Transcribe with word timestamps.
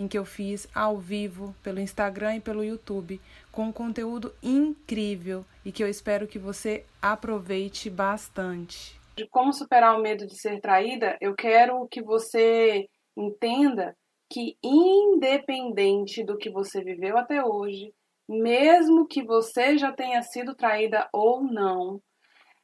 em 0.00 0.08
que 0.08 0.16
eu 0.16 0.24
fiz 0.24 0.66
ao 0.74 0.96
vivo 0.96 1.54
pelo 1.62 1.78
Instagram 1.78 2.36
e 2.36 2.40
pelo 2.40 2.64
YouTube, 2.64 3.20
com 3.52 3.64
um 3.64 3.72
conteúdo 3.72 4.34
incrível 4.42 5.44
e 5.62 5.70
que 5.70 5.84
eu 5.84 5.88
espero 5.88 6.26
que 6.26 6.38
você 6.38 6.86
aproveite 7.02 7.90
bastante. 7.90 8.98
De 9.14 9.28
como 9.28 9.52
superar 9.52 9.98
o 9.98 10.02
medo 10.02 10.26
de 10.26 10.40
ser 10.40 10.58
traída, 10.58 11.18
eu 11.20 11.34
quero 11.34 11.86
que 11.88 12.02
você 12.02 12.88
entenda 13.14 13.94
que, 14.32 14.56
independente 14.64 16.24
do 16.24 16.38
que 16.38 16.48
você 16.48 16.82
viveu 16.82 17.18
até 17.18 17.44
hoje, 17.44 17.92
mesmo 18.26 19.06
que 19.06 19.22
você 19.22 19.76
já 19.76 19.92
tenha 19.92 20.22
sido 20.22 20.54
traída 20.54 21.10
ou 21.12 21.42
não, 21.42 22.00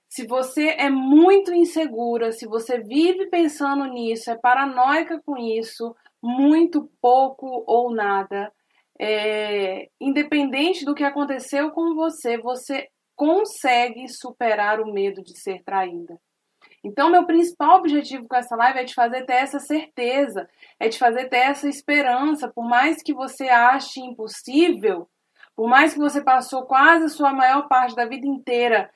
se 0.09 0.27
você 0.27 0.69
é 0.69 0.89
muito 0.89 1.53
insegura, 1.53 2.33
se 2.33 2.47
você 2.47 2.79
vive 2.79 3.27
pensando 3.27 3.85
nisso, 3.85 4.31
é 4.31 4.39
paranoica 4.39 5.21
com 5.27 5.37
isso, 5.37 5.95
muito 6.23 6.91
pouco 7.01 7.65
ou 7.67 7.95
nada, 7.95 8.53
é, 8.99 9.89
independente 10.01 10.85
do 10.85 10.95
que 10.95 11.05
aconteceu 11.05 11.71
com 11.71 11.95
você, 11.95 12.39
você 12.39 12.89
consegue 13.15 14.09
superar 14.09 14.81
o 14.81 14.93
medo 14.93 15.23
de 15.23 15.39
ser 15.41 15.63
traída. 15.65 16.19
Então, 16.85 17.11
meu 17.11 17.27
principal 17.27 17.79
objetivo 17.79 18.29
com 18.29 18.37
essa 18.37 18.55
live 18.55 18.79
é 18.79 18.85
te 18.85 18.95
fazer 18.95 19.25
ter 19.25 19.35
essa 19.35 19.59
certeza, 19.59 20.49
é 20.79 20.89
te 20.89 20.99
fazer 20.99 21.29
ter 21.29 21.39
essa 21.39 21.69
esperança, 21.69 22.51
por 22.55 22.65
mais 22.69 23.03
que 23.03 23.13
você 23.13 23.49
ache 23.49 24.01
impossível, 24.01 25.09
por 25.57 25.69
mais 25.69 25.95
que 25.95 25.99
você 25.99 26.23
passou 26.23 26.65
quase 26.67 27.07
a 27.07 27.09
sua 27.09 27.33
maior 27.33 27.67
parte 27.67 27.97
da 27.97 28.05
vida 28.05 28.27
inteira 28.27 28.91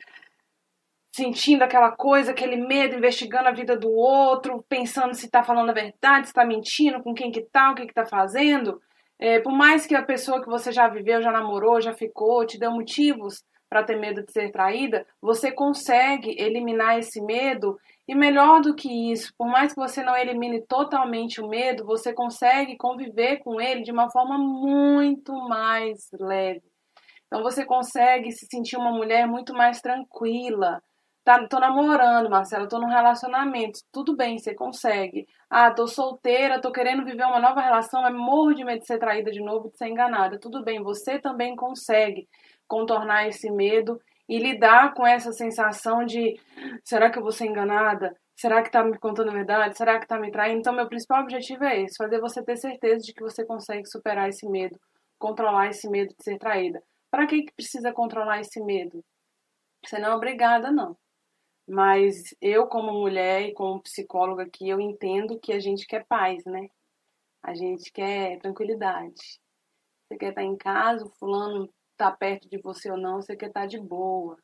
sentindo 1.13 1.63
aquela 1.63 1.91
coisa, 1.91 2.31
aquele 2.31 2.57
medo, 2.57 2.97
investigando 2.97 3.49
a 3.49 3.53
vida 3.53 3.77
do 3.77 3.91
outro, 3.91 4.65
pensando 4.69 5.15
se 5.15 5.27
está 5.27 5.43
falando 5.43 5.71
a 5.71 5.75
verdade, 5.75 6.27
se 6.27 6.31
está 6.31 6.45
mentindo, 6.45 7.03
com 7.03 7.13
quem 7.15 7.31
que 7.31 7.43
tá, 7.43 7.71
o 7.71 7.75
que 7.75 7.87
que 7.87 7.95
tá 7.95 8.07
fazendo. 8.07 8.81
É, 9.19 9.41
por 9.41 9.53
mais 9.53 9.87
que 9.87 9.95
a 9.95 10.03
pessoa 10.03 10.41
que 10.41 10.49
você 10.49 10.73
já 10.73 10.89
viveu, 10.89 11.21
já 11.21 11.31
namorou, 11.31 11.81
já 11.81 11.93
ficou, 11.93 12.47
te 12.47 12.59
deu 12.59 12.71
motivos 12.71 13.43
para 13.69 13.85
ter 13.85 13.97
medo 13.97 14.25
de 14.25 14.33
ser 14.33 14.51
traída, 14.51 15.07
você 15.23 15.53
consegue 15.53 16.35
eliminar 16.41 16.99
esse 16.99 17.21
medo 17.21 17.79
e 18.09 18.15
melhor 18.17 18.61
do 18.61 18.75
que 18.75 19.13
isso, 19.13 19.33
por 19.39 19.47
mais 19.47 19.73
que 19.73 19.79
você 19.79 20.03
não 20.03 20.17
elimine 20.17 20.61
totalmente 20.67 21.41
o 21.41 21.49
medo, 21.49 21.87
você 21.87 22.13
consegue 22.13 22.77
conviver 22.77 23.37
com 23.39 23.61
ele 23.61 23.83
de 23.83 23.93
uma 23.93 24.11
forma 24.11 24.37
muito 24.37 25.33
mais 25.49 26.09
leve. 26.19 26.65
Então 27.27 27.45
você 27.45 27.65
consegue 27.65 28.33
se 28.33 28.47
sentir 28.51 28.77
uma 28.77 28.91
mulher 28.91 29.29
muito 29.29 29.55
mais 29.55 29.81
tranquila, 29.81 30.83
Tá, 31.31 31.47
tô 31.47 31.61
namorando, 31.61 32.29
Marcela, 32.29 32.69
tô 32.69 32.81
num 32.81 32.89
relacionamento. 32.89 33.79
Tudo 33.93 34.17
bem, 34.17 34.37
você 34.37 34.53
consegue. 34.53 35.29
Ah, 35.49 35.71
tô 35.71 35.87
solteira, 35.87 36.61
tô 36.61 36.73
querendo 36.73 37.05
viver 37.05 37.23
uma 37.25 37.39
nova 37.39 37.61
relação, 37.61 38.03
mas 38.03 38.13
morro 38.13 38.53
de 38.53 38.65
medo 38.65 38.81
de 38.81 38.87
ser 38.89 38.99
traída 38.99 39.31
de 39.31 39.41
novo, 39.41 39.71
de 39.71 39.79
ser 39.79 39.87
enganada. 39.87 40.41
Tudo 40.41 40.65
bem, 40.65 40.83
você 40.83 41.21
também 41.21 41.55
consegue 41.55 42.29
contornar 42.67 43.29
esse 43.29 43.49
medo 43.49 44.01
e 44.29 44.41
lidar 44.41 44.93
com 44.93 45.07
essa 45.07 45.31
sensação 45.31 46.05
de 46.05 46.35
será 46.83 47.09
que 47.09 47.19
eu 47.19 47.23
vou 47.23 47.31
ser 47.31 47.47
enganada? 47.47 48.13
Será 48.35 48.61
que 48.61 48.71
tá 48.73 48.83
me 48.83 48.99
contando 48.99 49.31
a 49.31 49.33
verdade? 49.33 49.79
Será 49.79 50.01
que 50.01 50.09
tá 50.09 50.19
me 50.19 50.33
traindo? 50.33 50.59
Então, 50.59 50.73
meu 50.73 50.89
principal 50.89 51.23
objetivo 51.23 51.63
é 51.63 51.83
esse: 51.83 51.97
fazer 51.97 52.19
você 52.21 52.43
ter 52.43 52.57
certeza 52.57 53.05
de 53.05 53.15
que 53.15 53.23
você 53.23 53.47
consegue 53.47 53.87
superar 53.87 54.29
esse 54.29 54.49
medo, 54.49 54.77
controlar 55.17 55.69
esse 55.69 55.89
medo 55.89 56.09
de 56.09 56.25
ser 56.25 56.39
traída. 56.39 56.83
Para 57.09 57.25
que, 57.29 57.45
que 57.45 57.53
precisa 57.55 57.93
controlar 57.93 58.41
esse 58.41 58.61
medo? 58.61 59.01
Você 59.87 59.99
não 60.01 60.11
é 60.11 60.15
obrigada, 60.17 60.73
não. 60.73 60.97
Mas 61.71 62.35
eu, 62.41 62.67
como 62.67 62.93
mulher 62.93 63.43
e 63.43 63.55
como 63.55 63.81
psicóloga 63.81 64.43
aqui, 64.43 64.69
eu 64.69 64.81
entendo 64.81 65.39
que 65.39 65.53
a 65.53 65.61
gente 65.61 65.87
quer 65.87 66.05
paz, 66.05 66.45
né? 66.45 66.69
A 67.41 67.55
gente 67.55 67.93
quer 67.93 68.41
tranquilidade. 68.41 69.39
Você 70.09 70.19
quer 70.19 70.31
estar 70.31 70.43
em 70.43 70.57
casa, 70.57 71.05
o 71.05 71.11
fulano 71.11 71.73
tá 71.97 72.11
perto 72.11 72.49
de 72.49 72.59
você 72.59 72.91
ou 72.91 72.99
não, 72.99 73.23
você 73.23 73.37
quer 73.37 73.47
estar 73.47 73.67
de 73.67 73.79
boa. 73.79 74.37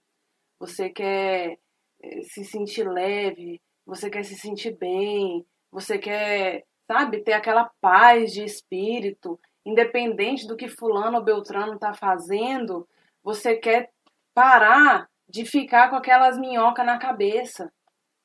Você 0.60 0.88
quer 0.88 1.58
eh, 2.00 2.22
se 2.22 2.44
sentir 2.44 2.88
leve, 2.88 3.60
você 3.84 4.08
quer 4.08 4.24
se 4.24 4.36
sentir 4.36 4.76
bem, 4.76 5.44
você 5.72 5.98
quer, 5.98 6.64
sabe, 6.86 7.24
ter 7.24 7.32
aquela 7.32 7.68
paz 7.80 8.32
de 8.32 8.44
espírito, 8.44 9.36
independente 9.64 10.46
do 10.46 10.56
que 10.56 10.68
fulano 10.68 11.18
ou 11.18 11.24
beltrano 11.24 11.76
tá 11.76 11.92
fazendo, 11.92 12.88
você 13.20 13.56
quer 13.56 13.90
parar 14.32 15.10
de 15.28 15.44
ficar 15.44 15.90
com 15.90 15.96
aquelas 15.96 16.38
minhocas 16.38 16.84
na 16.84 16.98
cabeça. 16.98 17.72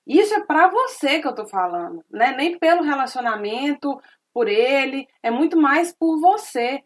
Isso 0.06 0.34
é 0.34 0.46
para 0.46 0.68
você 0.68 1.22
que 1.22 1.28
eu 1.28 1.36
tô 1.36 1.48
falando, 1.48 2.04
né? 2.10 2.36
Nem 2.36 2.58
pelo 2.58 2.84
relacionamento, 2.84 4.02
por 4.34 4.48
ele, 4.48 5.08
é 5.22 5.30
muito 5.30 5.58
mais 5.58 5.94
por 5.94 6.20
você. 6.20 6.84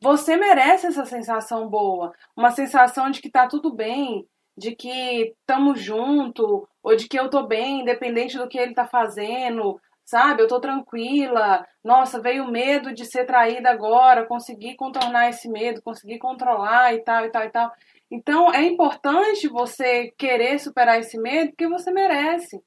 Você 0.00 0.36
merece 0.36 0.86
essa 0.86 1.04
sensação 1.04 1.68
boa, 1.68 2.12
uma 2.36 2.50
sensação 2.50 3.10
de 3.10 3.20
que 3.20 3.30
tá 3.30 3.48
tudo 3.48 3.74
bem, 3.74 4.26
de 4.56 4.74
que 4.74 5.34
estamos 5.40 5.80
junto, 5.80 6.68
ou 6.82 6.96
de 6.96 7.08
que 7.08 7.18
eu 7.18 7.30
tô 7.30 7.46
bem, 7.46 7.80
independente 7.80 8.38
do 8.38 8.48
que 8.48 8.58
ele 8.58 8.74
tá 8.74 8.86
fazendo, 8.86 9.80
sabe? 10.04 10.42
Eu 10.42 10.48
tô 10.48 10.60
tranquila. 10.60 11.66
Nossa, 11.84 12.20
veio 12.20 12.50
medo 12.50 12.94
de 12.94 13.04
ser 13.04 13.24
traída 13.26 13.70
agora, 13.70 14.26
consegui 14.26 14.74
contornar 14.74 15.28
esse 15.30 15.48
medo, 15.48 15.82
consegui 15.82 16.18
controlar 16.18 16.94
e 16.94 17.02
tal 17.02 17.24
e 17.26 17.30
tal 17.30 17.44
e 17.44 17.50
tal. 17.50 17.72
Então 18.10 18.52
é 18.52 18.62
importante 18.64 19.48
você 19.48 20.10
querer 20.18 20.58
superar 20.58 20.98
esse 20.98 21.18
medo 21.18 21.50
porque 21.50 21.68
você 21.68 21.90
merece. 21.90 22.62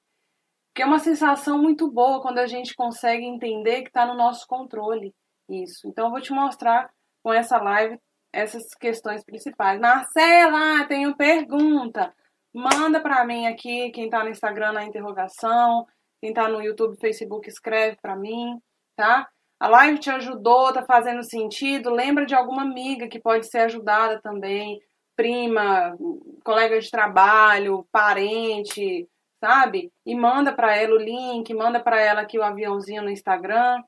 Porque 0.69 0.84
é 0.84 0.85
uma 0.85 1.00
sensação 1.00 1.62
muito 1.62 1.91
boa 1.91 2.22
quando 2.22 2.38
a 2.38 2.47
gente 2.47 2.75
consegue 2.75 3.25
entender 3.25 3.81
que 3.81 3.90
está 3.90 4.06
no 4.06 4.16
nosso 4.16 4.46
controle 4.47 5.13
isso. 5.50 5.88
Então 5.88 6.06
eu 6.06 6.12
vou 6.12 6.22
te 6.22 6.31
mostrar 6.31 6.90
com 7.24 7.34
essa 7.34 7.57
live 7.57 8.00
essas 8.34 8.74
questões 8.75 9.24
principais. 9.24 9.79
Marcela, 9.79 10.85
tenho 10.88 11.16
pergunta. 11.16 12.13
Manda 12.53 13.02
para 13.02 13.25
mim 13.25 13.47
aqui, 13.47 13.91
quem 13.91 14.06
está 14.06 14.23
no 14.23 14.29
Instagram 14.29 14.73
na 14.73 14.85
interrogação, 14.85 15.85
quem 16.22 16.29
está 16.29 16.47
no 16.47 16.62
YouTube, 16.62 17.00
Facebook, 17.00 17.47
escreve 17.47 17.97
para 18.02 18.16
mim, 18.16 18.58
tá? 18.96 19.28
A 19.59 19.68
live 19.68 20.00
te 20.00 20.09
ajudou, 20.09 20.73
tá 20.73 20.84
fazendo 20.84 21.23
sentido? 21.23 21.90
Lembra 21.91 22.25
de 22.25 22.34
alguma 22.34 22.63
amiga 22.63 23.08
que 23.08 23.19
pode 23.19 23.47
ser 23.47 23.59
ajudada 23.59 24.22
também 24.22 24.81
prima, 25.22 25.96
colega 26.44 26.80
de 26.80 26.90
trabalho, 26.90 27.88
parente, 27.92 29.08
sabe? 29.40 29.94
E 30.04 30.16
manda 30.16 30.52
para 30.52 30.76
ela 30.76 30.96
o 30.96 30.98
link, 30.98 31.54
manda 31.54 31.80
para 31.80 32.02
ela 32.02 32.22
aqui 32.22 32.40
o 32.40 32.44
aviãozinho 32.44 33.04
no 33.04 33.09
Instagram 33.12 33.84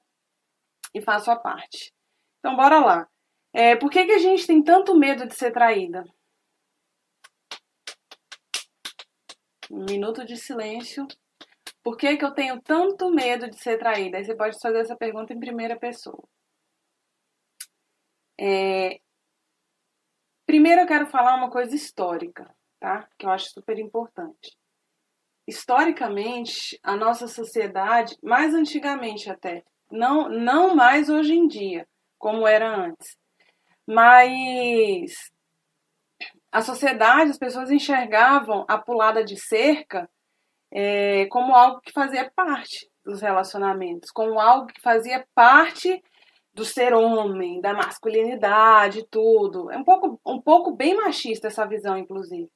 e 0.93 1.01
faça 1.01 1.33
a 1.33 1.35
parte. 1.35 1.91
Então, 2.37 2.55
bora 2.55 2.79
lá. 2.79 3.07
É, 3.51 3.75
por 3.75 3.89
que, 3.89 4.05
que 4.05 4.11
a 4.11 4.19
gente 4.19 4.45
tem 4.45 4.61
tanto 4.61 4.95
medo 4.95 5.25
de 5.25 5.33
ser 5.33 5.51
traída? 5.51 6.05
Um 9.71 9.85
minuto 9.85 10.23
de 10.23 10.37
silêncio. 10.37 11.07
Por 11.81 11.97
que, 11.97 12.15
que 12.15 12.23
eu 12.23 12.31
tenho 12.31 12.61
tanto 12.61 13.09
medo 13.09 13.49
de 13.49 13.57
ser 13.57 13.79
traída? 13.79 14.17
Aí 14.17 14.23
você 14.23 14.35
pode 14.35 14.59
fazer 14.59 14.81
essa 14.81 14.95
pergunta 14.95 15.33
em 15.33 15.39
primeira 15.39 15.75
pessoa. 15.79 16.23
É, 18.39 18.99
Primeiro 20.53 20.81
eu 20.81 20.85
quero 20.85 21.07
falar 21.07 21.33
uma 21.33 21.49
coisa 21.49 21.75
histórica, 21.75 22.47
tá? 22.79 23.09
Que 23.17 23.25
eu 23.25 23.31
acho 23.31 23.49
super 23.49 23.79
importante. 23.79 24.55
Historicamente, 25.47 26.79
a 26.83 26.95
nossa 26.95 27.27
sociedade, 27.27 28.15
mais 28.21 28.53
antigamente 28.53 29.31
até, 29.31 29.63
não, 29.91 30.29
não 30.29 30.75
mais 30.75 31.09
hoje 31.09 31.33
em 31.33 31.47
dia, 31.47 31.87
como 32.19 32.45
era 32.45 32.69
antes, 32.69 33.17
mas 33.87 35.15
a 36.51 36.61
sociedade, 36.61 37.31
as 37.31 37.39
pessoas 37.39 37.71
enxergavam 37.71 38.63
a 38.67 38.77
pulada 38.77 39.23
de 39.23 39.35
cerca 39.35 40.07
é, 40.69 41.25
como 41.31 41.55
algo 41.55 41.81
que 41.81 41.91
fazia 41.91 42.31
parte 42.35 42.87
dos 43.03 43.21
relacionamentos, 43.21 44.11
como 44.11 44.39
algo 44.39 44.67
que 44.67 44.81
fazia 44.81 45.27
parte 45.33 45.99
do 46.53 46.63
ser 46.63 46.93
homem, 46.93 47.59
da 47.59 47.73
masculinidade, 47.73 49.07
tudo. 49.09 49.71
É 49.71 49.77
um 49.77 49.83
pouco, 49.83 50.19
um 50.25 50.41
pouco 50.41 50.75
bem 50.75 50.95
machista 50.95 51.47
essa 51.47 51.65
visão, 51.65 51.97
inclusive. 51.97 52.49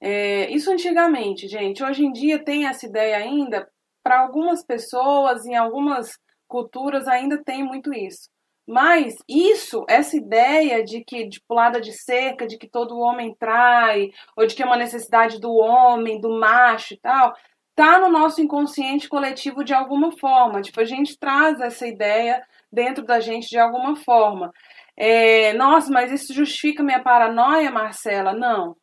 É, 0.00 0.50
isso 0.50 0.70
antigamente, 0.70 1.48
gente. 1.48 1.82
Hoje 1.82 2.04
em 2.04 2.12
dia 2.12 2.42
tem 2.42 2.66
essa 2.66 2.86
ideia 2.86 3.18
ainda, 3.18 3.68
para 4.02 4.20
algumas 4.20 4.64
pessoas, 4.64 5.44
em 5.44 5.56
algumas 5.56 6.18
culturas 6.46 7.06
ainda 7.06 7.42
tem 7.44 7.62
muito 7.62 7.92
isso. 7.92 8.30
Mas 8.66 9.14
isso, 9.28 9.84
essa 9.88 10.16
ideia 10.16 10.84
de 10.84 11.02
que 11.02 11.26
de 11.26 11.40
pulada 11.48 11.80
de 11.80 11.92
cerca, 11.92 12.46
de 12.46 12.58
que 12.58 12.68
todo 12.68 12.98
homem 12.98 13.34
trai, 13.38 14.10
ou 14.36 14.46
de 14.46 14.54
que 14.54 14.62
é 14.62 14.66
uma 14.66 14.76
necessidade 14.76 15.40
do 15.40 15.52
homem, 15.54 16.20
do 16.20 16.38
macho 16.38 16.94
e 16.94 16.98
tal, 16.98 17.34
tá 17.74 17.98
no 17.98 18.10
nosso 18.10 18.40
inconsciente 18.42 19.08
coletivo 19.08 19.64
de 19.64 19.72
alguma 19.72 20.12
forma. 20.18 20.60
Tipo, 20.60 20.80
a 20.80 20.84
gente 20.84 21.18
traz 21.18 21.60
essa 21.60 21.86
ideia 21.86 22.42
dentro 22.72 23.04
da 23.04 23.20
gente 23.20 23.48
de 23.48 23.58
alguma 23.58 23.96
forma. 23.96 24.52
É, 24.96 25.52
nossa, 25.54 25.90
mas 25.92 26.10
isso 26.12 26.34
justifica 26.34 26.82
minha 26.82 27.02
paranoia, 27.02 27.70
Marcela? 27.70 28.32
Não. 28.32 28.76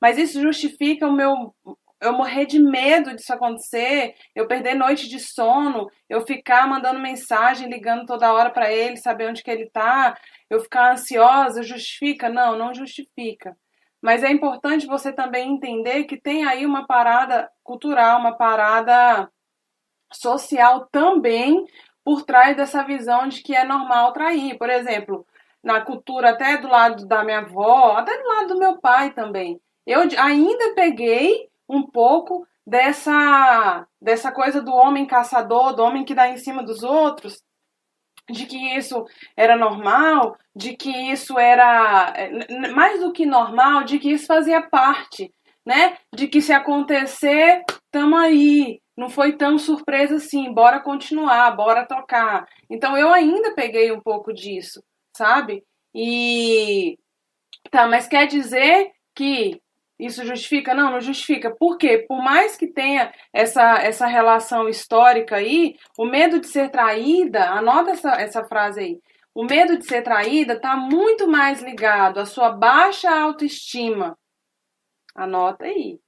Mas 0.00 0.18
isso 0.18 0.40
justifica 0.40 1.06
o 1.06 1.12
meu 1.12 1.54
eu 2.02 2.12
morrer 2.12 2.46
de 2.46 2.58
medo 2.58 3.14
disso 3.14 3.32
acontecer, 3.32 4.14
eu 4.34 4.46
perder 4.48 4.74
noite 4.74 5.08
de 5.08 5.20
sono, 5.20 5.86
eu 6.08 6.20
ficar 6.26 6.66
mandando 6.66 6.98
mensagem, 6.98 7.68
ligando 7.70 8.06
toda 8.06 8.32
hora 8.32 8.50
para 8.50 8.72
ele, 8.72 8.96
saber 8.96 9.28
onde 9.28 9.42
que 9.42 9.50
ele 9.50 9.70
tá, 9.70 10.18
eu 10.50 10.60
ficar 10.60 10.92
ansiosa, 10.92 11.62
justifica? 11.62 12.28
Não, 12.28 12.58
não 12.58 12.74
justifica. 12.74 13.56
Mas 14.02 14.24
é 14.24 14.30
importante 14.32 14.84
você 14.86 15.12
também 15.12 15.54
entender 15.54 16.04
que 16.04 16.20
tem 16.20 16.44
aí 16.44 16.66
uma 16.66 16.86
parada 16.86 17.48
cultural, 17.62 18.18
uma 18.18 18.36
parada 18.36 19.30
social 20.12 20.88
também 20.90 21.64
por 22.04 22.22
trás 22.22 22.56
dessa 22.56 22.82
visão 22.84 23.28
de 23.28 23.42
que 23.42 23.54
é 23.54 23.64
normal 23.64 24.12
trair. 24.12 24.58
Por 24.58 24.68
exemplo, 24.68 25.26
na 25.62 25.80
cultura 25.80 26.30
até 26.30 26.56
do 26.56 26.68
lado 26.68 27.06
da 27.06 27.24
minha 27.24 27.38
avó, 27.38 27.96
até 27.96 28.16
do 28.20 28.28
lado 28.28 28.48
do 28.48 28.58
meu 28.58 28.78
pai 28.78 29.12
também. 29.12 29.60
Eu 29.86 30.00
ainda 30.18 30.74
peguei 30.74 31.48
um 31.68 31.82
pouco 31.82 32.46
dessa 32.66 33.86
dessa 34.00 34.32
coisa 34.32 34.60
do 34.60 34.72
homem 34.72 35.06
caçador, 35.06 35.74
do 35.74 35.82
homem 35.82 36.04
que 36.04 36.14
dá 36.14 36.28
em 36.28 36.36
cima 36.36 36.62
dos 36.62 36.82
outros, 36.82 37.42
de 38.30 38.46
que 38.46 38.76
isso 38.76 39.04
era 39.36 39.56
normal, 39.56 40.36
de 40.54 40.76
que 40.76 40.90
isso 40.90 41.38
era 41.38 42.12
eh, 42.16 42.68
mais 42.70 43.00
do 43.00 43.12
que 43.12 43.26
normal, 43.26 43.84
de 43.84 43.98
que 43.98 44.12
isso 44.12 44.26
fazia 44.26 44.62
parte, 44.62 45.32
né? 45.66 45.96
De 46.14 46.28
que 46.28 46.40
se 46.40 46.52
acontecer, 46.52 47.64
tamo 47.92 48.16
aí. 48.16 48.80
Não 48.96 49.08
foi 49.08 49.36
tão 49.36 49.58
surpresa 49.58 50.16
assim, 50.16 50.52
bora 50.52 50.80
continuar, 50.80 51.50
bora 51.52 51.86
tocar. 51.86 52.46
Então 52.68 52.96
eu 52.96 53.12
ainda 53.12 53.54
peguei 53.54 53.92
um 53.92 54.00
pouco 54.00 54.32
disso, 54.32 54.82
sabe? 55.16 55.64
E 55.94 56.98
tá, 57.70 57.86
mas 57.86 58.08
quer 58.08 58.26
dizer 58.26 58.90
que 59.14 59.60
isso 59.98 60.24
justifica? 60.24 60.74
Não, 60.74 60.90
não 60.90 61.00
justifica. 61.00 61.54
Por 61.54 61.78
quê? 61.78 62.04
Por 62.08 62.22
mais 62.22 62.56
que 62.56 62.66
tenha 62.66 63.12
essa, 63.32 63.78
essa 63.78 64.06
relação 64.06 64.68
histórica 64.68 65.36
aí, 65.36 65.76
o 65.96 66.04
medo 66.04 66.40
de 66.40 66.48
ser 66.48 66.70
traída, 66.70 67.50
anota 67.50 67.92
essa, 67.92 68.10
essa 68.20 68.44
frase 68.44 68.80
aí. 68.80 69.00
O 69.34 69.44
medo 69.44 69.78
de 69.78 69.86
ser 69.86 70.02
traída 70.02 70.54
está 70.54 70.76
muito 70.76 71.28
mais 71.28 71.62
ligado 71.62 72.20
à 72.20 72.26
sua 72.26 72.50
baixa 72.50 73.10
autoestima. 73.10 74.18
Anota 75.14 75.64
aí. 75.64 75.98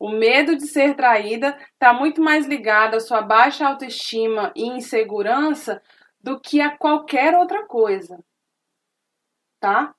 O 0.00 0.08
medo 0.08 0.56
de 0.56 0.66
ser 0.66 0.96
traída 0.96 1.58
está 1.74 1.92
muito 1.92 2.22
mais 2.22 2.46
ligado 2.46 2.94
à 2.94 3.00
sua 3.00 3.20
baixa 3.20 3.68
autoestima 3.68 4.50
e 4.56 4.64
insegurança 4.64 5.82
do 6.18 6.40
que 6.40 6.58
a 6.58 6.74
qualquer 6.74 7.34
outra 7.34 7.66
coisa. 7.66 8.18
Tá? 9.60 9.94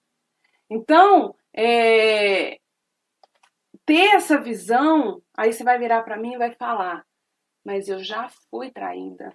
Então, 0.68 1.36
é, 1.53 2.59
ter 3.86 4.15
essa 4.15 4.42
visão, 4.42 5.21
aí 5.38 5.53
você 5.53 5.63
vai 5.63 5.77
virar 5.77 6.01
para 6.01 6.18
mim 6.18 6.33
e 6.33 6.38
vai 6.39 6.51
falar: 6.56 7.06
Mas 7.63 7.88
eu 7.88 8.04
já 8.04 8.27
fui 8.50 8.71
traída. 8.71 9.31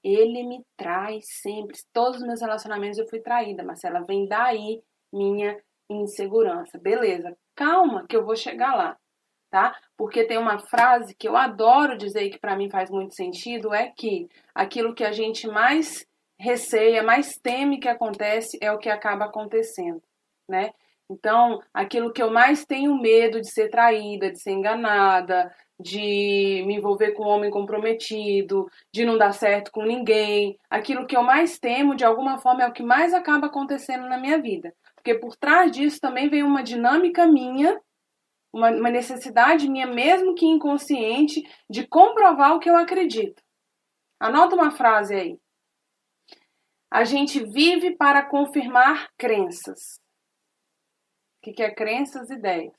Ele 0.00 0.44
me 0.44 0.64
trai 0.76 1.18
sempre. 1.22 1.76
Todos 1.92 2.20
os 2.20 2.26
meus 2.26 2.40
relacionamentos 2.40 2.98
eu 2.98 3.08
fui 3.08 3.18
traída, 3.18 3.64
Marcela. 3.64 4.04
Vem 4.04 4.28
daí 4.28 4.80
minha 5.12 5.60
insegurança. 5.90 6.78
Beleza, 6.78 7.36
calma 7.56 8.06
que 8.06 8.16
eu 8.16 8.24
vou 8.24 8.36
chegar 8.36 8.76
lá, 8.76 8.96
tá? 9.52 9.76
Porque 9.98 10.24
tem 10.24 10.38
uma 10.38 10.58
frase 10.58 11.14
que 11.14 11.28
eu 11.28 11.36
adoro 11.36 11.98
dizer 11.98 12.22
e 12.22 12.30
que 12.30 12.38
para 12.38 12.56
mim 12.56 12.70
faz 12.70 12.90
muito 12.90 13.14
sentido: 13.14 13.72
é 13.72 13.88
que 13.94 14.26
aquilo 14.54 14.94
que 14.94 15.04
a 15.04 15.12
gente 15.12 15.46
mais 15.46 16.06
receia, 16.38 17.02
mais 17.02 17.36
teme 17.36 17.78
que 17.78 17.86
acontece 17.86 18.58
é 18.62 18.72
o 18.72 18.78
que 18.78 18.88
acaba 18.88 19.26
acontecendo, 19.26 20.02
né? 20.48 20.72
Então, 21.10 21.60
aquilo 21.74 22.12
que 22.12 22.22
eu 22.22 22.30
mais 22.30 22.64
tenho 22.64 22.98
medo 22.98 23.40
de 23.42 23.50
ser 23.52 23.68
traída, 23.68 24.30
de 24.30 24.40
ser 24.40 24.52
enganada, 24.52 25.54
de 25.78 26.64
me 26.66 26.76
envolver 26.76 27.12
com 27.12 27.24
um 27.24 27.28
homem 27.28 27.50
comprometido, 27.50 28.66
de 28.90 29.04
não 29.04 29.18
dar 29.18 29.32
certo 29.32 29.70
com 29.70 29.84
ninguém, 29.84 30.58
aquilo 30.70 31.06
que 31.06 31.16
eu 31.16 31.22
mais 31.22 31.58
temo, 31.58 31.94
de 31.94 32.04
alguma 32.04 32.38
forma, 32.38 32.62
é 32.62 32.68
o 32.68 32.72
que 32.72 32.82
mais 32.82 33.12
acaba 33.12 33.48
acontecendo 33.48 34.08
na 34.08 34.16
minha 34.16 34.40
vida. 34.40 34.72
Porque 34.94 35.14
por 35.14 35.36
trás 35.36 35.70
disso 35.70 36.00
também 36.00 36.30
vem 36.30 36.42
uma 36.42 36.62
dinâmica 36.62 37.26
minha, 37.26 37.78
uma, 38.52 38.70
uma 38.70 38.90
necessidade 38.90 39.68
minha, 39.68 39.86
mesmo 39.86 40.34
que 40.34 40.46
inconsciente, 40.46 41.42
de 41.68 41.86
comprovar 41.86 42.54
o 42.54 42.60
que 42.60 42.68
eu 42.68 42.76
acredito. 42.76 43.42
Anota 44.20 44.54
uma 44.54 44.70
frase 44.70 45.14
aí. 45.14 45.38
A 46.90 47.04
gente 47.04 47.42
vive 47.44 47.96
para 47.96 48.22
confirmar 48.22 49.10
crenças 49.16 50.02
que, 51.42 51.52
que 51.52 51.62
é 51.62 51.74
crenças 51.74 52.30
ideias. 52.30 52.72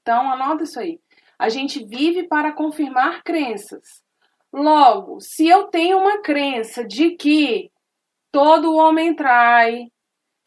Então, 0.00 0.30
anota 0.30 0.64
isso 0.64 0.80
aí. 0.80 0.98
A 1.38 1.48
gente 1.50 1.84
vive 1.84 2.26
para 2.26 2.52
confirmar 2.52 3.22
crenças. 3.22 4.02
Logo, 4.52 5.20
se 5.20 5.46
eu 5.46 5.64
tenho 5.64 5.98
uma 5.98 6.22
crença 6.22 6.82
de 6.82 7.10
que 7.10 7.70
todo 8.32 8.74
homem 8.74 9.14
trai, 9.14 9.92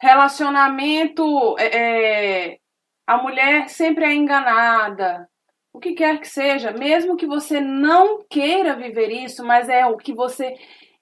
relacionamento, 0.00 1.56
é, 1.58 2.48
é, 2.48 2.59
a 3.06 3.16
mulher 3.18 3.68
sempre 3.68 4.04
é 4.04 4.14
enganada, 4.14 5.28
o 5.72 5.78
que 5.78 5.94
quer 5.94 6.18
que 6.18 6.28
seja, 6.28 6.72
mesmo 6.72 7.16
que 7.16 7.26
você 7.26 7.60
não 7.60 8.24
queira 8.28 8.74
viver 8.76 9.08
isso, 9.10 9.44
mas 9.44 9.68
é 9.68 9.86
o 9.86 9.96
que 9.96 10.14
você 10.14 10.54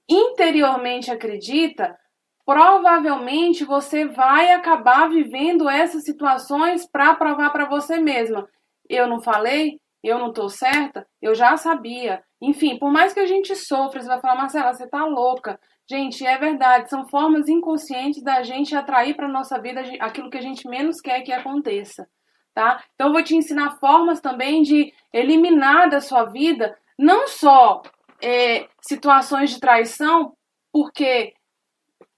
interiormente 0.09 1.11
acredita, 1.11 1.97
provavelmente 2.45 3.65
você 3.65 4.07
vai 4.07 4.53
acabar 4.53 5.09
vivendo 5.09 5.69
essas 5.69 6.05
situações 6.05 6.87
para 6.91 7.15
provar 7.15 7.51
para 7.51 7.67
você 7.67 7.99
mesma. 7.99 8.49
Eu 8.89 9.07
não 9.07 9.21
falei, 9.21 9.79
eu 10.03 10.19
não 10.19 10.33
tô 10.33 10.49
certa, 10.49 11.07
eu 11.21 11.35
já 11.35 11.57
sabia. 11.57 12.23
Enfim, 12.41 12.79
por 12.79 12.91
mais 12.91 13.13
que 13.13 13.21
a 13.21 13.27
gente 13.27 13.55
sofra, 13.55 14.01
você 14.01 14.09
vai 14.09 14.21
falar, 14.21 14.37
Marcela, 14.37 14.73
você 14.73 14.89
tá 14.89 15.05
louca. 15.05 15.59
Gente, 15.91 16.27
é 16.27 16.37
verdade, 16.37 16.91
são 16.91 17.09
formas 17.09 17.49
inconscientes 17.49 18.23
da 18.23 18.43
gente 18.43 18.77
atrair 18.77 19.17
para 19.17 19.27
nossa 19.27 19.59
vida 19.59 19.81
aquilo 20.01 20.29
que 20.29 20.37
a 20.37 20.43
gente 20.43 20.69
menos 20.69 21.01
quer 21.01 21.23
que 21.23 21.33
aconteça, 21.33 22.07
tá? 22.53 22.85
Então 22.95 23.07
eu 23.07 23.13
vou 23.15 23.23
te 23.23 23.35
ensinar 23.35 23.79
formas 23.79 24.21
também 24.21 24.63
de 24.63 24.93
eliminar 25.11 25.89
da 25.89 26.01
sua 26.01 26.25
vida 26.25 26.79
não 26.99 27.27
só 27.27 27.81
é, 28.23 28.69
situações 28.83 29.51
de 29.51 29.61
traição, 29.61 30.37
porque 30.71 31.33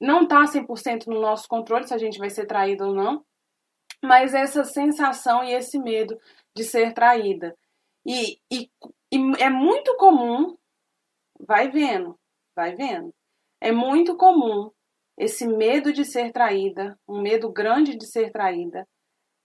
não 0.01 0.23
está 0.23 0.43
100% 0.45 1.07
no 1.07 1.21
nosso 1.21 1.47
controle 1.47 1.87
se 1.87 1.95
a 1.95 1.99
gente 1.99 2.19
vai 2.19 2.31
ser 2.31 2.47
traído 2.47 2.89
ou 2.89 2.95
não, 2.95 3.25
mas 4.03 4.35
essa 4.35 4.65
sensação 4.65 5.45
e 5.45 5.53
esse 5.53 5.79
medo 5.79 6.19
de 6.57 6.65
ser 6.65 6.93
traída. 6.93 7.57
E, 8.05 8.41
e, 8.51 8.69
e 9.13 9.17
é 9.39 9.49
muito 9.49 9.95
comum, 9.97 10.57
vai 11.39 11.71
vendo, 11.71 12.19
vai 12.57 12.75
vendo, 12.75 13.15
é 13.61 13.73
muito 13.73 14.17
comum 14.17 14.71
esse 15.19 15.47
medo 15.47 15.93
de 15.93 16.05
ser 16.05 16.33
traída, 16.33 16.99
um 17.07 17.21
medo 17.21 17.53
grande 17.53 17.97
de 17.97 18.07
ser 18.07 18.31
traída, 18.31 18.87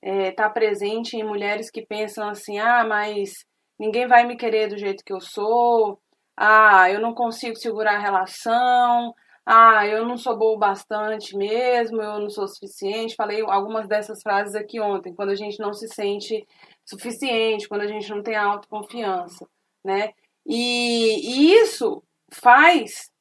está 0.02 0.24
é, 0.24 0.32
tá 0.32 0.50
presente 0.50 1.18
em 1.18 1.24
mulheres 1.24 1.70
que 1.70 1.86
pensam 1.86 2.30
assim: 2.30 2.60
ah, 2.60 2.86
mas 2.86 3.34
ninguém 3.78 4.08
vai 4.08 4.26
me 4.26 4.38
querer 4.38 4.68
do 4.68 4.78
jeito 4.78 5.04
que 5.04 5.14
eu 5.14 5.20
sou, 5.20 6.00
ah, 6.38 6.90
eu 6.90 7.02
não 7.02 7.14
consigo 7.14 7.56
segurar 7.58 7.96
a 7.98 8.00
relação, 8.00 9.14
ah, 9.46 9.86
eu 9.88 10.06
não 10.06 10.18
sou 10.18 10.38
boa 10.38 10.58
bastante 10.58 11.36
mesmo, 11.38 12.02
eu 12.02 12.20
não 12.20 12.30
sou 12.30 12.48
suficiente. 12.48 13.16
Falei 13.16 13.42
algumas 13.42 13.88
dessas 13.88 14.22
frases 14.22 14.56
aqui 14.56 14.80
ontem, 14.80 15.14
quando 15.14 15.30
a 15.30 15.36
gente 15.36 15.60
não 15.60 15.74
se 15.74 15.88
sente 15.88 16.46
suficiente, 16.86 17.68
quando 17.68 17.82
a 17.82 17.88
gente 17.88 18.10
não 18.10 18.24
tem 18.24 18.36
autoconfiança, 18.36 19.48
né? 19.84 20.14
E, 20.46 21.52
e 21.52 21.54
isso 21.62 22.04
faz 22.32 23.12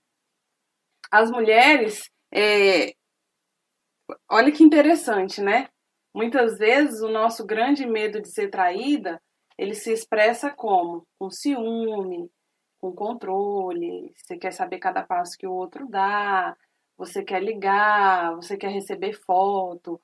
as 1.14 1.30
mulheres. 1.30 2.10
É... 2.32 2.94
Olha 4.30 4.52
que 4.52 4.62
interessante, 4.62 5.40
né? 5.40 5.68
Muitas 6.14 6.58
vezes 6.58 7.00
o 7.00 7.08
nosso 7.08 7.44
grande 7.46 7.86
medo 7.86 8.20
de 8.20 8.30
ser 8.30 8.48
traída 8.48 9.20
ele 9.56 9.74
se 9.74 9.92
expressa 9.92 10.50
como? 10.50 11.06
Com 11.18 11.30
ciúme, 11.30 12.28
com 12.80 12.92
controle, 12.92 14.12
você 14.16 14.36
quer 14.36 14.52
saber 14.52 14.78
cada 14.78 15.02
passo 15.02 15.38
que 15.38 15.46
o 15.46 15.52
outro 15.52 15.88
dá, 15.88 16.56
você 16.96 17.22
quer 17.22 17.42
ligar, 17.42 18.34
você 18.34 18.56
quer 18.56 18.70
receber 18.70 19.12
foto, 19.24 20.00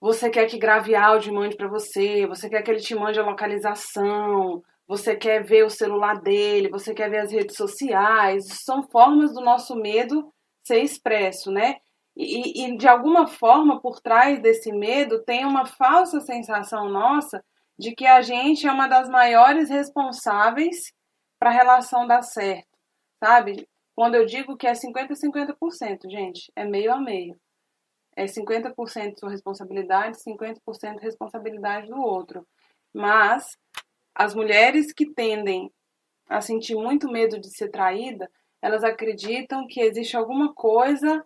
você 0.00 0.28
quer 0.30 0.46
que 0.46 0.58
grave 0.58 0.94
áudio 0.94 1.32
e 1.32 1.34
mande 1.34 1.56
para 1.56 1.68
você, 1.68 2.26
você 2.26 2.48
quer 2.48 2.62
que 2.62 2.70
ele 2.70 2.80
te 2.80 2.94
mande 2.94 3.18
a 3.18 3.24
localização, 3.24 4.62
você 4.88 5.14
quer 5.14 5.44
ver 5.44 5.64
o 5.64 5.70
celular 5.70 6.18
dele, 6.18 6.70
você 6.70 6.94
quer 6.94 7.10
ver 7.10 7.18
as 7.18 7.30
redes 7.30 7.56
sociais. 7.56 8.46
São 8.64 8.82
formas 8.82 9.34
do 9.34 9.42
nosso 9.42 9.76
medo 9.76 10.32
ser 10.66 10.80
expresso, 10.82 11.52
né? 11.52 11.76
E, 12.16 12.64
e, 12.64 12.76
de 12.76 12.88
alguma 12.88 13.28
forma, 13.28 13.80
por 13.80 14.00
trás 14.00 14.40
desse 14.40 14.72
medo, 14.72 15.22
tem 15.22 15.44
uma 15.44 15.66
falsa 15.66 16.20
sensação 16.20 16.88
nossa 16.88 17.44
de 17.78 17.94
que 17.94 18.06
a 18.06 18.22
gente 18.22 18.66
é 18.66 18.72
uma 18.72 18.88
das 18.88 19.08
maiores 19.08 19.68
responsáveis 19.68 20.92
para 21.38 21.50
a 21.50 21.52
relação 21.52 22.06
dar 22.06 22.22
certo, 22.22 22.66
sabe? 23.22 23.68
Quando 23.94 24.16
eu 24.16 24.26
digo 24.26 24.56
que 24.56 24.66
é 24.66 24.72
50% 24.72 25.10
50%, 25.10 26.10
gente, 26.10 26.50
é 26.56 26.64
meio 26.64 26.92
a 26.92 27.00
meio. 27.00 27.38
É 28.16 28.24
50% 28.24 29.20
sua 29.20 29.30
responsabilidade, 29.30 30.16
50% 30.26 30.98
responsabilidade 31.00 31.86
do 31.88 32.00
outro. 32.00 32.44
Mas 32.92 33.56
as 34.18 34.34
mulheres 34.34 34.92
que 34.92 35.06
tendem 35.06 35.72
a 36.28 36.40
sentir 36.40 36.74
muito 36.74 37.08
medo 37.08 37.40
de 37.40 37.48
ser 37.48 37.70
traída, 37.70 38.28
elas 38.60 38.82
acreditam 38.82 39.64
que 39.68 39.80
existe 39.80 40.16
alguma 40.16 40.52
coisa 40.52 41.24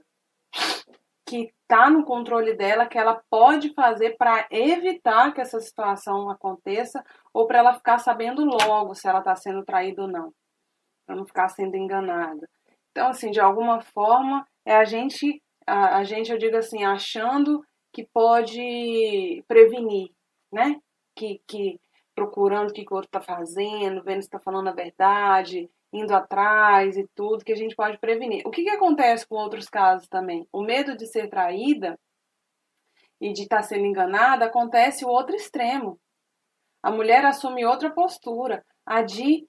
que 1.26 1.50
está 1.62 1.88
no 1.88 2.04
controle 2.04 2.52
dela, 2.52 2.86
que 2.86 2.98
ela 2.98 3.22
pode 3.30 3.72
fazer 3.72 4.18
para 4.18 4.46
evitar 4.50 5.32
que 5.32 5.40
essa 5.40 5.58
situação 5.58 6.28
aconteça 6.28 7.02
ou 7.32 7.46
para 7.46 7.60
ela 7.60 7.72
ficar 7.72 7.96
sabendo 7.96 8.44
logo 8.44 8.94
se 8.94 9.08
ela 9.08 9.20
está 9.20 9.34
sendo 9.34 9.64
traída 9.64 10.02
ou 10.02 10.08
não, 10.08 10.30
para 11.06 11.16
não 11.16 11.24
ficar 11.24 11.48
sendo 11.48 11.74
enganada. 11.74 12.46
Então, 12.90 13.08
assim, 13.08 13.30
de 13.30 13.40
alguma 13.40 13.80
forma, 13.80 14.46
é 14.66 14.76
a 14.76 14.84
gente, 14.84 15.42
a, 15.66 15.96
a 15.96 16.04
gente, 16.04 16.30
eu 16.30 16.36
digo 16.36 16.58
assim, 16.58 16.84
achando 16.84 17.64
que 17.90 18.06
pode 18.12 19.42
prevenir, 19.48 20.10
né? 20.52 20.78
Que, 21.16 21.40
que 21.46 21.80
procurando 22.22 22.70
o 22.70 22.72
que, 22.72 22.84
que 22.84 22.92
o 22.92 22.96
outro 22.96 23.08
está 23.08 23.20
fazendo, 23.20 24.02
vendo 24.02 24.22
se 24.22 24.28
está 24.28 24.38
falando 24.38 24.68
a 24.68 24.72
verdade, 24.72 25.68
indo 25.92 26.14
atrás 26.14 26.96
e 26.96 27.06
tudo, 27.14 27.44
que 27.44 27.52
a 27.52 27.56
gente 27.56 27.74
pode 27.74 27.98
prevenir. 27.98 28.46
O 28.46 28.50
que, 28.50 28.62
que 28.62 28.70
acontece 28.70 29.26
com 29.26 29.34
outros 29.34 29.68
casos 29.68 30.08
também? 30.08 30.46
O 30.52 30.62
medo 30.62 30.96
de 30.96 31.06
ser 31.06 31.28
traída 31.28 31.98
e 33.20 33.32
de 33.32 33.42
estar 33.42 33.56
tá 33.56 33.62
sendo 33.62 33.84
enganada 33.84 34.44
acontece 34.44 35.04
o 35.04 35.08
outro 35.08 35.34
extremo. 35.34 35.98
A 36.82 36.90
mulher 36.90 37.24
assume 37.24 37.64
outra 37.64 37.90
postura, 37.90 38.64
a 38.86 39.02
de 39.02 39.46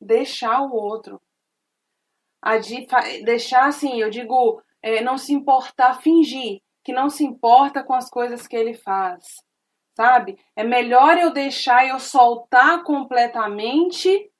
deixar 0.00 0.60
o 0.62 0.72
outro. 0.72 1.20
A 2.40 2.58
de 2.58 2.86
deixar, 3.24 3.66
assim, 3.66 4.00
eu 4.00 4.10
digo, 4.10 4.62
é, 4.82 5.02
não 5.02 5.16
se 5.16 5.32
importar, 5.32 6.00
fingir 6.00 6.60
que 6.84 6.92
não 6.92 7.08
se 7.08 7.24
importa 7.24 7.82
com 7.82 7.94
as 7.94 8.10
coisas 8.10 8.46
que 8.46 8.56
ele 8.56 8.74
faz, 8.74 9.36
sabe? 9.94 10.38
É 10.56 10.64
melhor 10.64 11.18
eu 11.18 11.32
deixar 11.32 11.86
eu 11.86 11.98
soltar 11.98 12.82
completamente 12.82 14.30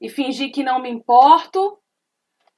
e 0.00 0.08
fingir 0.08 0.52
que 0.52 0.62
não 0.62 0.80
me 0.80 0.90
importo, 0.90 1.78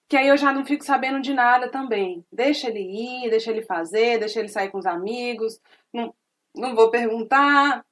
que 0.09 0.17
aí 0.17 0.29
eu 0.29 0.37
já 0.37 0.53
não 0.53 0.65
fico 0.65 0.85
sabendo 0.85 1.21
de 1.21 1.35
nada 1.35 1.71
também. 1.71 2.25
Deixa 2.33 2.69
ele 2.69 2.81
ir, 2.81 3.31
deixa 3.31 3.51
ele 3.51 3.63
fazer, 3.63 4.19
deixa 4.19 4.41
ele 4.41 4.49
sair 4.49 4.71
com 4.71 4.79
os 4.79 4.87
amigos, 4.87 5.61
não, 5.93 6.15
não 6.55 6.75
vou 6.75 6.91
perguntar, 6.91 7.85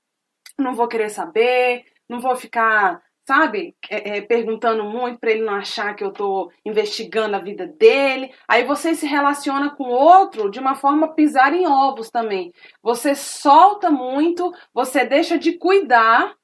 não 0.58 0.74
vou 0.74 0.88
querer 0.88 1.10
saber, 1.10 1.84
não 2.08 2.20
vou 2.20 2.36
ficar, 2.36 3.02
sabe, 3.32 3.74
é, 3.88 4.18
é, 4.18 4.20
perguntando 4.20 4.84
muito 4.84 5.18
para 5.18 5.30
ele 5.30 5.44
não 5.44 5.54
achar 5.54 5.94
que 5.94 6.04
eu 6.04 6.12
tô 6.12 6.50
investigando 6.64 7.36
a 7.36 7.40
vida 7.40 7.66
dele. 7.66 8.32
Aí 8.46 8.64
você 8.64 8.94
se 8.94 9.06
relaciona 9.06 9.70
com 9.70 9.84
o 9.84 9.90
outro 9.90 10.50
de 10.50 10.60
uma 10.60 10.74
forma 10.74 11.14
pisar 11.14 11.54
em 11.54 11.66
ovos 11.66 12.10
também. 12.10 12.52
Você 12.82 13.14
solta 13.14 13.90
muito, 13.90 14.52
você 14.74 15.04
deixa 15.04 15.38
de 15.38 15.52
cuidar 15.58 16.34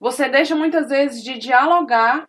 você 0.00 0.28
deixa 0.28 0.54
muitas 0.54 0.88
vezes 0.88 1.22
de 1.24 1.38
dialogar, 1.38 2.28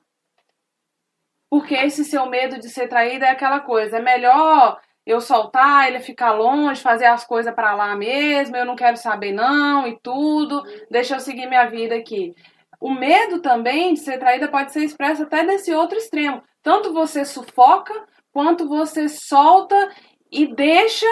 porque 1.49 1.75
esse 1.75 2.03
seu 2.03 2.25
medo 2.25 2.59
de 2.59 2.67
ser 2.69 2.87
traída 2.87 3.27
é 3.27 3.29
aquela 3.29 3.59
coisa. 3.59 3.97
É 3.97 4.01
melhor 4.01 4.79
eu 5.05 5.21
soltar, 5.21 5.87
ele 5.87 5.99
ficar 5.99 6.31
longe, 6.31 6.81
fazer 6.81 7.05
as 7.05 7.25
coisas 7.25 7.53
para 7.53 7.73
lá 7.75 7.95
mesmo, 7.95 8.55
eu 8.55 8.65
não 8.65 8.75
quero 8.75 8.97
saber 8.97 9.31
não 9.31 9.87
e 9.87 9.99
tudo, 9.99 10.63
deixa 10.89 11.15
eu 11.15 11.19
seguir 11.19 11.47
minha 11.47 11.65
vida 11.65 11.95
aqui. 11.95 12.35
O 12.79 12.91
medo 12.91 13.41
também 13.41 13.93
de 13.93 13.99
ser 13.99 14.17
traída 14.19 14.47
pode 14.47 14.71
ser 14.71 14.83
expresso 14.83 15.23
até 15.23 15.43
nesse 15.43 15.73
outro 15.73 15.97
extremo. 15.97 16.41
Tanto 16.63 16.93
você 16.93 17.25
sufoca, 17.25 17.93
quanto 18.31 18.67
você 18.67 19.09
solta 19.09 19.89
e 20.31 20.47
deixa 20.47 21.07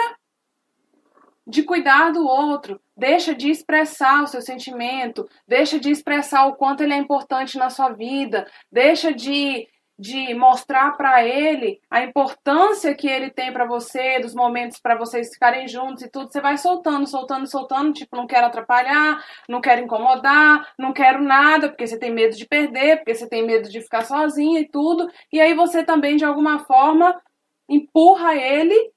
de 1.46 1.62
cuidar 1.62 2.12
do 2.12 2.26
outro, 2.26 2.78
deixa 2.94 3.34
de 3.34 3.50
expressar 3.50 4.22
o 4.22 4.26
seu 4.26 4.42
sentimento, 4.42 5.26
deixa 5.46 5.80
de 5.80 5.90
expressar 5.90 6.46
o 6.46 6.56
quanto 6.56 6.82
ele 6.82 6.92
é 6.92 6.98
importante 6.98 7.56
na 7.56 7.70
sua 7.70 7.88
vida, 7.90 8.46
deixa 8.70 9.12
de, 9.12 9.66
de 9.98 10.32
mostrar 10.34 10.96
para 10.96 11.24
ele 11.24 11.80
a 11.90 12.02
importância 12.02 12.94
que 12.94 13.08
ele 13.08 13.30
tem 13.30 13.52
para 13.52 13.66
você, 13.66 14.20
dos 14.20 14.32
momentos 14.32 14.78
para 14.78 14.96
vocês 14.96 15.32
ficarem 15.32 15.66
juntos 15.66 16.04
e 16.04 16.10
tudo. 16.10 16.30
Você 16.30 16.40
vai 16.40 16.56
soltando, 16.56 17.06
soltando, 17.08 17.50
soltando, 17.50 17.92
tipo, 17.92 18.16
não 18.16 18.26
quero 18.26 18.46
atrapalhar, 18.46 19.24
não 19.48 19.60
quero 19.60 19.82
incomodar, 19.82 20.72
não 20.78 20.92
quero 20.92 21.20
nada, 21.20 21.68
porque 21.68 21.84
você 21.84 21.98
tem 21.98 22.12
medo 22.12 22.36
de 22.36 22.46
perder, 22.46 22.98
porque 22.98 23.14
você 23.14 23.28
tem 23.28 23.44
medo 23.44 23.68
de 23.68 23.80
ficar 23.80 24.04
sozinha 24.04 24.60
e 24.60 24.68
tudo. 24.68 25.10
E 25.32 25.40
aí 25.40 25.52
você 25.52 25.82
também, 25.82 26.16
de 26.16 26.24
alguma 26.24 26.60
forma, 26.60 27.20
empurra 27.68 28.36
ele 28.36 28.92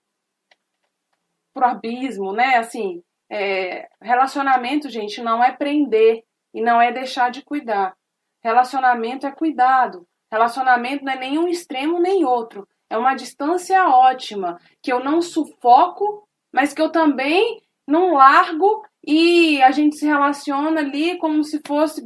pro 1.52 1.66
abismo, 1.66 2.32
né? 2.32 2.58
Assim, 2.58 3.04
é, 3.28 3.90
relacionamento, 4.00 4.88
gente, 4.88 5.20
não 5.20 5.44
é 5.44 5.52
prender 5.52 6.24
e 6.54 6.62
não 6.62 6.80
é 6.80 6.92
deixar 6.92 7.32
de 7.32 7.42
cuidar. 7.42 7.96
Relacionamento 8.44 9.26
é 9.26 9.32
cuidado. 9.32 10.08
Relacionamento 10.32 11.04
não 11.04 11.14
é 11.14 11.20
nenhum 11.20 11.48
extremo 11.48 12.00
nem 12.00 12.24
outro. 12.24 12.68
É 12.90 12.98
uma 12.98 13.16
distância 13.16 13.88
ótima, 13.88 14.60
que 14.82 14.92
eu 14.92 15.04
não 15.04 15.22
sufoco, 15.22 16.28
mas 16.52 16.74
que 16.74 16.82
eu 16.82 16.90
também 16.90 17.62
não 17.88 18.14
largo 18.14 18.84
e 19.06 19.62
a 19.62 19.72
gente 19.72 19.98
se 19.98 20.06
relaciona 20.06 20.80
ali 20.80 21.18
como 21.18 21.44
se 21.44 21.62
fosse 21.66 22.06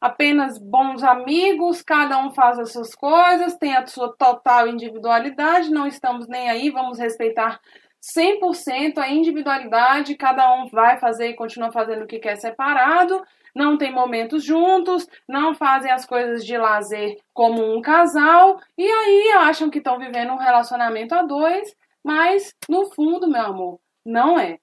apenas 0.00 0.58
bons 0.58 1.02
amigos, 1.02 1.82
cada 1.82 2.18
um 2.18 2.30
faz 2.30 2.58
as 2.58 2.72
suas 2.72 2.94
coisas, 2.94 3.56
tem 3.56 3.74
a 3.74 3.86
sua 3.86 4.14
total 4.16 4.68
individualidade, 4.68 5.70
não 5.70 5.86
estamos 5.86 6.28
nem 6.28 6.48
aí, 6.48 6.70
vamos 6.70 6.98
respeitar 6.98 7.60
100% 8.00 8.98
a 8.98 9.08
individualidade, 9.08 10.16
cada 10.16 10.54
um 10.54 10.68
vai 10.68 10.98
fazer 10.98 11.30
e 11.30 11.36
continua 11.36 11.72
fazendo 11.72 12.04
o 12.04 12.06
que 12.06 12.20
quer 12.20 12.36
separado, 12.36 13.22
não 13.54 13.76
tem 13.76 13.92
momentos 13.92 14.44
juntos, 14.44 15.06
não 15.28 15.54
fazem 15.54 15.90
as 15.90 16.04
coisas 16.04 16.44
de 16.44 16.56
lazer 16.56 17.16
como 17.32 17.62
um 17.76 17.80
casal, 17.80 18.58
e 18.76 18.84
aí 18.84 19.30
acham 19.38 19.70
que 19.70 19.78
estão 19.78 19.98
vivendo 19.98 20.32
um 20.32 20.38
relacionamento 20.38 21.14
a 21.14 21.22
dois, 21.22 21.74
mas 22.04 22.54
no 22.68 22.86
fundo, 22.94 23.28
meu 23.28 23.42
amor, 23.42 23.80
não 24.04 24.38
é. 24.38 24.58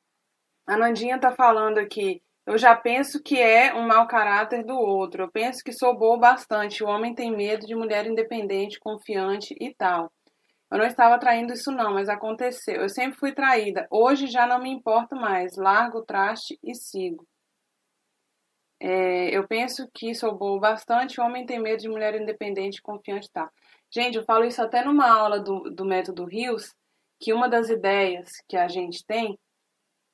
A 0.67 0.77
Nandinha 0.77 1.19
tá 1.19 1.31
falando 1.31 1.77
aqui, 1.77 2.21
eu 2.45 2.57
já 2.57 2.75
penso 2.75 3.21
que 3.23 3.39
é 3.39 3.73
um 3.73 3.87
mau 3.87 4.07
caráter 4.07 4.63
do 4.63 4.77
outro, 4.77 5.23
eu 5.23 5.31
penso 5.31 5.63
que 5.63 5.71
sou 5.71 5.97
boa 5.97 6.17
bastante, 6.17 6.83
o 6.83 6.87
homem 6.87 7.13
tem 7.15 7.35
medo 7.35 7.65
de 7.65 7.75
mulher 7.75 8.05
independente, 8.05 8.79
confiante 8.79 9.55
e 9.59 9.73
tal. 9.73 10.11
Eu 10.71 10.79
não 10.79 10.85
estava 10.85 11.19
traindo 11.19 11.53
isso 11.53 11.71
não, 11.71 11.93
mas 11.93 12.09
aconteceu. 12.09 12.81
Eu 12.81 12.89
sempre 12.89 13.17
fui 13.17 13.31
traída. 13.31 13.87
Hoje 13.89 14.27
já 14.27 14.45
não 14.47 14.59
me 14.59 14.69
importo 14.69 15.15
mais. 15.15 15.55
Largo 15.55 15.99
o 15.99 16.05
traste 16.05 16.59
e 16.63 16.73
sigo. 16.75 17.25
É, 18.87 19.35
eu 19.35 19.47
penso 19.47 19.89
que 19.91 20.13
sou 20.13 20.37
boa 20.37 20.59
bastante. 20.59 21.19
O 21.19 21.23
homem 21.23 21.43
tem 21.43 21.59
medo 21.59 21.81
de 21.81 21.89
mulher 21.89 22.13
independente, 22.13 22.83
confiante, 22.83 23.27
tá? 23.31 23.49
Gente, 23.91 24.15
eu 24.15 24.23
falo 24.23 24.45
isso 24.45 24.61
até 24.61 24.85
numa 24.85 25.09
aula 25.09 25.39
do, 25.39 25.71
do 25.71 25.83
método 25.83 26.23
Rios, 26.23 26.71
que 27.19 27.33
uma 27.33 27.49
das 27.49 27.67
ideias 27.67 28.29
que 28.47 28.55
a 28.55 28.67
gente 28.67 29.03
tem 29.03 29.39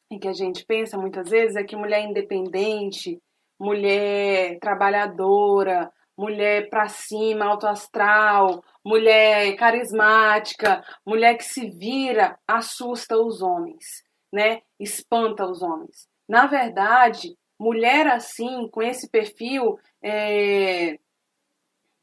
e 0.10 0.18
que 0.18 0.28
a 0.30 0.32
gente 0.32 0.66
pensa 0.66 0.98
muitas 0.98 1.30
vezes 1.30 1.58
é 1.58 1.66
que 1.66 1.76
mulher 1.76 2.02
independente, 2.02 3.22
mulher 3.60 4.58
trabalhadora, 4.62 5.92
mulher 6.18 6.70
pra 6.70 6.88
cima, 6.88 7.48
alto 7.48 7.68
astral, 7.68 8.64
mulher 8.86 9.54
carismática, 9.58 10.82
mulher 11.06 11.36
que 11.36 11.44
se 11.44 11.70
vira, 11.70 12.40
assusta 12.48 13.18
os 13.18 13.42
homens, 13.42 14.02
né? 14.32 14.62
Espanta 14.80 15.46
os 15.46 15.62
homens. 15.62 16.08
Na 16.26 16.48
verdade, 16.48 17.36
mulher 17.62 18.08
assim, 18.08 18.68
com 18.70 18.82
esse 18.82 19.08
perfil, 19.08 19.80
é... 20.02 21.00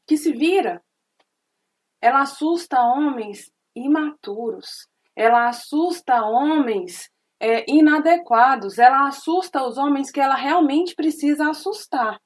que 0.07 0.15
se 0.15 0.31
vira, 0.31 0.81
ela 2.01 2.21
assusta 2.21 2.81
homens 2.81 3.51
imaturos, 3.75 4.87
ela 5.13 5.49
assusta 5.49 6.23
homens 6.23 7.11
é, 7.41 7.69
inadequados, 7.69 8.77
ela 8.77 9.07
assusta 9.07 9.61
os 9.65 9.77
homens 9.77 10.09
que 10.09 10.21
ela 10.21 10.35
realmente 10.35 10.95
precisa 10.95 11.49
assustar. 11.49 12.21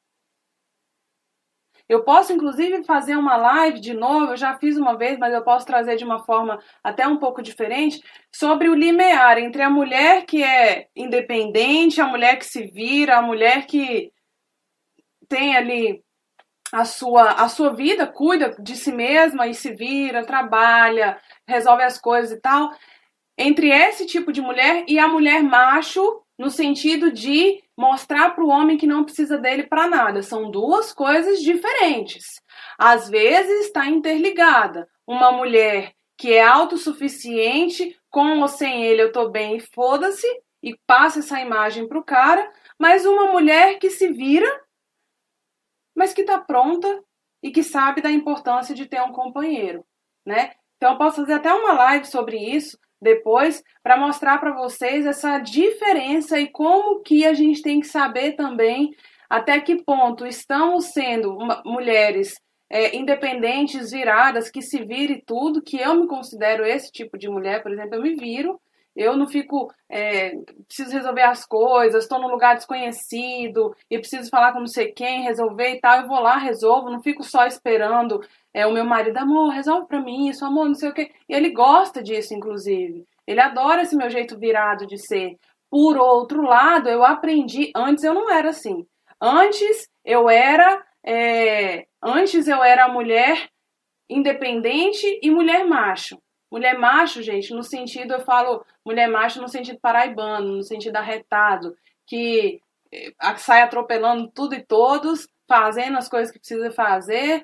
Eu 1.88 2.04
posso, 2.04 2.32
inclusive, 2.32 2.84
fazer 2.86 3.16
uma 3.16 3.36
live 3.36 3.80
de 3.80 3.94
novo, 3.94 4.32
eu 4.32 4.38
já 4.38 4.58
fiz 4.58 4.78
uma 4.78 4.98
vez, 4.98 5.18
mas 5.20 5.34
eu 5.34 5.44
posso 5.44 5.66
trazer 5.66 5.96
de 5.98 6.04
uma 6.04 6.24
forma 6.24 6.60
até 6.84 7.08
um 7.08 7.18
pouco 7.18 7.42
diferente, 7.42 8.02
sobre 8.32 8.70
o 8.70 8.76
limiar 8.76 9.38
entre 9.38 9.62
a 9.62 9.70
mulher 9.70 10.26
que 10.26 10.42
é 10.44 10.88
independente, 10.96 12.00
a 12.00 12.08
mulher 12.08 12.38
que 12.38 12.46
se 12.46 12.68
vira, 12.68 13.18
a 13.18 13.22
mulher 13.22 13.66
que 13.66 14.12
tem 15.28 15.56
ali 15.56 16.04
a 16.72 16.86
sua, 16.86 17.32
a 17.34 17.50
sua 17.50 17.74
vida, 17.74 18.08
cuida 18.08 18.56
de 18.60 18.76
si 18.76 18.92
mesma 18.92 19.48
e 19.48 19.54
se 19.54 19.74
vira, 19.74 20.26
trabalha, 20.26 21.20
resolve 21.48 21.84
as 21.84 22.00
coisas 22.00 22.32
e 22.32 22.42
tal, 22.42 22.72
entre 23.38 23.70
esse 23.70 24.06
tipo 24.06 24.32
de 24.32 24.42
mulher 24.42 24.86
e 24.88 24.98
a 24.98 25.08
mulher 25.08 25.44
macho, 25.44 26.22
no 26.38 26.50
sentido 26.50 27.12
de 27.12 27.63
mostrar 27.78 28.32
para 28.32 28.44
o 28.44 28.50
homem 28.50 28.78
que 28.78 28.88
não 28.88 29.04
precisa 29.04 29.38
dele 29.38 29.64
para 29.64 29.88
nada. 29.88 30.22
São 30.22 30.50
duas 30.50 30.94
coisas 30.94 31.42
diferentes. 31.42 32.42
Às 32.78 33.10
vezes 33.10 33.66
está 33.66 33.88
interligada. 33.88 34.88
Uma 35.06 35.32
mulher 35.32 35.94
que 36.18 36.34
é 36.34 36.44
autossuficiente, 36.44 38.00
com 38.10 38.40
ou 38.40 38.48
sem 38.48 38.84
ele 38.86 39.02
eu 39.02 39.12
tô 39.12 39.30
bem 39.30 39.58
e 39.58 39.60
foda-se, 39.60 40.28
e 40.62 40.78
passa 40.88 41.20
essa 41.20 41.42
imagem 41.42 41.88
pro 41.88 42.04
cara, 42.04 42.50
mas 42.80 43.06
uma 43.06 43.32
mulher 43.32 43.80
que 43.80 43.90
se 43.90 44.08
vira, 44.08 44.48
mas 45.96 46.14
que 46.14 46.24
tá 46.24 46.40
pronta 46.40 47.04
e 47.42 47.52
que 47.52 47.64
sabe 47.64 48.02
da 48.02 48.10
importância 48.10 48.74
de 48.74 48.86
ter 48.86 49.02
um 49.02 49.12
companheiro, 49.12 49.86
né? 50.26 50.54
Então 50.78 50.94
eu 50.94 50.98
posso 50.98 51.18
fazer 51.18 51.34
até 51.34 51.54
uma 51.54 51.74
live 51.74 52.06
sobre 52.06 52.38
isso 52.38 52.80
depois 53.04 53.62
para 53.84 53.98
mostrar 53.98 54.40
para 54.40 54.56
vocês 54.56 55.06
essa 55.06 55.38
diferença 55.40 56.40
e 56.40 56.48
como 56.48 57.02
que 57.02 57.26
a 57.26 57.34
gente 57.34 57.62
tem 57.62 57.80
que 57.80 57.88
saber 57.88 58.34
também 58.34 58.96
até 59.30 59.60
que 59.60 59.84
ponto 59.84 60.26
estamos 60.26 60.92
sendo 60.94 61.38
mulheres 61.66 62.36
é, 62.70 62.96
independentes, 62.96 63.92
viradas, 63.92 64.50
que 64.50 64.62
se 64.62 64.84
vire 64.84 65.22
tudo, 65.26 65.62
que 65.62 65.78
eu 65.78 65.94
me 65.96 66.08
considero 66.08 66.66
esse 66.66 66.92
tipo 66.92 67.18
de 67.18 67.30
mulher, 67.30 67.62
por 67.62 67.72
exemplo, 67.72 67.96
eu 67.96 68.02
me 68.02 68.16
viro, 68.16 68.60
eu 68.96 69.18
não 69.18 69.28
fico, 69.28 69.74
é, 69.90 70.32
preciso 70.68 70.92
resolver 70.92 71.22
as 71.24 71.46
coisas, 71.46 72.04
estou 72.04 72.20
num 72.20 72.30
lugar 72.30 72.56
desconhecido 72.56 73.76
e 73.90 73.98
preciso 73.98 74.30
falar 74.30 74.54
com 74.54 74.60
não 74.60 74.68
sei 74.68 74.92
quem, 74.92 75.24
resolver 75.24 75.76
e 75.76 75.80
tal, 75.80 76.02
eu 76.02 76.08
vou 76.08 76.20
lá, 76.20 76.38
resolvo, 76.38 76.90
não 76.90 77.02
fico 77.02 77.24
só 77.24 77.46
esperando 77.46 78.22
é, 78.54 78.68
o 78.68 78.72
meu 78.72 78.86
marido, 78.86 79.18
amor, 79.18 79.50
resolve 79.50 79.88
pra 79.88 80.00
mim 80.00 80.30
isso, 80.30 80.46
amor, 80.46 80.68
não 80.68 80.76
sei 80.76 80.90
o 80.90 80.94
quê. 80.94 81.12
E 81.28 81.34
ele 81.34 81.52
gosta 81.52 82.04
disso, 82.04 82.34
inclusive. 82.34 83.06
Ele 83.26 83.40
adora 83.40 83.82
esse 83.82 83.96
meu 83.96 84.10
jeito 84.10 84.38
virado 84.38 84.86
de 84.86 84.98
ser. 84.98 85.38
Por 85.70 85.98
outro 85.98 86.44
lado, 86.44 86.88
eu 86.88 87.04
aprendi, 87.04 87.72
antes 87.76 88.04
eu 88.04 88.14
não 88.14 88.30
era 88.30 88.50
assim. 88.50 88.86
Antes 89.20 89.88
eu 90.06 90.30
era 90.30 90.84
é, 91.06 91.86
antes 92.02 92.48
eu 92.48 92.64
era 92.64 92.88
mulher 92.88 93.50
independente 94.10 95.20
e 95.22 95.30
mulher 95.32 95.66
macho. 95.66 96.18
Mulher 96.54 96.78
macho, 96.78 97.24
gente, 97.24 97.52
no 97.52 97.64
sentido, 97.64 98.14
eu 98.14 98.20
falo 98.20 98.64
mulher 98.86 99.08
macho 99.08 99.42
no 99.42 99.50
sentido 99.50 99.80
paraibano, 99.80 100.58
no 100.58 100.62
sentido 100.62 100.96
arretado, 100.98 101.76
que 102.06 102.62
é, 102.92 103.12
sai 103.38 103.64
atropelando 103.64 104.30
tudo 104.30 104.54
e 104.54 104.64
todos, 104.64 105.28
fazendo 105.48 105.98
as 105.98 106.08
coisas 106.08 106.32
que 106.32 106.38
precisa 106.38 106.70
fazer, 106.70 107.44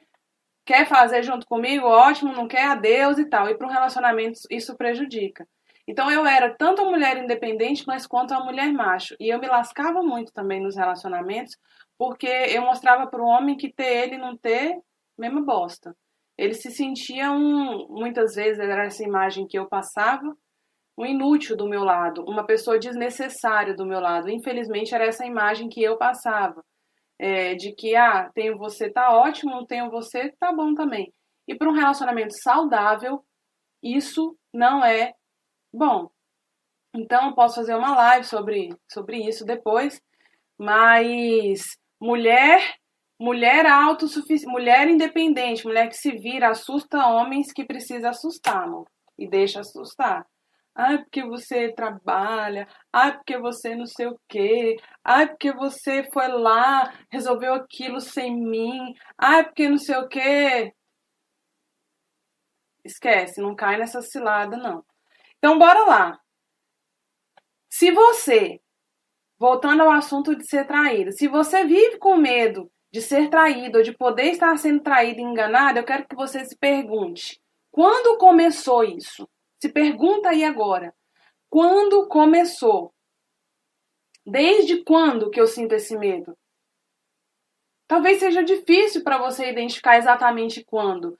quer 0.64 0.86
fazer 0.88 1.24
junto 1.24 1.48
comigo, 1.48 1.88
ótimo, 1.88 2.34
não 2.34 2.48
quer, 2.48 2.66
adeus 2.66 3.18
e 3.18 3.26
tal. 3.26 3.50
E 3.50 3.58
para 3.58 3.66
um 3.66 3.72
relacionamento 3.72 4.42
isso 4.48 4.78
prejudica. 4.78 5.48
Então 5.88 6.12
eu 6.12 6.24
era 6.24 6.54
tanto 6.54 6.84
a 6.84 6.86
mulher 6.86 7.18
independente, 7.18 7.88
mas 7.88 8.06
quanto 8.06 8.36
a 8.36 8.46
mulher 8.46 8.72
macho. 8.72 9.16
E 9.20 9.28
eu 9.28 9.40
me 9.40 9.48
lascava 9.48 10.04
muito 10.04 10.32
também 10.32 10.62
nos 10.62 10.76
relacionamentos, 10.76 11.58
porque 11.98 12.28
eu 12.28 12.62
mostrava 12.62 13.08
para 13.08 13.24
o 13.24 13.26
homem 13.26 13.58
que 13.58 13.74
ter 13.74 14.04
ele 14.04 14.20
não 14.20 14.38
ter, 14.38 14.80
mesma 15.18 15.42
bosta. 15.42 15.96
Ele 16.40 16.54
se 16.54 16.72
sentia 16.72 17.32
um, 17.32 17.88
muitas 17.90 18.36
vezes 18.36 18.60
era 18.60 18.86
essa 18.86 19.04
imagem 19.04 19.46
que 19.48 19.58
eu 19.58 19.68
passava, 19.68 20.36
um 20.98 21.06
inútil 21.06 21.58
do 21.58 21.68
meu 21.68 21.84
lado, 21.84 22.24
uma 22.26 22.46
pessoa 22.46 22.80
desnecessária 22.80 23.76
do 23.76 23.86
meu 23.86 24.00
lado. 24.00 24.30
Infelizmente 24.30 24.94
era 24.96 25.06
essa 25.06 25.26
imagem 25.26 25.68
que 25.70 25.82
eu 25.82 25.98
passava, 25.98 26.64
é, 27.18 27.56
de 27.56 27.74
que 27.74 27.96
ah, 27.96 28.30
tenho 28.34 28.58
você 28.58 28.90
tá 28.90 29.12
ótimo, 29.12 29.66
tenho 29.66 29.90
você 29.90 30.32
tá 30.40 30.54
bom 30.54 30.74
também. 30.74 31.14
E 31.48 31.56
para 31.56 31.70
um 31.70 31.74
relacionamento 31.74 32.34
saudável, 32.42 33.24
isso 33.84 34.38
não 34.54 34.84
é 34.84 35.14
bom. 35.74 36.10
Então, 36.96 37.30
eu 37.30 37.36
posso 37.36 37.56
fazer 37.56 37.76
uma 37.76 37.96
live 37.96 38.26
sobre, 38.26 38.70
sobre 38.92 39.18
isso 39.18 39.46
depois, 39.46 40.02
mas 40.58 41.62
Mulher, 42.02 42.78
mulher 43.20 43.66
autossuficiente, 43.66 44.48
mulher 44.48 44.88
independente, 44.88 45.66
mulher 45.66 45.90
que 45.90 45.98
se 45.98 46.12
vira, 46.12 46.50
assusta 46.50 47.06
homens 47.08 47.52
que 47.52 47.66
precisa 47.66 48.10
assustar, 48.10 48.64
amor. 48.64 48.88
E 49.18 49.28
deixa 49.28 49.60
assustar. 49.60 50.26
Ai, 50.74 51.00
porque 51.00 51.24
você 51.24 51.74
trabalha. 51.74 52.68
Ai, 52.94 53.14
porque 53.18 53.38
você 53.38 53.76
não 53.76 53.86
sei 53.86 54.08
o 54.08 54.20
quê. 54.30 54.78
Ai, 55.04 55.28
porque 55.28 55.52
você 55.52 56.10
foi 56.14 56.30
lá, 56.30 56.94
resolveu 57.12 57.54
aquilo 57.54 58.00
sem 58.00 58.34
mim. 58.34 58.96
Ai, 59.18 59.44
porque 59.44 59.68
não 59.68 59.78
sei 59.78 59.98
o 59.98 60.08
quê. 60.08 60.74
Esquece, 62.84 63.42
não 63.42 63.56
cai 63.56 63.78
nessa 63.78 64.02
cilada, 64.02 64.56
não. 64.56 64.86
Então, 65.38 65.60
bora 65.60 65.84
lá. 65.86 66.20
Se 67.70 67.92
você 67.92 68.62
voltando 69.38 69.84
ao 69.84 69.92
assunto 69.92 70.36
de 70.36 70.46
ser 70.48 70.66
traído, 70.66 71.12
se 71.12 71.28
você 71.28 71.66
vive 71.66 71.98
com 71.98 72.16
medo 72.16 72.72
de 72.92 73.02
ser 73.02 73.30
traído 73.30 73.78
ou 73.78 73.84
de 73.84 73.96
poder 73.96 74.32
estar 74.32 74.56
sendo 74.58 74.82
traído 74.82 75.20
e 75.20 75.24
enganado, 75.24 75.80
eu 75.80 75.84
quero 75.84 76.08
que 76.08 76.16
você 76.16 76.44
se 76.46 76.58
pergunte: 76.58 77.40
quando 77.72 78.18
começou 78.18 78.84
isso? 78.84 79.28
Se 79.62 79.70
pergunta 79.70 80.30
aí 80.30 80.44
agora. 80.44 80.94
Quando 81.50 82.08
começou? 82.08 82.94
Desde 84.26 84.84
quando 84.84 85.30
que 85.30 85.40
eu 85.40 85.48
sinto 85.48 85.74
esse 85.74 85.98
medo? 85.98 86.38
Talvez 87.88 88.20
seja 88.20 88.44
difícil 88.44 89.04
para 89.04 89.18
você 89.18 89.50
identificar 89.50 89.98
exatamente 89.98 90.64
quando, 90.64 91.18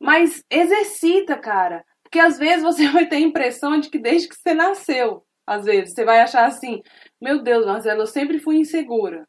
mas 0.00 0.42
exercita, 0.50 1.38
cara, 1.38 1.84
porque 2.02 2.18
às 2.18 2.36
vezes 2.36 2.62
você 2.62 2.88
vai 2.90 3.06
ter 3.06 3.16
a 3.16 3.20
impressão 3.20 3.78
de 3.78 3.88
que 3.88 3.98
desde 3.98 4.28
que 4.28 4.34
você 4.34 4.52
nasceu, 4.52 5.24
às 5.46 5.64
vezes 5.64 5.94
você 5.94 6.04
vai 6.04 6.20
achar 6.20 6.46
assim, 6.46 6.82
meu 7.20 7.42
Deus, 7.42 7.64
Marcelo, 7.64 8.02
eu 8.02 8.06
sempre 8.06 8.40
fui 8.40 8.56
insegura. 8.56 9.26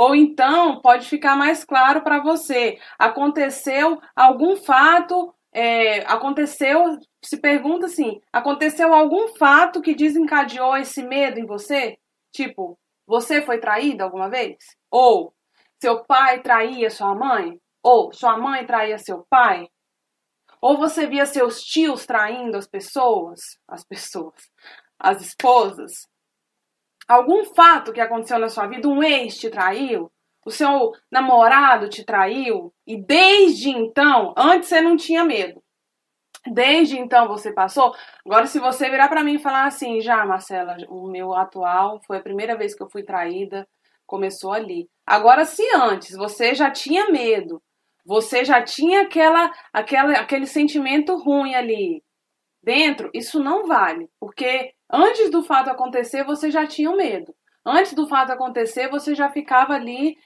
Ou 0.00 0.14
então 0.14 0.80
pode 0.80 1.06
ficar 1.06 1.36
mais 1.36 1.62
claro 1.62 2.02
para 2.02 2.22
você: 2.22 2.78
aconteceu 2.98 4.00
algum 4.16 4.56
fato, 4.56 5.34
é, 5.52 6.00
aconteceu, 6.10 6.98
se 7.22 7.38
pergunta 7.38 7.84
assim, 7.84 8.18
aconteceu 8.32 8.94
algum 8.94 9.36
fato 9.36 9.82
que 9.82 9.94
desencadeou 9.94 10.74
esse 10.74 11.02
medo 11.02 11.38
em 11.38 11.44
você? 11.44 11.98
Tipo, 12.32 12.78
você 13.06 13.42
foi 13.42 13.58
traída 13.58 14.02
alguma 14.02 14.30
vez? 14.30 14.56
Ou 14.90 15.34
seu 15.78 16.02
pai 16.06 16.40
traía 16.40 16.88
sua 16.88 17.14
mãe? 17.14 17.60
Ou 17.82 18.10
sua 18.10 18.38
mãe 18.38 18.64
traía 18.64 18.96
seu 18.96 19.26
pai? 19.28 19.68
Ou 20.62 20.78
você 20.78 21.06
via 21.06 21.26
seus 21.26 21.60
tios 21.60 22.06
traindo 22.06 22.56
as 22.56 22.66
pessoas? 22.66 23.38
As 23.68 23.84
pessoas, 23.84 24.50
as 24.98 25.20
esposas? 25.20 26.08
Algum 27.10 27.44
fato 27.44 27.92
que 27.92 28.00
aconteceu 28.00 28.38
na 28.38 28.48
sua 28.48 28.66
vida, 28.66 28.88
um 28.88 29.02
ex 29.02 29.36
te 29.36 29.50
traiu, 29.50 30.10
o 30.46 30.50
seu 30.50 30.92
namorado 31.10 31.88
te 31.88 32.04
traiu, 32.04 32.72
e 32.86 32.96
desde 32.96 33.70
então, 33.70 34.32
antes 34.36 34.68
você 34.68 34.80
não 34.80 34.96
tinha 34.96 35.24
medo. 35.24 35.62
Desde 36.46 36.98
então 36.98 37.28
você 37.28 37.52
passou. 37.52 37.94
Agora, 38.24 38.46
se 38.46 38.58
você 38.58 38.88
virar 38.88 39.08
para 39.08 39.22
mim 39.22 39.34
e 39.34 39.42
falar 39.42 39.66
assim, 39.66 40.00
já, 40.00 40.24
Marcela, 40.24 40.76
o 40.88 41.06
meu 41.06 41.34
atual 41.34 42.00
foi 42.06 42.16
a 42.16 42.22
primeira 42.22 42.56
vez 42.56 42.74
que 42.74 42.82
eu 42.82 42.88
fui 42.88 43.02
traída, 43.02 43.68
começou 44.06 44.52
ali. 44.52 44.88
Agora, 45.04 45.44
se 45.44 45.62
antes 45.74 46.16
você 46.16 46.54
já 46.54 46.70
tinha 46.70 47.10
medo, 47.10 47.60
você 48.06 48.44
já 48.44 48.62
tinha 48.62 49.02
aquela, 49.02 49.52
aquela, 49.72 50.12
aquele 50.12 50.46
sentimento 50.46 51.16
ruim 51.16 51.54
ali 51.54 52.02
dentro, 52.62 53.10
isso 53.14 53.42
não 53.42 53.66
vale, 53.66 54.08
porque 54.18 54.74
Antes 54.92 55.30
do 55.30 55.42
fato 55.44 55.70
acontecer, 55.70 56.24
você 56.24 56.50
já 56.50 56.66
tinha 56.66 56.90
medo. 56.94 57.32
Antes 57.64 57.94
do 57.94 58.08
fato 58.08 58.32
acontecer, 58.32 58.88
você 58.88 59.14
já 59.14 59.30
ficava 59.30 59.74
ali 59.74 60.16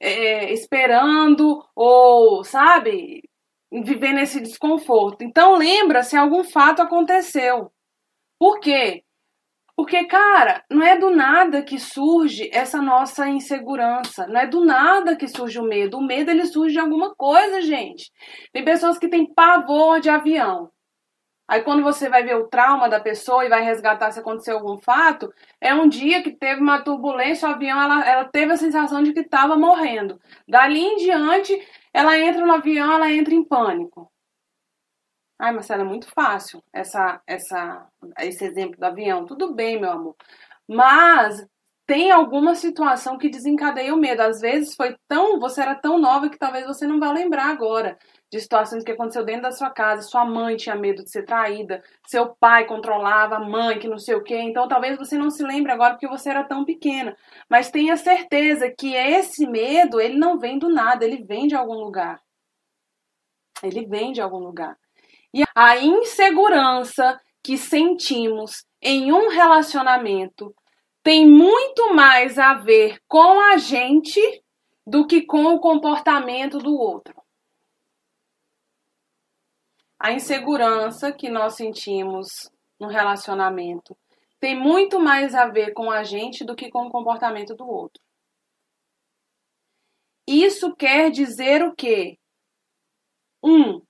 é, 0.00 0.52
esperando 0.52 1.62
ou, 1.74 2.42
sabe, 2.42 3.22
vivendo 3.70 4.20
esse 4.20 4.40
desconforto. 4.40 5.22
Então, 5.22 5.56
lembra 5.56 6.02
se 6.02 6.16
algum 6.16 6.42
fato 6.44 6.80
aconteceu. 6.80 7.70
Por 8.38 8.58
quê? 8.60 9.02
Porque, 9.76 10.06
cara, 10.06 10.64
não 10.70 10.82
é 10.82 10.96
do 10.96 11.10
nada 11.10 11.62
que 11.62 11.78
surge 11.78 12.48
essa 12.50 12.80
nossa 12.80 13.28
insegurança. 13.28 14.26
Não 14.26 14.40
é 14.40 14.46
do 14.46 14.64
nada 14.64 15.14
que 15.16 15.28
surge 15.28 15.58
o 15.60 15.64
medo. 15.64 15.98
O 15.98 16.06
medo, 16.06 16.30
ele 16.30 16.46
surge 16.46 16.72
de 16.72 16.80
alguma 16.80 17.14
coisa, 17.14 17.60
gente. 17.60 18.10
Tem 18.52 18.64
pessoas 18.64 18.98
que 18.98 19.08
têm 19.08 19.26
pavor 19.34 20.00
de 20.00 20.08
avião. 20.08 20.70
Aí 21.48 21.62
quando 21.62 21.82
você 21.82 22.08
vai 22.08 22.24
ver 22.24 22.36
o 22.36 22.48
trauma 22.48 22.88
da 22.88 22.98
pessoa 22.98 23.44
e 23.44 23.48
vai 23.48 23.62
resgatar 23.62 24.10
se 24.10 24.18
aconteceu 24.18 24.56
algum 24.56 24.78
fato, 24.78 25.32
é 25.60 25.72
um 25.74 25.88
dia 25.88 26.22
que 26.22 26.32
teve 26.32 26.60
uma 26.60 26.82
turbulência, 26.82 27.48
o 27.48 27.52
avião, 27.52 27.80
ela, 27.80 28.08
ela 28.08 28.24
teve 28.24 28.52
a 28.52 28.56
sensação 28.56 29.02
de 29.02 29.12
que 29.12 29.20
estava 29.20 29.56
morrendo. 29.56 30.20
Dali 30.48 30.80
em 30.80 30.96
diante, 30.96 31.56
ela 31.92 32.18
entra 32.18 32.44
no 32.44 32.52
avião, 32.52 32.92
ela 32.94 33.10
entra 33.12 33.34
em 33.34 33.44
pânico. 33.44 34.10
Ai, 35.38 35.52
Marcela, 35.52 35.82
é 35.82 35.84
muito 35.84 36.08
fácil 36.14 36.62
essa, 36.72 37.20
essa, 37.26 37.86
esse 38.20 38.44
exemplo 38.44 38.78
do 38.78 38.84
avião. 38.84 39.26
Tudo 39.26 39.54
bem, 39.54 39.78
meu 39.80 39.90
amor. 39.90 40.16
Mas 40.66 41.46
tem 41.86 42.10
alguma 42.10 42.56
situação 42.56 43.16
que 43.16 43.28
desencadeia 43.28 43.94
o 43.94 43.98
medo. 43.98 44.20
Às 44.20 44.40
vezes 44.40 44.74
foi 44.74 44.96
tão, 45.06 45.38
você 45.38 45.62
era 45.62 45.74
tão 45.74 45.98
nova 45.98 46.28
que 46.28 46.38
talvez 46.38 46.66
você 46.66 46.86
não 46.86 46.98
vá 46.98 47.12
lembrar 47.12 47.46
agora 47.46 47.96
de 48.30 48.40
situações 48.40 48.82
que 48.82 48.90
aconteceu 48.90 49.24
dentro 49.24 49.42
da 49.42 49.52
sua 49.52 49.70
casa. 49.70 50.02
Sua 50.02 50.24
mãe 50.24 50.56
tinha 50.56 50.74
medo 50.74 51.04
de 51.04 51.10
ser 51.10 51.24
traída, 51.24 51.82
seu 52.06 52.34
pai 52.34 52.66
controlava 52.66 53.36
a 53.36 53.40
mãe, 53.40 53.78
que 53.78 53.86
não 53.86 53.98
sei 53.98 54.16
o 54.16 54.22
quê. 54.22 54.36
Então 54.36 54.66
talvez 54.66 54.98
você 54.98 55.16
não 55.16 55.30
se 55.30 55.44
lembre 55.44 55.70
agora 55.70 55.94
porque 55.94 56.08
você 56.08 56.28
era 56.30 56.42
tão 56.42 56.64
pequena. 56.64 57.16
Mas 57.48 57.70
tenha 57.70 57.96
certeza 57.96 58.68
que 58.76 58.94
esse 58.94 59.46
medo, 59.46 60.00
ele 60.00 60.18
não 60.18 60.38
vem 60.38 60.58
do 60.58 60.68
nada, 60.68 61.04
ele 61.04 61.22
vem 61.22 61.46
de 61.46 61.54
algum 61.54 61.74
lugar. 61.74 62.20
Ele 63.62 63.86
vem 63.86 64.12
de 64.12 64.20
algum 64.20 64.38
lugar. 64.38 64.76
E 65.32 65.44
a 65.54 65.78
insegurança 65.78 67.18
que 67.44 67.56
sentimos 67.56 68.64
em 68.82 69.12
um 69.12 69.28
relacionamento 69.28 70.52
tem 71.06 71.24
muito 71.24 71.94
mais 71.94 72.36
a 72.36 72.54
ver 72.54 73.00
com 73.06 73.38
a 73.38 73.58
gente 73.58 74.20
do 74.84 75.06
que 75.06 75.22
com 75.22 75.44
o 75.54 75.60
comportamento 75.60 76.58
do 76.58 76.76
outro. 76.76 77.14
A 80.00 80.10
insegurança 80.10 81.12
que 81.12 81.28
nós 81.28 81.54
sentimos 81.54 82.26
no 82.76 82.88
relacionamento 82.88 83.96
tem 84.40 84.58
muito 84.58 84.98
mais 84.98 85.32
a 85.32 85.46
ver 85.46 85.74
com 85.74 85.92
a 85.92 86.02
gente 86.02 86.44
do 86.44 86.56
que 86.56 86.68
com 86.70 86.88
o 86.88 86.90
comportamento 86.90 87.54
do 87.54 87.68
outro. 87.68 88.02
Isso 90.26 90.74
quer 90.74 91.12
dizer 91.12 91.62
o 91.62 91.72
quê? 91.72 92.18
Um, 93.40 93.80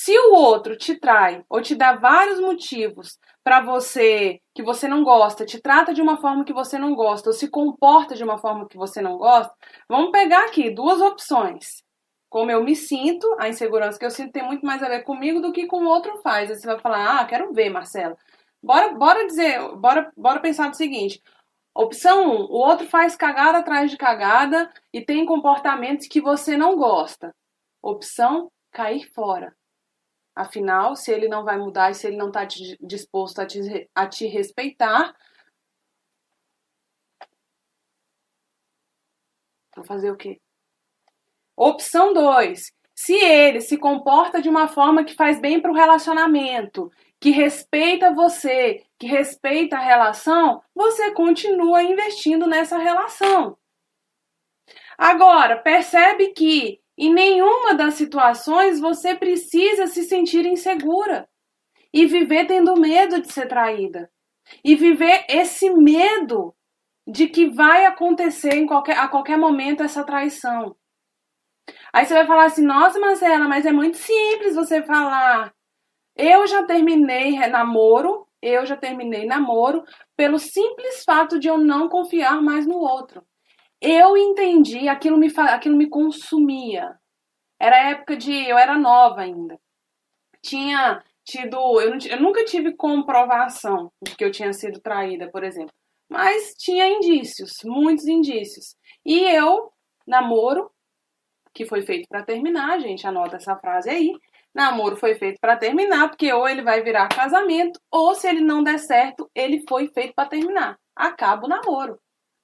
se 0.00 0.16
o 0.16 0.32
outro 0.32 0.76
te 0.76 0.94
trai 0.94 1.44
ou 1.50 1.60
te 1.60 1.74
dá 1.74 1.96
vários 1.96 2.38
motivos 2.38 3.18
para 3.42 3.60
você 3.60 4.40
que 4.54 4.62
você 4.62 4.86
não 4.86 5.02
gosta, 5.02 5.44
te 5.44 5.60
trata 5.60 5.92
de 5.92 6.00
uma 6.00 6.20
forma 6.20 6.44
que 6.44 6.52
você 6.52 6.78
não 6.78 6.94
gosta 6.94 7.30
ou 7.30 7.32
se 7.32 7.50
comporta 7.50 8.14
de 8.14 8.22
uma 8.22 8.38
forma 8.38 8.68
que 8.68 8.76
você 8.76 9.02
não 9.02 9.18
gosta, 9.18 9.52
vamos 9.88 10.12
pegar 10.12 10.44
aqui 10.44 10.70
duas 10.70 11.00
opções. 11.00 11.82
Como 12.30 12.48
eu 12.48 12.62
me 12.62 12.76
sinto, 12.76 13.26
a 13.40 13.48
insegurança 13.48 13.98
que 13.98 14.04
eu 14.04 14.10
sinto 14.12 14.30
tem 14.30 14.44
muito 14.44 14.64
mais 14.64 14.84
a 14.84 14.88
ver 14.88 15.02
comigo 15.02 15.40
do 15.40 15.52
que 15.52 15.66
com 15.66 15.82
o 15.82 15.88
outro 15.88 16.16
faz. 16.22 16.48
Aí 16.48 16.56
você 16.56 16.66
vai 16.66 16.78
falar: 16.78 17.20
"Ah, 17.20 17.24
quero 17.26 17.52
ver, 17.52 17.68
Marcela". 17.68 18.16
Bora, 18.62 18.94
bora 18.94 19.26
dizer, 19.26 19.58
bora, 19.78 20.12
bora 20.16 20.38
pensar 20.38 20.68
no 20.68 20.74
seguinte: 20.74 21.20
Opção 21.74 22.24
1, 22.24 22.34
um, 22.34 22.40
o 22.44 22.58
outro 22.58 22.86
faz 22.86 23.16
cagada 23.16 23.58
atrás 23.58 23.90
de 23.90 23.96
cagada 23.96 24.70
e 24.92 25.04
tem 25.04 25.26
comportamentos 25.26 26.06
que 26.06 26.20
você 26.20 26.56
não 26.56 26.76
gosta. 26.76 27.34
Opção 27.82 28.48
cair 28.70 29.10
fora. 29.12 29.58
Afinal, 30.38 30.94
se 30.94 31.10
ele 31.10 31.26
não 31.26 31.42
vai 31.42 31.58
mudar 31.58 31.90
e 31.90 31.94
se 31.94 32.06
ele 32.06 32.16
não 32.16 32.28
está 32.28 32.44
disposto 32.80 33.40
a 33.40 33.46
te, 33.46 33.90
a 33.92 34.06
te 34.06 34.24
respeitar, 34.28 35.12
vou 39.74 39.84
fazer 39.84 40.12
o 40.12 40.16
quê? 40.16 40.40
Opção 41.56 42.14
2. 42.14 42.72
Se 42.94 43.14
ele 43.14 43.60
se 43.60 43.76
comporta 43.76 44.40
de 44.40 44.48
uma 44.48 44.68
forma 44.68 45.02
que 45.02 45.16
faz 45.16 45.40
bem 45.40 45.60
para 45.60 45.72
o 45.72 45.74
relacionamento, 45.74 46.88
que 47.18 47.30
respeita 47.30 48.14
você, 48.14 48.86
que 48.96 49.08
respeita 49.08 49.76
a 49.76 49.80
relação, 49.80 50.62
você 50.72 51.10
continua 51.10 51.82
investindo 51.82 52.46
nessa 52.46 52.78
relação. 52.78 53.58
Agora, 54.96 55.56
percebe 55.56 56.28
que 56.28 56.80
em 56.98 57.14
nenhuma 57.14 57.74
das 57.74 57.94
situações 57.94 58.80
você 58.80 59.14
precisa 59.14 59.86
se 59.86 60.02
sentir 60.02 60.44
insegura 60.44 61.28
e 61.92 62.06
viver 62.06 62.46
tendo 62.46 62.74
medo 62.74 63.22
de 63.22 63.32
ser 63.32 63.46
traída. 63.46 64.10
E 64.64 64.74
viver 64.74 65.24
esse 65.28 65.70
medo 65.70 66.54
de 67.06 67.28
que 67.28 67.48
vai 67.50 67.86
acontecer 67.86 68.54
em 68.54 68.66
qualquer, 68.66 68.98
a 68.98 69.06
qualquer 69.06 69.38
momento 69.38 69.82
essa 69.82 70.04
traição. 70.04 70.74
Aí 71.92 72.04
você 72.04 72.14
vai 72.14 72.26
falar 72.26 72.46
assim: 72.46 72.64
nossa, 72.64 72.98
Marcela, 72.98 73.46
mas 73.46 73.64
é 73.64 73.72
muito 73.72 73.96
simples 73.96 74.56
você 74.56 74.82
falar. 74.82 75.54
Eu 76.16 76.46
já 76.48 76.64
terminei 76.64 77.38
namoro, 77.48 78.26
eu 78.42 78.66
já 78.66 78.76
terminei 78.76 79.24
namoro 79.24 79.84
pelo 80.16 80.38
simples 80.38 81.04
fato 81.04 81.38
de 81.38 81.46
eu 81.46 81.58
não 81.58 81.88
confiar 81.88 82.42
mais 82.42 82.66
no 82.66 82.78
outro 82.78 83.27
eu 83.80 84.16
entendi, 84.16 84.88
aquilo 84.88 85.16
me, 85.16 85.32
aquilo 85.36 85.76
me 85.76 85.88
consumia. 85.88 86.98
Era 87.60 87.90
época 87.90 88.16
de. 88.16 88.32
Eu 88.48 88.58
era 88.58 88.76
nova 88.76 89.20
ainda. 89.22 89.58
Tinha 90.42 91.02
tido. 91.24 91.56
Eu, 91.80 91.98
eu 92.10 92.20
nunca 92.20 92.44
tive 92.44 92.74
comprovação 92.74 93.92
de 94.02 94.16
que 94.16 94.24
eu 94.24 94.32
tinha 94.32 94.52
sido 94.52 94.80
traída, 94.80 95.30
por 95.30 95.44
exemplo. 95.44 95.72
Mas 96.08 96.54
tinha 96.56 96.88
indícios, 96.88 97.58
muitos 97.64 98.06
indícios. 98.06 98.76
E 99.04 99.20
eu, 99.20 99.72
namoro, 100.06 100.70
que 101.52 101.66
foi 101.66 101.82
feito 101.82 102.08
para 102.08 102.24
terminar, 102.24 102.80
gente, 102.80 103.06
anota 103.06 103.36
essa 103.36 103.56
frase 103.56 103.90
aí. 103.90 104.12
Namoro 104.54 104.96
foi 104.96 105.14
feito 105.16 105.38
para 105.40 105.56
terminar, 105.56 106.08
porque 106.08 106.32
ou 106.32 106.48
ele 106.48 106.62
vai 106.62 106.82
virar 106.82 107.08
casamento, 107.08 107.78
ou 107.90 108.14
se 108.14 108.26
ele 108.26 108.40
não 108.40 108.62
der 108.62 108.78
certo, 108.78 109.30
ele 109.34 109.62
foi 109.68 109.88
feito 109.88 110.14
para 110.14 110.28
terminar. 110.28 110.78
Acaba 110.96 111.46
o 111.46 111.48
namoro 111.48 111.98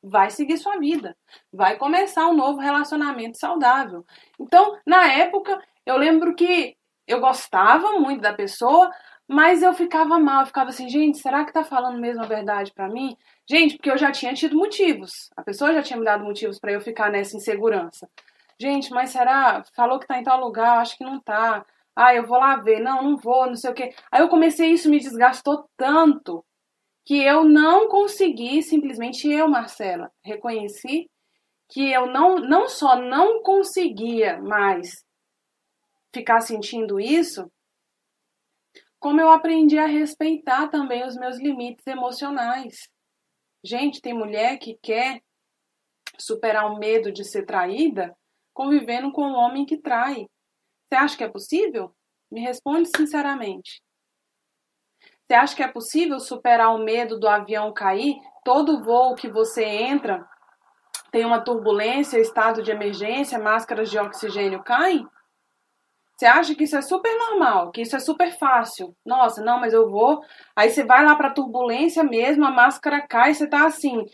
vai 0.04 0.30
seguir 0.30 0.58
sua 0.58 0.78
vida, 0.78 1.16
vai 1.52 1.76
começar 1.76 2.28
um 2.28 2.34
novo 2.34 2.60
relacionamento 2.60 3.38
saudável. 3.38 4.04
Então, 4.38 4.78
na 4.86 5.10
época, 5.10 5.60
eu 5.86 5.96
lembro 5.96 6.34
que 6.34 6.76
eu 7.06 7.20
gostava 7.20 7.92
muito 7.92 8.20
da 8.20 8.32
pessoa, 8.32 8.90
mas 9.26 9.62
eu 9.62 9.72
ficava 9.72 10.18
mal, 10.18 10.42
eu 10.42 10.46
ficava 10.46 10.68
assim, 10.68 10.88
gente, 10.88 11.18
será 11.18 11.44
que 11.44 11.52
tá 11.52 11.64
falando 11.64 11.98
mesmo 11.98 12.22
a 12.22 12.26
verdade 12.26 12.72
para 12.74 12.88
mim? 12.88 13.16
Gente, 13.48 13.76
porque 13.76 13.90
eu 13.90 13.96
já 13.96 14.12
tinha 14.12 14.34
tido 14.34 14.56
motivos. 14.56 15.30
A 15.36 15.42
pessoa 15.42 15.72
já 15.72 15.82
tinha 15.82 15.98
me 15.98 16.04
dado 16.04 16.24
motivos 16.24 16.58
para 16.58 16.72
eu 16.72 16.80
ficar 16.80 17.10
nessa 17.10 17.36
insegurança. 17.36 18.08
Gente, 18.60 18.90
mas 18.90 19.10
será? 19.10 19.62
Falou 19.74 19.98
que 19.98 20.06
tá 20.06 20.18
em 20.18 20.22
tal 20.22 20.40
lugar, 20.40 20.78
acho 20.78 20.96
que 20.96 21.04
não 21.04 21.18
tá. 21.20 21.64
Ah, 21.96 22.14
eu 22.14 22.26
vou 22.26 22.38
lá 22.38 22.56
ver. 22.56 22.80
Não, 22.80 23.02
não 23.02 23.16
vou, 23.16 23.46
não 23.46 23.56
sei 23.56 23.70
o 23.70 23.74
quê. 23.74 23.94
Aí 24.12 24.20
eu 24.20 24.28
comecei, 24.28 24.70
isso 24.70 24.90
me 24.90 24.98
desgastou 25.00 25.68
tanto 25.76 26.44
que 27.04 27.22
eu 27.22 27.44
não 27.44 27.88
consegui, 27.88 28.62
simplesmente 28.62 29.28
eu, 29.30 29.46
Marcela, 29.48 30.10
reconheci 30.22 31.10
que 31.68 31.90
eu 31.90 32.06
não, 32.06 32.36
não 32.36 32.68
só 32.68 32.96
não 32.96 33.42
conseguia 33.42 34.40
mais 34.40 35.04
ficar 36.14 36.40
sentindo 36.40 37.00
isso, 37.00 37.50
como 38.98 39.20
eu 39.20 39.30
aprendi 39.30 39.76
a 39.76 39.86
respeitar 39.86 40.68
também 40.68 41.04
os 41.04 41.16
meus 41.16 41.36
limites 41.38 41.86
emocionais. 41.86 42.88
Gente, 43.62 44.00
tem 44.00 44.14
mulher 44.14 44.58
que 44.58 44.78
quer 44.80 45.20
superar 46.18 46.72
o 46.72 46.78
medo 46.78 47.12
de 47.12 47.24
ser 47.24 47.44
traída 47.44 48.16
convivendo 48.54 49.12
com 49.12 49.22
um 49.22 49.34
homem 49.34 49.66
que 49.66 49.76
trai. 49.76 50.26
Você 50.88 50.94
acha 50.94 51.16
que 51.16 51.24
é 51.24 51.28
possível? 51.28 51.94
Me 52.30 52.40
responde 52.40 52.88
sinceramente. 52.96 53.82
Você 55.26 55.34
acha 55.34 55.56
que 55.56 55.62
é 55.62 55.68
possível 55.68 56.20
superar 56.20 56.74
o 56.74 56.84
medo 56.84 57.18
do 57.18 57.26
avião 57.26 57.72
cair? 57.72 58.16
Todo 58.44 58.82
voo 58.82 59.14
que 59.14 59.28
você 59.28 59.64
entra 59.64 60.26
tem 61.10 61.24
uma 61.24 61.40
turbulência, 61.40 62.18
estado 62.18 62.62
de 62.62 62.70
emergência, 62.70 63.38
máscaras 63.38 63.88
de 63.90 63.98
oxigênio 63.98 64.62
caem? 64.62 65.06
Você 66.16 66.26
acha 66.26 66.54
que 66.54 66.64
isso 66.64 66.76
é 66.76 66.82
super 66.82 67.16
normal, 67.16 67.70
que 67.70 67.82
isso 67.82 67.96
é 67.96 67.98
super 67.98 68.36
fácil? 68.38 68.94
Nossa, 69.04 69.42
não, 69.42 69.58
mas 69.58 69.72
eu 69.72 69.90
vou. 69.90 70.20
Aí 70.54 70.70
você 70.70 70.84
vai 70.84 71.04
lá 71.04 71.16
para 71.16 71.32
turbulência 71.32 72.04
mesmo, 72.04 72.44
a 72.44 72.50
máscara 72.50 73.00
cai, 73.06 73.34
você 73.34 73.48
tá 73.48 73.66
assim. 73.66 74.04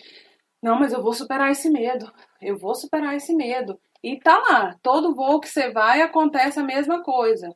Não, 0.62 0.78
mas 0.78 0.92
eu 0.92 1.02
vou 1.02 1.12
superar 1.12 1.50
esse 1.50 1.70
medo. 1.70 2.10
Eu 2.40 2.56
vou 2.56 2.74
superar 2.74 3.16
esse 3.16 3.34
medo. 3.34 3.78
E 4.02 4.18
tá 4.18 4.38
lá, 4.38 4.76
todo 4.82 5.14
voo 5.14 5.40
que 5.40 5.48
você 5.48 5.70
vai 5.70 6.00
acontece 6.00 6.58
a 6.58 6.64
mesma 6.64 7.02
coisa. 7.02 7.54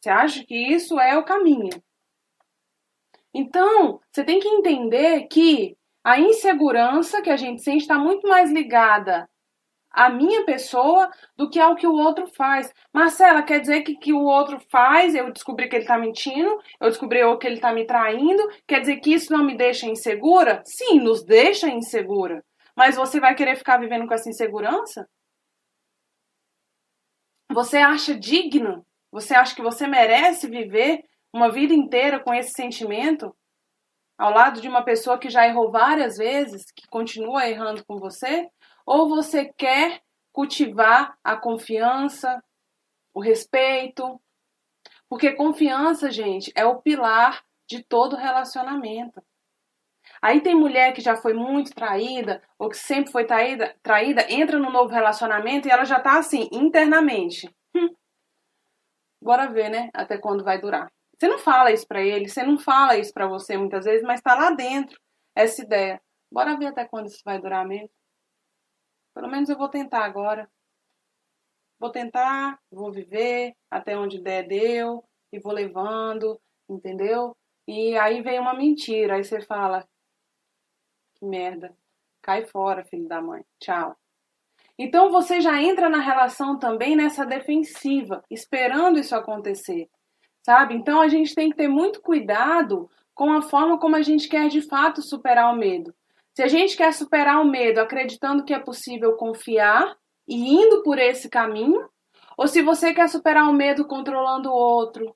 Você 0.00 0.10
acha 0.10 0.44
que 0.44 0.56
isso 0.56 0.98
é 0.98 1.16
o 1.16 1.24
caminho? 1.24 1.70
Então, 3.32 4.00
você 4.10 4.24
tem 4.24 4.40
que 4.40 4.48
entender 4.48 5.26
que 5.28 5.76
a 6.02 6.18
insegurança 6.18 7.22
que 7.22 7.30
a 7.30 7.36
gente 7.36 7.62
sente 7.62 7.82
está 7.82 7.98
muito 7.98 8.26
mais 8.28 8.50
ligada 8.50 9.28
à 9.90 10.08
minha 10.08 10.44
pessoa 10.44 11.10
do 11.36 11.50
que 11.50 11.58
ao 11.58 11.74
que 11.74 11.86
o 11.86 11.94
outro 11.94 12.26
faz. 12.28 12.72
Marcela, 12.92 13.42
quer 13.42 13.60
dizer 13.60 13.82
que 13.82 13.96
que 13.96 14.12
o 14.12 14.22
outro 14.22 14.60
faz, 14.70 15.14
eu 15.14 15.32
descobri 15.32 15.68
que 15.68 15.76
ele 15.76 15.84
está 15.84 15.98
mentindo, 15.98 16.58
eu 16.80 16.88
descobri 16.88 17.20
que 17.38 17.46
ele 17.46 17.56
está 17.56 17.72
me 17.72 17.84
traindo, 17.84 18.42
quer 18.66 18.80
dizer 18.80 18.96
que 19.00 19.12
isso 19.12 19.32
não 19.32 19.44
me 19.44 19.56
deixa 19.56 19.86
insegura? 19.86 20.62
Sim, 20.64 21.00
nos 21.00 21.24
deixa 21.24 21.68
insegura. 21.68 22.44
Mas 22.76 22.96
você 22.96 23.20
vai 23.20 23.34
querer 23.34 23.56
ficar 23.56 23.78
vivendo 23.78 24.06
com 24.06 24.14
essa 24.14 24.28
insegurança? 24.28 25.08
Você 27.52 27.78
acha 27.78 28.14
digno? 28.14 28.86
Você 29.10 29.34
acha 29.34 29.54
que 29.54 29.62
você 29.62 29.86
merece 29.88 30.48
viver 30.48 31.02
uma 31.32 31.50
vida 31.50 31.72
inteira 31.72 32.20
com 32.20 32.34
esse 32.34 32.52
sentimento, 32.52 33.34
ao 34.18 34.32
lado 34.32 34.60
de 34.60 34.68
uma 34.68 34.84
pessoa 34.84 35.18
que 35.18 35.30
já 35.30 35.46
errou 35.46 35.70
várias 35.70 36.16
vezes, 36.16 36.70
que 36.72 36.86
continua 36.88 37.48
errando 37.48 37.84
com 37.86 37.98
você? 37.98 38.48
Ou 38.84 39.08
você 39.08 39.52
quer 39.56 40.02
cultivar 40.32 41.16
a 41.24 41.36
confiança, 41.36 42.42
o 43.14 43.20
respeito? 43.20 44.20
Porque 45.08 45.32
confiança, 45.34 46.10
gente, 46.10 46.52
é 46.54 46.64
o 46.64 46.80
pilar 46.82 47.42
de 47.68 47.82
todo 47.82 48.16
relacionamento. 48.16 49.22
Aí 50.20 50.42
tem 50.42 50.54
mulher 50.54 50.92
que 50.92 51.00
já 51.00 51.16
foi 51.16 51.32
muito 51.32 51.74
traída, 51.74 52.42
ou 52.58 52.68
que 52.68 52.76
sempre 52.76 53.10
foi 53.10 53.24
traída, 53.24 53.74
traída 53.82 54.26
entra 54.30 54.58
no 54.58 54.70
novo 54.70 54.92
relacionamento 54.92 55.66
e 55.66 55.70
ela 55.70 55.84
já 55.84 55.98
tá 55.98 56.18
assim, 56.18 56.48
internamente. 56.52 57.48
Hum. 57.74 57.94
Bora 59.22 59.46
ver, 59.46 59.70
né? 59.70 59.88
Até 59.94 60.18
quando 60.18 60.44
vai 60.44 60.60
durar. 60.60 60.90
Você 61.20 61.28
não 61.28 61.38
fala 61.38 61.70
isso 61.70 61.86
para 61.86 62.00
ele, 62.00 62.30
você 62.30 62.42
não 62.42 62.58
fala 62.58 62.96
isso 62.96 63.12
para 63.12 63.28
você 63.28 63.54
muitas 63.58 63.84
vezes, 63.84 64.02
mas 64.02 64.22
tá 64.22 64.34
lá 64.34 64.52
dentro 64.52 64.98
essa 65.34 65.60
ideia. 65.60 66.00
Bora 66.32 66.56
ver 66.56 66.68
até 66.68 66.86
quando 66.86 67.08
isso 67.08 67.20
vai 67.22 67.38
durar 67.38 67.66
mesmo. 67.66 67.90
Pelo 69.14 69.28
menos 69.28 69.50
eu 69.50 69.58
vou 69.58 69.68
tentar 69.68 70.02
agora. 70.02 70.50
Vou 71.78 71.90
tentar, 71.90 72.58
vou 72.70 72.90
viver 72.90 73.54
até 73.70 73.98
onde 73.98 74.18
der 74.18 74.48
deu 74.48 75.04
e 75.30 75.38
vou 75.38 75.52
levando, 75.52 76.40
entendeu? 76.66 77.36
E 77.68 77.98
aí 77.98 78.22
vem 78.22 78.40
uma 78.40 78.54
mentira, 78.54 79.16
aí 79.16 79.24
você 79.24 79.42
fala: 79.42 79.86
que 81.16 81.26
merda. 81.26 81.76
Cai 82.22 82.46
fora, 82.46 82.82
filho 82.82 83.06
da 83.06 83.20
mãe. 83.20 83.44
Tchau. 83.58 83.94
Então 84.78 85.10
você 85.10 85.42
já 85.42 85.62
entra 85.62 85.90
na 85.90 86.00
relação 86.00 86.58
também 86.58 86.96
nessa 86.96 87.26
defensiva, 87.26 88.24
esperando 88.30 88.98
isso 88.98 89.14
acontecer. 89.14 89.90
Sabe? 90.42 90.74
Então 90.74 91.00
a 91.00 91.08
gente 91.08 91.34
tem 91.34 91.50
que 91.50 91.56
ter 91.56 91.68
muito 91.68 92.00
cuidado 92.00 92.90
com 93.14 93.32
a 93.32 93.42
forma 93.42 93.78
como 93.78 93.96
a 93.96 94.02
gente 94.02 94.28
quer 94.28 94.48
de 94.48 94.62
fato 94.62 95.02
superar 95.02 95.52
o 95.52 95.56
medo. 95.56 95.94
Se 96.34 96.42
a 96.42 96.48
gente 96.48 96.76
quer 96.76 96.92
superar 96.92 97.40
o 97.40 97.44
medo 97.44 97.80
acreditando 97.80 98.44
que 98.44 98.54
é 98.54 98.58
possível 98.58 99.14
confiar 99.14 99.96
e 100.26 100.54
indo 100.54 100.82
por 100.82 100.98
esse 100.98 101.28
caminho, 101.28 101.88
ou 102.36 102.48
se 102.48 102.62
você 102.62 102.94
quer 102.94 103.08
superar 103.08 103.48
o 103.48 103.52
medo 103.52 103.86
controlando 103.86 104.48
o 104.48 104.54
outro, 104.54 105.14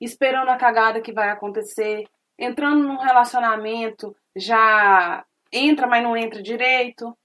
esperando 0.00 0.50
a 0.50 0.56
cagada 0.56 1.00
que 1.00 1.12
vai 1.12 1.30
acontecer, 1.30 2.06
entrando 2.38 2.82
num 2.86 2.98
relacionamento, 2.98 4.14
já 4.36 5.24
entra, 5.50 5.86
mas 5.86 6.02
não 6.02 6.16
entra 6.16 6.42
direito. 6.42 7.16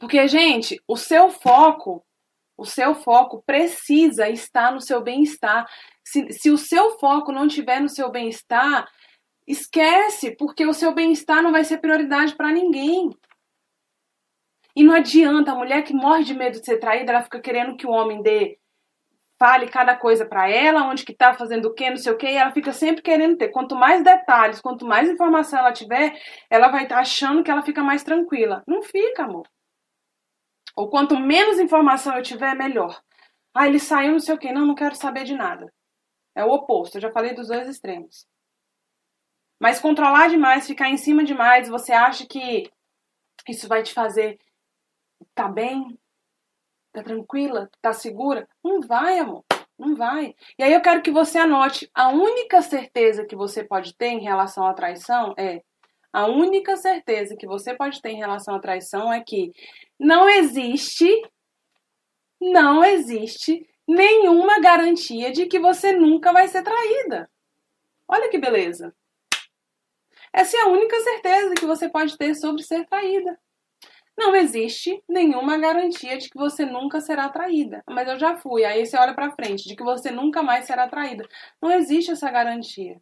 Porque, 0.00 0.26
gente, 0.26 0.82
o 0.86 0.96
seu 0.96 1.30
foco, 1.30 2.04
o 2.56 2.64
seu 2.64 2.94
foco 2.94 3.42
precisa 3.44 4.28
estar 4.28 4.72
no 4.72 4.80
seu 4.80 5.02
bem-estar. 5.02 5.66
Se, 6.04 6.30
se 6.32 6.50
o 6.50 6.58
seu 6.58 6.98
foco 6.98 7.32
não 7.32 7.46
estiver 7.46 7.80
no 7.80 7.88
seu 7.88 8.10
bem-estar, 8.10 8.88
esquece, 9.46 10.36
porque 10.36 10.66
o 10.66 10.74
seu 10.74 10.94
bem-estar 10.94 11.42
não 11.42 11.52
vai 11.52 11.64
ser 11.64 11.78
prioridade 11.78 12.36
para 12.36 12.52
ninguém. 12.52 13.10
E 14.74 14.82
não 14.82 14.94
adianta, 14.94 15.52
a 15.52 15.54
mulher 15.54 15.82
que 15.82 15.92
morre 15.92 16.24
de 16.24 16.34
medo 16.34 16.58
de 16.58 16.64
ser 16.64 16.78
traída, 16.78 17.12
ela 17.12 17.22
fica 17.22 17.40
querendo 17.40 17.76
que 17.76 17.86
o 17.86 17.90
homem 17.90 18.22
dê 18.22 18.58
fale 19.38 19.66
cada 19.66 19.96
coisa 19.96 20.24
para 20.24 20.48
ela, 20.48 20.84
onde 20.84 21.04
que 21.04 21.12
tá 21.12 21.34
fazendo 21.34 21.66
o 21.66 21.74
quê, 21.74 21.90
não 21.90 21.96
sei 21.96 22.12
o 22.12 22.16
quê, 22.16 22.28
e 22.28 22.36
ela 22.36 22.52
fica 22.52 22.72
sempre 22.72 23.02
querendo 23.02 23.36
ter. 23.36 23.48
Quanto 23.48 23.74
mais 23.74 24.04
detalhes, 24.04 24.60
quanto 24.60 24.86
mais 24.86 25.10
informação 25.10 25.58
ela 25.58 25.72
tiver, 25.72 26.16
ela 26.48 26.68
vai 26.68 26.84
estar 26.84 26.94
tá 26.94 27.00
achando 27.00 27.42
que 27.42 27.50
ela 27.50 27.62
fica 27.62 27.82
mais 27.82 28.04
tranquila. 28.04 28.62
Não 28.68 28.82
fica, 28.82 29.24
amor. 29.24 29.44
Ou 30.76 30.88
quanto 30.88 31.18
menos 31.18 31.58
informação 31.58 32.16
eu 32.16 32.22
tiver, 32.22 32.54
melhor. 32.54 33.02
Ah, 33.54 33.66
ele 33.66 33.78
saiu, 33.78 34.12
não 34.12 34.20
sei 34.20 34.34
o 34.34 34.38
quê. 34.38 34.52
Não, 34.52 34.66
não 34.66 34.74
quero 34.74 34.94
saber 34.94 35.24
de 35.24 35.34
nada. 35.34 35.72
É 36.34 36.44
o 36.44 36.50
oposto. 36.50 36.96
Eu 36.96 37.02
já 37.02 37.12
falei 37.12 37.34
dos 37.34 37.48
dois 37.48 37.68
extremos. 37.68 38.26
Mas 39.60 39.80
controlar 39.80 40.28
demais, 40.28 40.66
ficar 40.66 40.88
em 40.88 40.96
cima 40.96 41.24
demais, 41.24 41.68
você 41.68 41.92
acha 41.92 42.26
que 42.26 42.70
isso 43.48 43.68
vai 43.68 43.82
te 43.82 43.92
fazer 43.92 44.38
tá 45.34 45.48
bem, 45.48 45.98
Tá 46.92 47.02
tranquila? 47.02 47.70
Tá 47.80 47.92
segura? 47.92 48.46
Não 48.62 48.80
vai, 48.80 49.18
amor. 49.18 49.44
Não 49.78 49.96
vai. 49.96 50.34
E 50.58 50.62
aí 50.62 50.72
eu 50.74 50.82
quero 50.82 51.02
que 51.02 51.10
você 51.10 51.38
anote: 51.38 51.90
a 51.94 52.10
única 52.10 52.60
certeza 52.60 53.24
que 53.24 53.34
você 53.34 53.64
pode 53.64 53.96
ter 53.96 54.08
em 54.08 54.20
relação 54.20 54.66
à 54.66 54.74
traição 54.74 55.34
é. 55.38 55.62
A 56.12 56.26
única 56.26 56.76
certeza 56.76 57.36
que 57.36 57.46
você 57.46 57.74
pode 57.74 58.02
ter 58.02 58.10
em 58.10 58.18
relação 58.18 58.54
à 58.54 58.60
traição 58.60 59.12
é 59.12 59.22
que 59.22 59.52
não 59.98 60.28
existe, 60.28 61.08
não 62.40 62.84
existe 62.84 63.66
nenhuma 63.88 64.60
garantia 64.60 65.32
de 65.32 65.46
que 65.46 65.58
você 65.58 65.92
nunca 65.92 66.32
vai 66.32 66.48
ser 66.48 66.62
traída. 66.62 67.30
Olha 68.06 68.28
que 68.28 68.38
beleza. 68.38 68.94
Essa 70.32 70.56
é 70.56 70.60
a 70.60 70.68
única 70.68 70.98
certeza 71.00 71.54
que 71.54 71.66
você 71.66 71.88
pode 71.88 72.16
ter 72.16 72.34
sobre 72.34 72.62
ser 72.62 72.86
traída. 72.86 73.38
Não 74.16 74.36
existe 74.36 75.02
nenhuma 75.08 75.56
garantia 75.56 76.18
de 76.18 76.28
que 76.28 76.36
você 76.36 76.66
nunca 76.66 77.00
será 77.00 77.28
traída. 77.28 77.82
Mas 77.88 78.08
eu 78.08 78.18
já 78.18 78.36
fui. 78.36 78.64
Aí 78.64 78.84
você 78.84 78.96
olha 78.96 79.14
para 79.14 79.32
frente, 79.32 79.66
de 79.66 79.74
que 79.74 79.82
você 79.82 80.10
nunca 80.10 80.42
mais 80.42 80.66
será 80.66 80.86
traída. 80.88 81.26
Não 81.60 81.70
existe 81.70 82.10
essa 82.10 82.30
garantia. 82.30 83.00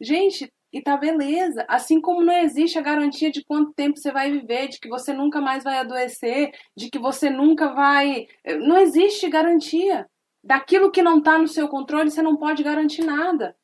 Gente, 0.00 0.52
e 0.72 0.80
tá 0.80 0.96
beleza. 0.96 1.64
Assim 1.68 2.00
como 2.00 2.22
não 2.22 2.34
existe 2.34 2.78
a 2.78 2.82
garantia 2.82 3.30
de 3.30 3.44
quanto 3.44 3.74
tempo 3.74 3.98
você 3.98 4.10
vai 4.10 4.30
viver, 4.30 4.68
de 4.68 4.80
que 4.80 4.88
você 4.88 5.12
nunca 5.12 5.40
mais 5.40 5.62
vai 5.62 5.78
adoecer, 5.78 6.52
de 6.76 6.90
que 6.90 6.98
você 6.98 7.28
nunca 7.28 7.74
vai. 7.74 8.26
Não 8.60 8.78
existe 8.78 9.28
garantia. 9.28 10.08
Daquilo 10.42 10.90
que 10.90 11.02
não 11.02 11.20
tá 11.20 11.38
no 11.38 11.46
seu 11.46 11.68
controle, 11.68 12.10
você 12.10 12.22
não 12.22 12.36
pode 12.36 12.62
garantir 12.62 13.04
nada. 13.04 13.56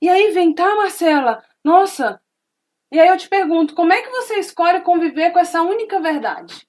E 0.00 0.08
aí 0.08 0.32
vem, 0.32 0.54
tá, 0.54 0.74
Marcela? 0.74 1.42
Nossa, 1.62 2.20
e 2.90 3.00
aí 3.00 3.08
eu 3.08 3.16
te 3.16 3.28
pergunto, 3.28 3.74
como 3.74 3.92
é 3.92 4.02
que 4.02 4.10
você 4.10 4.38
escolhe 4.38 4.80
conviver 4.82 5.32
com 5.32 5.38
essa 5.38 5.62
única 5.62 6.00
verdade? 6.00 6.66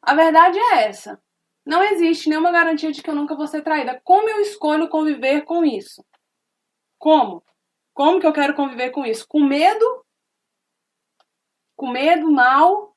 A 0.00 0.14
verdade 0.14 0.58
é 0.58 0.84
essa. 0.84 1.20
Não 1.66 1.82
existe 1.82 2.28
nenhuma 2.28 2.52
garantia 2.52 2.92
de 2.92 3.02
que 3.02 3.10
eu 3.10 3.14
nunca 3.14 3.34
vou 3.34 3.46
ser 3.46 3.62
traída. 3.62 4.00
Como 4.04 4.28
eu 4.28 4.40
escolho 4.40 4.88
conviver 4.88 5.42
com 5.42 5.64
isso? 5.64 6.04
Como? 6.98 7.44
Como 7.98 8.20
que 8.20 8.26
eu 8.28 8.32
quero 8.32 8.54
conviver 8.54 8.90
com 8.90 9.04
isso? 9.04 9.26
Com 9.26 9.40
medo? 9.40 9.84
Com 11.74 11.90
medo, 11.90 12.30
mal? 12.30 12.96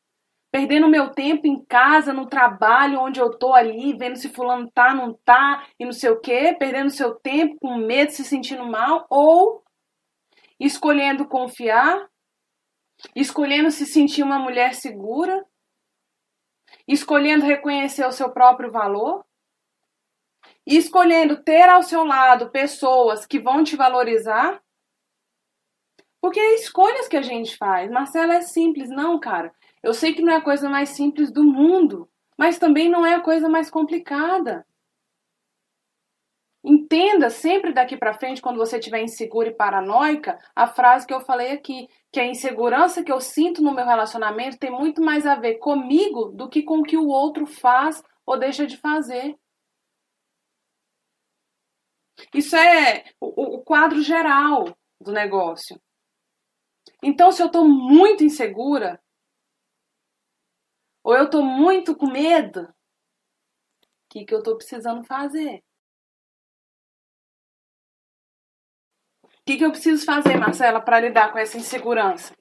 Perdendo 0.52 0.88
meu 0.88 1.10
tempo 1.10 1.48
em 1.48 1.66
casa, 1.66 2.14
no 2.14 2.28
trabalho, 2.28 3.00
onde 3.00 3.20
eu 3.20 3.36
tô 3.36 3.52
ali, 3.52 3.98
vendo 3.98 4.16
se 4.16 4.30
fulano 4.30 4.70
tá, 4.70 4.94
não 4.94 5.16
tá, 5.26 5.66
e 5.80 5.86
não 5.86 5.92
sei 5.92 6.12
o 6.12 6.20
quê, 6.20 6.56
perdendo 6.56 6.92
seu 6.92 7.16
tempo 7.16 7.58
com 7.60 7.78
medo, 7.78 8.12
se 8.12 8.24
sentindo 8.24 8.64
mal, 8.64 9.08
ou 9.10 9.64
escolhendo 10.60 11.28
confiar, 11.28 12.08
escolhendo 13.16 13.72
se 13.72 13.88
sentir 13.88 14.22
uma 14.22 14.38
mulher 14.38 14.76
segura, 14.76 15.44
escolhendo 16.88 17.44
reconhecer 17.44 18.06
o 18.06 18.12
seu 18.12 18.30
próprio 18.30 18.72
valor, 18.72 19.26
e 20.64 20.78
escolhendo 20.78 21.42
ter 21.42 21.68
ao 21.68 21.82
seu 21.82 22.04
lado 22.04 22.52
pessoas 22.52 23.26
que 23.26 23.40
vão 23.40 23.64
te 23.64 23.76
valorizar. 23.76 24.62
Porque 26.22 26.40
é 26.40 26.56
escolhas 26.56 27.08
que 27.08 27.18
a 27.18 27.22
gente 27.22 27.58
faz. 27.58 27.90
Marcela 27.90 28.36
é 28.36 28.42
simples, 28.42 28.90
não, 28.90 29.20
cara. 29.20 29.52
Eu 29.82 29.94
sei 29.94 30.14
que 30.14 30.22
não 30.22 30.32
é 30.32 30.38
a 30.38 30.42
coisa 30.42 30.70
mais 30.70 30.90
simples 30.90 31.32
do 31.32 31.44
mundo, 31.44 32.08
mas 32.38 32.60
também 32.60 32.88
não 32.88 33.04
é 33.06 33.16
a 33.16 33.22
coisa 33.22 33.50
mais 33.50 33.72
complicada. 33.72 34.66
Entenda 36.64 37.32
sempre 37.32 37.74
daqui 37.74 37.98
para 37.98 38.14
frente, 38.14 38.40
quando 38.40 38.58
você 38.58 38.78
estiver 38.78 39.02
insegura 39.02 39.50
e 39.50 39.54
paranoica, 39.54 40.38
a 40.56 40.68
frase 40.68 41.08
que 41.08 41.14
eu 41.14 41.22
falei 41.22 41.54
aqui, 41.54 41.90
que 42.12 42.20
a 42.20 42.28
insegurança 42.28 43.04
que 43.04 43.12
eu 43.12 43.20
sinto 43.20 43.64
no 43.64 43.74
meu 43.74 43.84
relacionamento 43.84 44.60
tem 44.60 44.70
muito 44.70 45.02
mais 45.02 45.26
a 45.26 45.34
ver 45.34 45.56
comigo 45.56 46.26
do 46.26 46.48
que 46.48 46.62
com 46.62 46.80
o 46.80 46.84
que 46.84 46.98
o 46.98 47.08
outro 47.08 47.48
faz 47.48 48.04
ou 48.24 48.38
deixa 48.38 48.68
de 48.68 48.78
fazer. 48.78 49.36
Isso 52.32 52.56
é 52.56 53.06
o, 53.20 53.56
o 53.56 53.62
quadro 53.64 54.04
geral 54.04 54.66
do 55.00 55.12
negócio. 55.12 55.82
Então, 57.04 57.32
se 57.32 57.42
eu 57.42 57.48
estou 57.48 57.68
muito 57.68 58.24
insegura, 58.24 59.02
ou 61.04 61.16
eu 61.16 61.26
estou 61.26 61.44
muito 61.44 61.96
com 61.96 62.08
medo, 62.08 62.62
o 62.62 62.74
que, 64.10 64.26
que 64.26 64.34
eu 64.34 64.40
estou 64.40 64.56
precisando 64.58 65.04
fazer? 65.04 65.64
O 69.24 69.44
que, 69.46 69.58
que 69.58 69.66
eu 69.66 69.72
preciso 69.72 70.06
fazer, 70.06 70.38
Marcela, 70.38 70.80
para 70.80 71.00
lidar 71.00 71.32
com 71.32 71.40
essa 71.40 71.58
insegurança? 71.58 72.36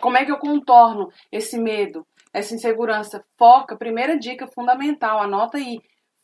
Como 0.00 0.16
é 0.16 0.24
que 0.24 0.32
eu 0.32 0.38
contorno 0.38 1.12
esse 1.30 1.58
medo, 1.58 2.06
essa 2.32 2.54
insegurança? 2.54 3.24
Foca, 3.38 3.76
primeira 3.76 4.18
dica 4.18 4.46
fundamental, 4.46 5.20
anota 5.20 5.58
aí. 5.58 5.80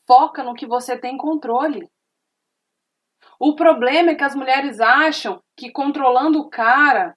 Foca 0.07 0.43
no 0.43 0.55
que 0.55 0.65
você 0.65 0.97
tem 0.97 1.17
controle. 1.17 1.87
O 3.39 3.55
problema 3.55 4.11
é 4.11 4.15
que 4.15 4.23
as 4.23 4.35
mulheres 4.35 4.79
acham 4.79 5.41
que 5.61 5.71
controlando 5.71 6.39
o 6.39 6.49
cara 6.49 7.15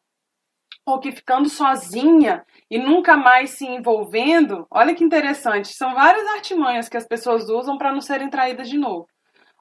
ou 0.84 1.00
que 1.00 1.10
ficando 1.10 1.48
sozinha 1.48 2.44
e 2.70 2.78
nunca 2.78 3.16
mais 3.16 3.52
se 3.52 3.64
envolvendo, 3.64 4.66
olha 4.70 4.94
que 4.94 5.02
interessante, 5.02 5.68
são 5.68 5.94
várias 5.94 6.26
artimanhas 6.34 6.86
que 6.86 6.96
as 6.98 7.06
pessoas 7.06 7.48
usam 7.48 7.78
para 7.78 7.90
não 7.90 8.02
serem 8.02 8.28
traídas 8.28 8.68
de 8.68 8.76
novo. 8.76 9.08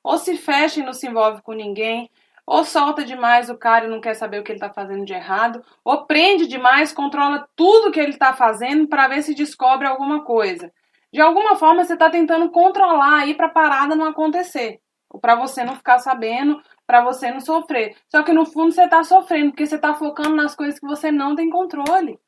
Ou 0.03 0.17
se 0.17 0.35
fecha 0.35 0.81
e 0.81 0.83
não 0.83 0.91
se 0.91 1.07
envolve 1.07 1.41
com 1.41 1.53
ninguém, 1.53 2.09
ou 2.45 2.65
solta 2.65 3.05
demais 3.05 3.49
o 3.49 3.57
cara 3.57 3.85
e 3.85 3.89
não 3.89 4.01
quer 4.01 4.15
saber 4.15 4.39
o 4.39 4.43
que 4.43 4.51
ele 4.51 4.57
está 4.57 4.73
fazendo 4.73 5.05
de 5.05 5.13
errado, 5.13 5.63
ou 5.85 6.05
prende 6.05 6.45
demais, 6.45 6.91
controla 6.91 7.47
tudo 7.55 7.89
que 7.89 8.01
ele 8.01 8.11
está 8.11 8.33
fazendo 8.33 8.89
para 8.89 9.07
ver 9.07 9.21
se 9.21 9.33
descobre 9.33 9.87
alguma 9.87 10.25
coisa. 10.25 10.69
De 11.13 11.21
alguma 11.21 11.55
forma 11.55 11.85
você 11.85 11.93
está 11.93 12.09
tentando 12.09 12.51
controlar 12.51 13.21
aí 13.21 13.33
para 13.33 13.45
a 13.45 13.51
parada 13.51 13.95
não 13.95 14.07
acontecer, 14.07 14.81
ou 15.09 15.21
para 15.21 15.35
você 15.35 15.63
não 15.63 15.75
ficar 15.75 15.99
sabendo, 15.99 16.61
para 16.93 17.03
você 17.03 17.31
não 17.31 17.39
sofrer. 17.39 17.97
Só 18.07 18.21
que 18.21 18.31
no 18.31 18.45
fundo 18.45 18.71
você 18.71 18.87
tá 18.87 19.03
sofrendo 19.03 19.49
porque 19.49 19.65
você 19.65 19.79
tá 19.79 19.95
focando 19.95 20.35
nas 20.35 20.55
coisas 20.55 20.79
que 20.79 20.85
você 20.85 21.11
não 21.11 21.35
tem 21.35 21.49
controle. 21.49 22.19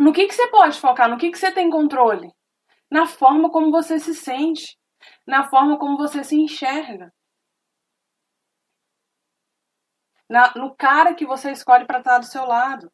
No 0.00 0.10
que, 0.10 0.26
que 0.26 0.34
você 0.34 0.48
pode 0.48 0.80
focar? 0.80 1.06
No 1.06 1.18
que, 1.18 1.30
que 1.30 1.36
você 1.36 1.52
tem 1.52 1.68
controle? 1.68 2.32
Na 2.90 3.04
forma 3.06 3.50
como 3.50 3.70
você 3.70 3.98
se 3.98 4.14
sente, 4.14 4.78
na 5.26 5.50
forma 5.50 5.78
como 5.78 5.98
você 5.98 6.24
se 6.24 6.34
enxerga. 6.34 7.12
Na, 10.26 10.54
no 10.54 10.74
cara 10.74 11.14
que 11.14 11.26
você 11.26 11.52
escolhe 11.52 11.86
para 11.86 11.98
estar 11.98 12.18
do 12.20 12.24
seu 12.24 12.46
lado. 12.46 12.90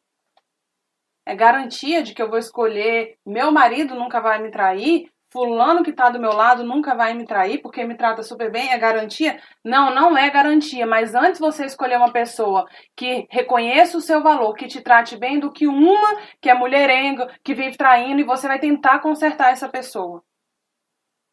É 1.25 1.33
garantia 1.33 2.03
de 2.03 2.13
que 2.13 2.21
eu 2.21 2.29
vou 2.29 2.37
escolher 2.37 3.17
meu 3.25 3.49
marido 3.49 3.95
nunca 3.95 4.19
vai 4.19 4.41
me 4.41 4.51
trair, 4.51 5.09
fulano 5.31 5.83
que 5.83 5.91
está 5.91 6.09
do 6.09 6.19
meu 6.19 6.33
lado 6.33 6.63
nunca 6.63 6.93
vai 6.93 7.13
me 7.13 7.25
trair 7.25 7.61
porque 7.61 7.83
me 7.85 7.95
trata 7.95 8.21
super 8.21 8.51
bem, 8.51 8.69
é 8.71 8.77
garantia? 8.77 9.41
Não, 9.63 9.93
não 9.93 10.17
é 10.17 10.29
garantia, 10.29 10.85
mas 10.85 11.15
antes 11.15 11.39
você 11.39 11.65
escolher 11.65 11.97
uma 11.97 12.11
pessoa 12.11 12.67
que 12.95 13.27
reconheça 13.29 13.97
o 13.97 14.01
seu 14.01 14.21
valor, 14.21 14.53
que 14.55 14.67
te 14.67 14.81
trate 14.81 15.17
bem, 15.17 15.39
do 15.39 15.51
que 15.51 15.67
uma 15.67 16.19
que 16.41 16.49
é 16.49 16.53
mulherenga, 16.53 17.33
que 17.43 17.53
vive 17.53 17.77
traindo 17.77 18.19
e 18.21 18.25
você 18.25 18.47
vai 18.47 18.59
tentar 18.59 18.99
consertar 18.99 19.51
essa 19.51 19.69
pessoa. 19.69 20.23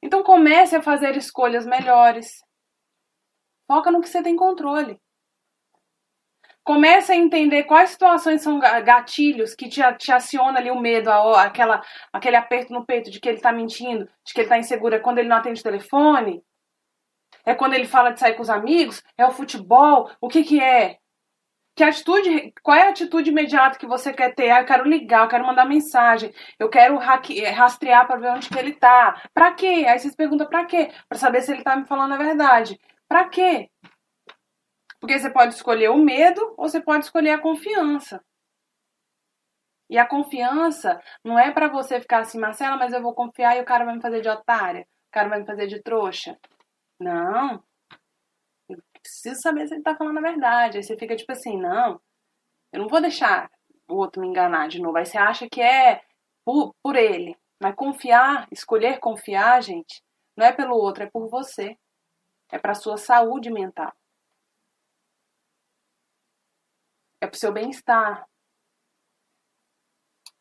Então 0.00 0.22
comece 0.22 0.76
a 0.76 0.82
fazer 0.82 1.16
escolhas 1.16 1.66
melhores. 1.66 2.40
Foca 3.66 3.90
no 3.90 4.00
que 4.00 4.08
você 4.08 4.22
tem 4.22 4.36
controle. 4.36 5.00
Comece 6.68 7.12
a 7.12 7.16
entender 7.16 7.62
quais 7.62 7.88
situações 7.88 8.42
são 8.42 8.58
gatilhos 8.58 9.54
que 9.54 9.70
te, 9.70 9.80
te 9.96 10.12
aciona 10.12 10.58
ali 10.58 10.70
o 10.70 10.78
medo, 10.78 11.08
a, 11.10 11.44
aquela, 11.44 11.82
aquele 12.12 12.36
aperto 12.36 12.74
no 12.74 12.84
peito 12.84 13.10
de 13.10 13.18
que 13.18 13.26
ele 13.26 13.38
está 13.38 13.50
mentindo, 13.50 14.04
de 14.22 14.34
que 14.34 14.40
ele 14.40 14.44
está 14.44 14.58
inseguro. 14.58 14.94
É 14.94 14.98
quando 14.98 15.16
ele 15.16 15.30
não 15.30 15.36
atende 15.38 15.60
o 15.60 15.62
telefone? 15.62 16.42
É 17.42 17.54
quando 17.54 17.72
ele 17.72 17.86
fala 17.86 18.10
de 18.10 18.20
sair 18.20 18.34
com 18.34 18.42
os 18.42 18.50
amigos? 18.50 19.02
É 19.16 19.26
o 19.26 19.30
futebol? 19.30 20.10
O 20.20 20.28
que 20.28 20.44
que 20.44 20.60
é? 20.60 20.98
Que 21.74 21.82
atitude, 21.84 22.52
qual 22.62 22.76
é 22.76 22.88
a 22.88 22.90
atitude 22.90 23.30
imediata 23.30 23.78
que 23.78 23.86
você 23.86 24.12
quer 24.12 24.34
ter? 24.34 24.50
Ah, 24.50 24.60
eu 24.60 24.66
quero 24.66 24.86
ligar, 24.86 25.22
eu 25.22 25.28
quero 25.28 25.46
mandar 25.46 25.64
mensagem, 25.64 26.34
eu 26.58 26.68
quero 26.68 26.98
rastrear 26.98 28.06
para 28.06 28.20
ver 28.20 28.32
onde 28.32 28.50
que 28.50 28.58
ele 28.58 28.74
tá. 28.74 29.22
Para 29.32 29.52
quê? 29.54 29.86
Aí 29.88 29.98
vocês 29.98 30.14
perguntam 30.14 30.46
para 30.46 30.66
quê? 30.66 30.90
Para 31.08 31.16
saber 31.16 31.40
se 31.40 31.50
ele 31.50 31.62
tá 31.62 31.74
me 31.74 31.86
falando 31.86 32.12
a 32.12 32.18
verdade. 32.18 32.78
Para 33.08 33.26
quê? 33.30 33.70
Porque 35.00 35.18
você 35.18 35.30
pode 35.30 35.54
escolher 35.54 35.90
o 35.90 35.98
medo 35.98 36.54
ou 36.56 36.68
você 36.68 36.80
pode 36.80 37.04
escolher 37.04 37.30
a 37.30 37.40
confiança. 37.40 38.22
E 39.90 39.96
a 39.96 40.06
confiança 40.06 41.00
não 41.24 41.38
é 41.38 41.50
para 41.50 41.68
você 41.68 42.00
ficar 42.00 42.20
assim, 42.20 42.38
Marcela, 42.38 42.76
mas 42.76 42.92
eu 42.92 43.00
vou 43.00 43.14
confiar 43.14 43.56
e 43.56 43.60
o 43.60 43.64
cara 43.64 43.84
vai 43.84 43.94
me 43.94 44.02
fazer 44.02 44.20
de 44.20 44.28
otária, 44.28 44.82
o 44.82 45.10
cara 45.10 45.28
vai 45.28 45.40
me 45.40 45.46
fazer 45.46 45.66
de 45.66 45.82
trouxa. 45.82 46.38
Não. 47.00 47.62
Eu 48.68 48.82
preciso 49.00 49.40
saber 49.40 49.66
se 49.66 49.74
ele 49.74 49.82
tá 49.82 49.96
falando 49.96 50.18
a 50.18 50.22
verdade. 50.22 50.76
Aí 50.76 50.82
você 50.82 50.96
fica 50.96 51.16
tipo 51.16 51.32
assim, 51.32 51.56
não, 51.56 52.00
eu 52.72 52.80
não 52.80 52.88
vou 52.88 53.00
deixar 53.00 53.50
o 53.88 53.94
outro 53.94 54.20
me 54.20 54.28
enganar 54.28 54.68
de 54.68 54.80
novo. 54.80 54.98
Aí 54.98 55.06
você 55.06 55.16
acha 55.16 55.48
que 55.48 55.62
é 55.62 56.02
por, 56.44 56.74
por 56.82 56.96
ele. 56.96 57.36
Mas 57.60 57.74
confiar, 57.74 58.46
escolher 58.52 59.00
confiar, 59.00 59.62
gente, 59.62 60.02
não 60.36 60.46
é 60.46 60.52
pelo 60.52 60.76
outro, 60.76 61.04
é 61.04 61.06
por 61.06 61.28
você. 61.28 61.76
É 62.50 62.58
para 62.58 62.74
sua 62.74 62.96
saúde 62.96 63.50
mental. 63.50 63.92
É 67.20 67.26
para 67.26 67.34
o 67.34 67.38
seu 67.38 67.52
bem-estar. 67.52 68.26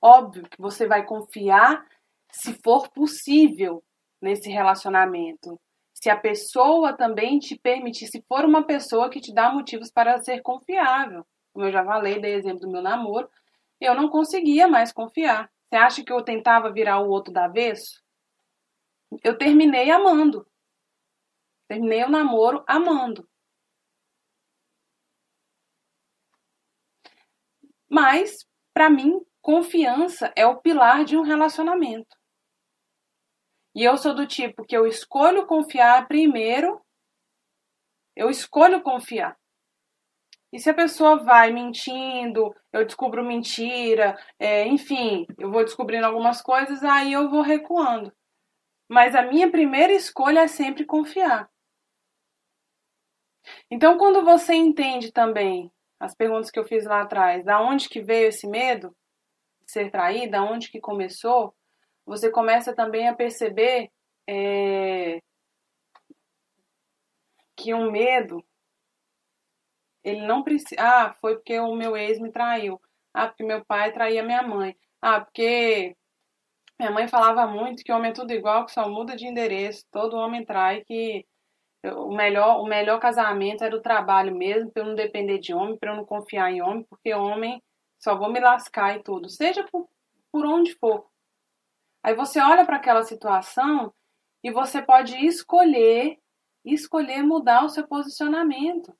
Óbvio 0.01 0.47
que 0.47 0.61
você 0.61 0.87
vai 0.87 1.05
confiar 1.05 1.85
se 2.31 2.53
for 2.61 2.89
possível 2.89 3.83
nesse 4.21 4.49
relacionamento. 4.49 5.59
Se 5.93 6.09
a 6.09 6.15
pessoa 6.15 6.95
também 6.95 7.39
te 7.39 7.57
permitir, 7.57 8.07
se 8.07 8.23
for 8.27 8.45
uma 8.45 8.63
pessoa 8.63 9.09
que 9.09 9.19
te 9.19 9.33
dá 9.33 9.51
motivos 9.51 9.91
para 9.91 10.21
ser 10.21 10.41
confiável. 10.41 11.25
Como 11.51 11.65
eu 11.65 11.71
já 11.71 11.83
falei, 11.83 12.21
dei 12.21 12.35
exemplo 12.35 12.61
do 12.61 12.71
meu 12.71 12.83
namoro, 12.83 13.27
eu 13.81 13.95
não 13.95 14.07
conseguia 14.07 14.67
mais 14.67 14.91
confiar. 14.91 15.49
Você 15.67 15.75
acha 15.75 16.03
que 16.03 16.13
eu 16.13 16.21
tentava 16.21 16.71
virar 16.71 16.99
o 16.99 17.09
outro 17.09 17.33
da 17.33 17.45
avesso? 17.45 18.03
Eu 19.23 19.37
terminei 19.37 19.89
amando. 19.89 20.45
Terminei 21.67 22.03
o 22.03 22.09
namoro 22.09 22.63
amando. 22.67 23.27
Mas, 27.99 28.45
para 28.75 28.91
mim, 28.91 29.19
confiança 29.41 30.31
é 30.36 30.45
o 30.45 30.62
pilar 30.62 31.03
de 31.03 31.17
um 31.17 31.23
relacionamento. 31.23 32.15
E 33.73 33.83
eu 33.83 33.97
sou 33.97 34.13
do 34.13 34.27
tipo 34.27 34.63
que 34.63 34.77
eu 34.77 34.86
escolho 34.86 35.47
confiar 35.47 36.07
primeiro, 36.07 36.79
eu 38.15 38.29
escolho 38.29 38.83
confiar. 38.83 39.36
E 40.53 40.60
se 40.60 40.69
a 40.69 40.75
pessoa 40.75 41.23
vai 41.23 41.51
mentindo, 41.51 42.53
eu 42.71 42.86
descubro 42.86 43.25
mentira, 43.25 44.15
é, 44.38 44.67
enfim, 44.67 45.25
eu 45.36 45.51
vou 45.51 45.63
descobrindo 45.63 46.05
algumas 46.05 46.39
coisas, 46.39 46.83
aí 46.83 47.13
eu 47.13 47.31
vou 47.31 47.41
recuando. 47.41 48.13
Mas 48.88 49.15
a 49.15 49.23
minha 49.23 49.49
primeira 49.49 49.91
escolha 49.91 50.41
é 50.41 50.47
sempre 50.47 50.86
confiar. 50.86 51.49
Então, 53.71 53.97
quando 53.97 54.23
você 54.23 54.53
entende 54.53 55.12
também 55.12 55.71
as 55.99 56.15
perguntas 56.15 56.51
que 56.51 56.60
eu 56.60 56.65
fiz 56.65 56.86
lá 56.86 57.01
atrás, 57.01 57.43
da 57.43 57.62
onde 57.62 57.89
que 57.89 58.01
veio 58.01 58.27
esse 58.27 58.47
medo 58.47 58.95
de 59.65 59.71
ser 59.71 59.91
traída, 59.91 60.38
da 60.38 60.43
onde 60.43 60.69
que 60.69 60.79
começou, 60.79 61.55
você 62.05 62.31
começa 62.31 62.73
também 62.73 63.07
a 63.07 63.15
perceber 63.15 63.89
é, 64.27 65.21
que 67.55 67.73
um 67.73 67.91
medo, 67.91 68.43
ele 70.03 70.25
não 70.25 70.43
precisa, 70.43 70.79
ah, 70.79 71.13
foi 71.19 71.36
porque 71.36 71.60
o 71.60 71.75
meu 71.75 71.97
ex 71.97 72.19
me 72.19 72.31
traiu, 72.31 72.79
ah, 73.13 73.27
porque 73.27 73.43
meu 73.43 73.65
pai 73.65 73.91
traía 73.91 74.23
minha 74.23 74.43
mãe, 74.43 74.77
ah, 75.01 75.19
porque 75.19 75.95
minha 76.79 76.91
mãe 76.91 77.07
falava 77.07 77.47
muito 77.47 77.83
que 77.83 77.91
homem 77.91 78.12
é 78.12 78.13
tudo 78.13 78.31
igual, 78.31 78.65
que 78.65 78.71
só 78.71 78.88
muda 78.88 79.15
de 79.15 79.25
endereço, 79.25 79.86
todo 79.91 80.15
homem 80.15 80.45
trai, 80.45 80.83
que 80.86 81.25
o 81.91 82.15
melhor, 82.15 82.62
o 82.62 82.65
melhor 82.65 83.00
casamento 83.00 83.63
era 83.63 83.76
o 83.76 83.82
trabalho 83.82 84.36
mesmo, 84.36 84.71
para 84.71 84.84
eu 84.84 84.88
não 84.88 84.95
depender 84.95 85.39
de 85.39 85.54
homem, 85.54 85.78
para 85.78 85.91
eu 85.91 85.95
não 85.95 86.06
confiar 86.06 86.52
em 86.52 86.62
homem, 86.62 86.84
porque 86.84 87.13
homem 87.13 87.62
só 88.00 88.15
vou 88.15 88.32
me 88.32 88.39
lascar 88.39 88.95
e 88.95 89.04
tudo, 89.04 89.30
seja 89.30 89.63
por, 89.71 89.88
por 90.32 90.45
onde 90.45 90.76
for. 90.76 91.08
Aí 92.04 92.15
você 92.15 92.39
olha 92.39 92.65
para 92.65 92.78
aquela 92.78 93.04
situação 93.04 93.93
e 94.43 94.52
você 94.52 94.82
pode 94.82 95.17
escolher, 95.26 96.17
escolher 96.63 97.23
mudar 97.23 97.65
o 97.65 97.69
seu 97.69 97.88
posicionamento. 97.88 98.95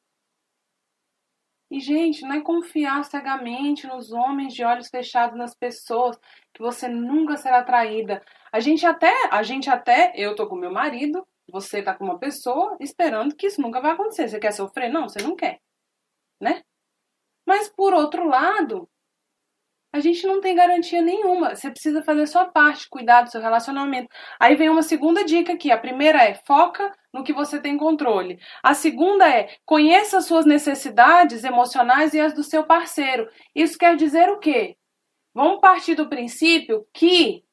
E, 1.69 1.80
gente, 1.80 2.21
não 2.21 2.34
é 2.34 2.41
confiar 2.41 3.04
cegamente 3.04 3.88
nos 3.88 4.12
homens 4.12 4.54
de 4.54 4.63
olhos 4.63 4.88
fechados 4.88 5.38
nas 5.38 5.54
pessoas, 5.54 6.17
que 6.54 6.62
você 6.62 6.88
nunca 6.88 7.36
será 7.36 7.63
traída. 7.63 8.23
A 8.52 8.60
gente 8.60 8.86
até, 8.86 9.13
a 9.30 9.43
gente 9.43 9.69
até, 9.69 10.13
eu 10.15 10.34
tô 10.34 10.47
com 10.47 10.56
meu 10.56 10.71
marido, 10.71 11.28
você 11.49 11.81
tá 11.81 11.93
com 11.93 12.03
uma 12.03 12.19
pessoa 12.19 12.77
esperando 12.79 13.36
que 13.36 13.47
isso 13.47 13.62
nunca 13.62 13.81
vai 13.81 13.91
acontecer. 13.91 14.27
Você 14.27 14.39
quer 14.39 14.51
sofrer? 14.51 14.89
Não, 14.89 15.07
você 15.07 15.21
não 15.21 15.36
quer. 15.36 15.60
Né? 16.39 16.63
Mas 17.45 17.69
por 17.69 17.93
outro 17.93 18.27
lado, 18.27 18.89
a 19.93 19.99
gente 19.99 20.27
não 20.27 20.41
tem 20.41 20.55
garantia 20.55 21.01
nenhuma. 21.01 21.55
Você 21.55 21.71
precisa 21.71 22.03
fazer 22.03 22.27
sua 22.27 22.45
parte, 22.45 22.89
cuidar 22.89 23.23
do 23.23 23.31
seu 23.31 23.41
relacionamento. 23.41 24.10
Aí 24.39 24.55
vem 24.55 24.69
uma 24.69 24.83
segunda 24.83 25.23
dica 25.23 25.53
aqui. 25.53 25.71
A 25.71 25.77
primeira 25.77 26.23
é 26.23 26.36
foca 26.45 26.93
no 27.12 27.23
que 27.23 27.33
você 27.33 27.60
tem 27.60 27.77
controle. 27.77 28.39
A 28.62 28.73
segunda 28.73 29.27
é 29.27 29.55
conheça 29.65 30.19
as 30.19 30.25
suas 30.25 30.45
necessidades 30.45 31.43
emocionais 31.43 32.13
e 32.13 32.19
as 32.19 32.33
do 32.33 32.43
seu 32.43 32.63
parceiro. 32.63 33.27
Isso 33.55 33.77
quer 33.77 33.95
dizer 33.95 34.29
o 34.29 34.39
quê? 34.39 34.77
Vamos 35.33 35.62
partir 35.62 35.95
do 35.95 36.10
princípio 36.10 36.86
que 36.93 37.43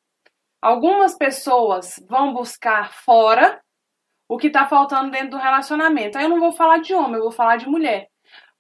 algumas 0.61 1.17
pessoas 1.17 2.03
vão 2.09 2.35
buscar 2.35 2.93
fora 2.93 3.63
o 4.29 4.37
que 4.37 4.47
está 4.49 4.67
faltando 4.67 5.11
dentro 5.11 5.31
do 5.31 5.37
relacionamento. 5.37 6.17
Aí 6.17 6.25
eu 6.25 6.31
não 6.31 6.41
vou 6.41 6.53
falar 6.53 6.79
de 6.79 6.95
homem, 6.95 7.17
eu 7.17 7.23
vou 7.23 7.33
falar 7.33 7.57
de 7.57 7.69
mulher. 7.69 8.09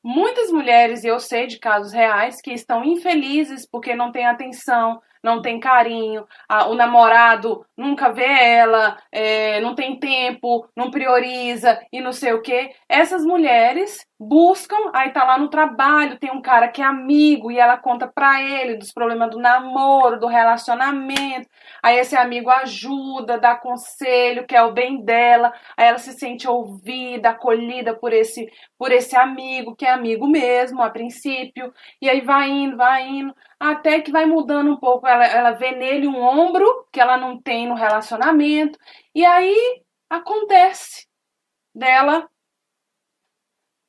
Muitas 0.02 0.50
mulheres, 0.50 1.02
eu 1.04 1.18
sei 1.18 1.46
de 1.46 1.58
casos 1.58 1.92
reais, 1.92 2.40
que 2.40 2.52
estão 2.52 2.84
infelizes 2.84 3.66
porque 3.66 3.94
não 3.94 4.12
têm 4.12 4.26
atenção, 4.26 5.00
não 5.24 5.40
tem 5.40 5.58
carinho, 5.58 6.26
a, 6.46 6.68
o 6.68 6.74
namorado 6.74 7.64
nunca 7.76 8.12
vê 8.12 8.26
ela, 8.26 8.98
é, 9.10 9.58
não 9.60 9.74
tem 9.74 9.98
tempo, 9.98 10.68
não 10.76 10.90
prioriza 10.90 11.80
e 11.90 12.00
não 12.00 12.12
sei 12.12 12.34
o 12.34 12.42
que. 12.42 12.70
Essas 12.88 13.24
mulheres 13.24 14.06
buscam, 14.20 14.76
aí 14.94 15.10
tá 15.10 15.24
lá 15.24 15.38
no 15.38 15.48
trabalho, 15.48 16.18
tem 16.18 16.30
um 16.30 16.42
cara 16.42 16.68
que 16.68 16.82
é 16.82 16.84
amigo 16.84 17.50
e 17.50 17.58
ela 17.58 17.76
conta 17.76 18.06
pra 18.06 18.42
ele 18.42 18.76
dos 18.76 18.92
problemas 18.92 19.30
do 19.30 19.38
namoro, 19.38 20.20
do 20.20 20.26
relacionamento. 20.26 21.48
Aí 21.82 21.98
esse 21.98 22.16
amigo 22.16 22.50
ajuda, 22.50 23.38
dá 23.38 23.54
conselho, 23.54 24.46
que 24.46 24.54
é 24.54 24.62
o 24.62 24.72
bem 24.72 25.02
dela. 25.04 25.52
Aí 25.76 25.86
ela 25.86 25.98
se 25.98 26.12
sente 26.12 26.46
ouvida, 26.46 27.30
acolhida 27.30 27.94
por 27.94 28.12
esse 28.12 28.46
por 28.85 28.93
esse 28.93 29.16
amigo, 29.16 29.74
que 29.74 29.87
é 29.87 29.91
amigo 29.91 30.28
mesmo 30.28 30.82
a 30.82 30.91
princípio. 30.91 31.72
E 32.03 32.11
aí 32.11 32.20
vai 32.20 32.51
indo, 32.51 32.76
vai 32.76 33.09
indo, 33.09 33.35
até 33.59 34.03
que 34.03 34.12
vai 34.12 34.26
mudando 34.26 34.70
um 34.70 34.76
pouco. 34.76 35.07
Ela, 35.07 35.24
ela 35.24 35.53
vê 35.53 35.70
nele 35.72 36.07
um 36.07 36.20
ombro 36.20 36.87
que 36.93 37.01
ela 37.01 37.16
não 37.16 37.41
tem 37.41 37.66
no 37.66 37.72
relacionamento. 37.72 38.78
E 39.14 39.24
aí 39.24 39.82
acontece 40.11 41.09
dela 41.74 42.28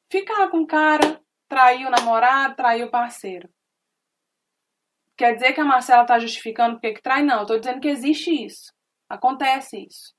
ficar 0.10 0.48
com 0.50 0.62
o 0.62 0.68
cara, 0.68 1.22
trair 1.50 1.86
o 1.86 1.92
namorado, 1.92 2.56
trair 2.56 2.86
o 2.86 2.90
parceiro. 2.90 3.50
Quer 5.18 5.34
dizer 5.34 5.52
que 5.52 5.60
a 5.60 5.66
Marcela 5.66 6.04
está 6.04 6.18
justificando 6.20 6.76
porque 6.76 6.94
que 6.94 7.02
trai? 7.02 7.22
Não, 7.22 7.46
tô 7.46 7.60
dizendo 7.60 7.82
que 7.82 7.90
existe 7.90 8.32
isso. 8.32 8.72
Acontece 9.10 9.78
isso. 9.78 10.16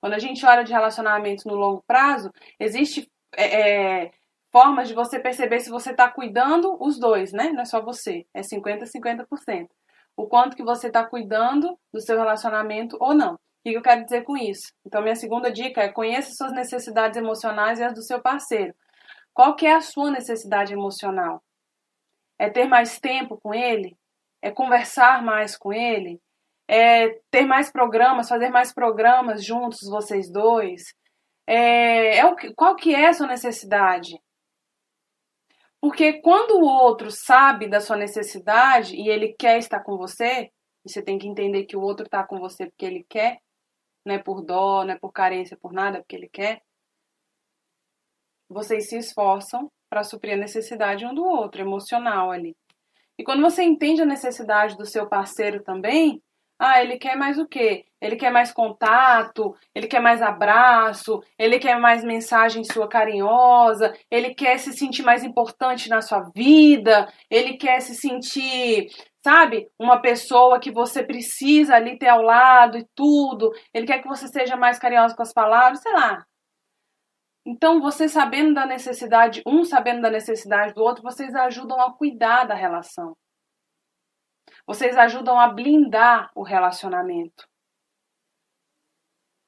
Quando 0.00 0.14
a 0.14 0.18
gente 0.18 0.44
olha 0.46 0.64
de 0.64 0.72
relacionamentos 0.72 1.44
no 1.44 1.54
longo 1.54 1.84
prazo, 1.86 2.30
existe 2.58 3.10
é, 3.36 4.02
é, 4.04 4.12
formas 4.52 4.88
de 4.88 4.94
você 4.94 5.18
perceber 5.18 5.60
se 5.60 5.70
você 5.70 5.90
está 5.90 6.08
cuidando 6.08 6.76
os 6.80 6.98
dois, 6.98 7.32
né? 7.32 7.50
Não 7.50 7.62
é 7.62 7.64
só 7.64 7.82
você, 7.82 8.26
é 8.32 8.42
50, 8.42 8.84
50%. 8.86 9.68
O 10.16 10.26
quanto 10.26 10.56
que 10.56 10.62
você 10.62 10.86
está 10.86 11.04
cuidando 11.04 11.78
do 11.92 12.00
seu 12.00 12.16
relacionamento 12.16 12.96
ou 13.00 13.14
não. 13.14 13.34
O 13.34 13.38
que 13.64 13.72
eu 13.72 13.82
quero 13.82 14.04
dizer 14.04 14.22
com 14.22 14.36
isso? 14.36 14.72
Então, 14.86 15.02
minha 15.02 15.16
segunda 15.16 15.50
dica 15.50 15.82
é 15.82 15.88
conheça 15.88 16.34
suas 16.34 16.52
necessidades 16.52 17.16
emocionais 17.16 17.80
e 17.80 17.82
as 17.84 17.94
do 17.94 18.02
seu 18.02 18.20
parceiro. 18.20 18.74
Qual 19.32 19.56
que 19.56 19.66
é 19.66 19.74
a 19.74 19.80
sua 19.80 20.10
necessidade 20.10 20.72
emocional? 20.72 21.42
É 22.38 22.48
ter 22.48 22.66
mais 22.66 23.00
tempo 23.00 23.38
com 23.42 23.52
ele? 23.52 23.96
É 24.40 24.50
conversar 24.50 25.22
mais 25.22 25.56
com 25.56 25.72
ele? 25.72 26.20
É 26.68 27.18
ter 27.30 27.44
mais 27.44 27.72
programas, 27.72 28.28
fazer 28.28 28.50
mais 28.50 28.72
programas 28.72 29.44
juntos, 29.44 29.88
vocês 29.88 30.30
dois? 30.30 30.94
É, 31.46 32.18
é 32.18 32.26
o 32.26 32.36
que, 32.36 32.52
qual 32.54 32.74
que 32.76 32.94
é 32.94 33.08
a 33.08 33.12
sua 33.12 33.26
necessidade? 33.26 34.18
Porque 35.80 36.20
quando 36.22 36.52
o 36.52 36.64
outro 36.64 37.10
sabe 37.10 37.68
da 37.68 37.80
sua 37.80 37.96
necessidade 37.96 38.96
e 38.96 39.08
ele 39.08 39.34
quer 39.38 39.58
estar 39.58 39.80
com 39.80 39.98
você, 39.98 40.50
você 40.82 41.02
tem 41.02 41.18
que 41.18 41.28
entender 41.28 41.64
que 41.64 41.76
o 41.76 41.82
outro 41.82 42.06
está 42.06 42.26
com 42.26 42.38
você 42.38 42.66
porque 42.66 42.86
ele 42.86 43.04
quer, 43.06 43.38
não 44.04 44.14
é 44.14 44.18
por 44.18 44.42
dó, 44.42 44.82
não 44.82 44.94
é 44.94 44.98
por 44.98 45.12
carência, 45.12 45.58
por 45.60 45.72
nada, 45.72 45.98
porque 45.98 46.16
ele 46.16 46.28
quer. 46.28 46.62
Vocês 48.48 48.88
se 48.88 48.96
esforçam 48.96 49.70
para 49.90 50.02
suprir 50.02 50.34
a 50.34 50.38
necessidade 50.38 51.04
um 51.04 51.14
do 51.14 51.22
outro, 51.22 51.60
emocional 51.60 52.30
ali. 52.30 52.56
E 53.18 53.22
quando 53.22 53.42
você 53.42 53.62
entende 53.62 54.00
a 54.00 54.06
necessidade 54.06 54.76
do 54.78 54.86
seu 54.86 55.06
parceiro 55.06 55.62
também, 55.62 56.22
ah, 56.58 56.80
ele 56.80 56.98
quer 56.98 57.16
mais 57.16 57.38
o 57.38 57.46
quê? 57.46 57.84
Ele 58.00 58.16
quer 58.16 58.30
mais 58.30 58.52
contato, 58.52 59.56
ele 59.74 59.88
quer 59.88 60.00
mais 60.00 60.22
abraço, 60.22 61.20
ele 61.38 61.58
quer 61.58 61.78
mais 61.78 62.04
mensagem 62.04 62.62
sua 62.64 62.88
carinhosa, 62.88 63.92
ele 64.10 64.34
quer 64.34 64.58
se 64.58 64.72
sentir 64.72 65.02
mais 65.02 65.24
importante 65.24 65.88
na 65.88 66.00
sua 66.00 66.20
vida, 66.34 67.12
ele 67.30 67.56
quer 67.56 67.80
se 67.80 67.94
sentir, 67.94 68.88
sabe, 69.24 69.68
uma 69.78 70.00
pessoa 70.00 70.60
que 70.60 70.70
você 70.70 71.02
precisa 71.02 71.74
ali 71.74 71.98
ter 71.98 72.08
ao 72.08 72.22
lado 72.22 72.78
e 72.78 72.86
tudo. 72.94 73.50
Ele 73.72 73.86
quer 73.86 74.00
que 74.00 74.08
você 74.08 74.28
seja 74.28 74.56
mais 74.56 74.78
carinhosa 74.78 75.14
com 75.16 75.22
as 75.22 75.32
palavras, 75.32 75.80
sei 75.80 75.92
lá. 75.92 76.24
Então, 77.46 77.80
você 77.80 78.08
sabendo 78.08 78.54
da 78.54 78.64
necessidade, 78.64 79.42
um 79.46 79.64
sabendo 79.64 80.02
da 80.02 80.10
necessidade 80.10 80.72
do 80.74 80.82
outro, 80.82 81.02
vocês 81.02 81.34
ajudam 81.34 81.80
a 81.80 81.92
cuidar 81.92 82.44
da 82.44 82.54
relação. 82.54 83.14
Vocês 84.66 84.96
ajudam 84.96 85.38
a 85.38 85.48
blindar 85.48 86.30
o 86.34 86.42
relacionamento. 86.42 87.46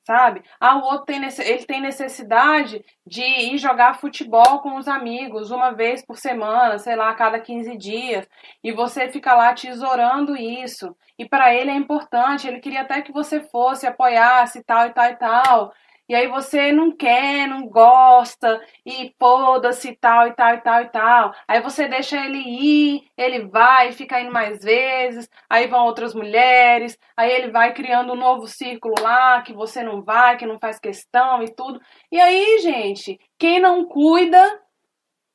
Sabe? 0.07 0.45
Ah, 0.61 0.77
o 0.77 0.83
outro 0.85 1.07
tem, 1.07 1.21
ele 1.21 1.65
tem 1.65 1.81
necessidade 1.81 2.85
de 3.05 3.23
ir 3.23 3.59
jogar 3.59 3.99
futebol 3.99 4.61
com 4.61 4.77
os 4.77 4.87
amigos 4.87 5.51
uma 5.51 5.73
vez 5.73 6.05
por 6.07 6.17
semana, 6.17 6.79
sei 6.79 6.95
lá, 6.95 7.11
a 7.11 7.15
cada 7.15 7.41
15 7.41 7.77
dias, 7.77 8.29
e 8.63 8.71
você 8.71 9.09
fica 9.09 9.35
lá 9.35 9.53
tesourando 9.53 10.37
isso. 10.37 10.97
E 11.19 11.29
para 11.29 11.53
ele 11.53 11.73
é 11.73 11.75
importante, 11.75 12.47
ele 12.47 12.61
queria 12.61 12.83
até 12.83 13.03
que 13.03 13.11
você 13.11 13.41
fosse, 13.41 13.85
apoiasse 13.85 14.63
tal 14.63 14.87
e 14.87 14.93
tal 14.93 15.11
e 15.11 15.17
tal. 15.17 15.73
E 16.09 16.15
aí 16.15 16.29
você 16.29 16.71
não 16.71 16.93
quer, 16.93 17.49
não 17.49 17.67
gosta, 17.69 18.65
e 18.85 19.13
foda-se 19.19 19.97
tal, 19.97 20.29
e 20.29 20.33
tal, 20.35 20.55
e 20.55 20.61
tal, 20.61 20.83
e 20.83 20.89
tal. 20.89 21.35
Aí 21.49 21.61
você 21.61 21.89
deixa 21.89 22.25
ele 22.25 22.39
ir, 22.39 23.11
ele 23.17 23.47
vai, 23.49 23.91
fica 23.93 24.21
indo 24.21 24.33
mais 24.33 24.63
vezes, 24.63 25.29
aí 25.51 25.67
vão 25.67 25.85
outras 25.85 26.15
mulheres, 26.15 26.97
aí 27.17 27.33
ele 27.33 27.51
vai 27.51 27.75
criando 27.75 28.13
um 28.13 28.17
novo 28.17 28.47
círculo 28.47 28.95
lá, 29.01 29.43
que 29.43 29.53
você 29.53 29.83
não 29.83 30.03
vai, 30.03 30.37
que 30.37 30.47
não 30.47 30.61
faz 30.61 30.79
questão 30.79 31.43
e 31.43 31.53
tudo. 31.53 31.81
E 32.11 32.21
aí, 32.21 32.61
gente, 32.61 33.19
quem 33.37 33.59
não 33.59 33.85
cuida, 33.85 34.63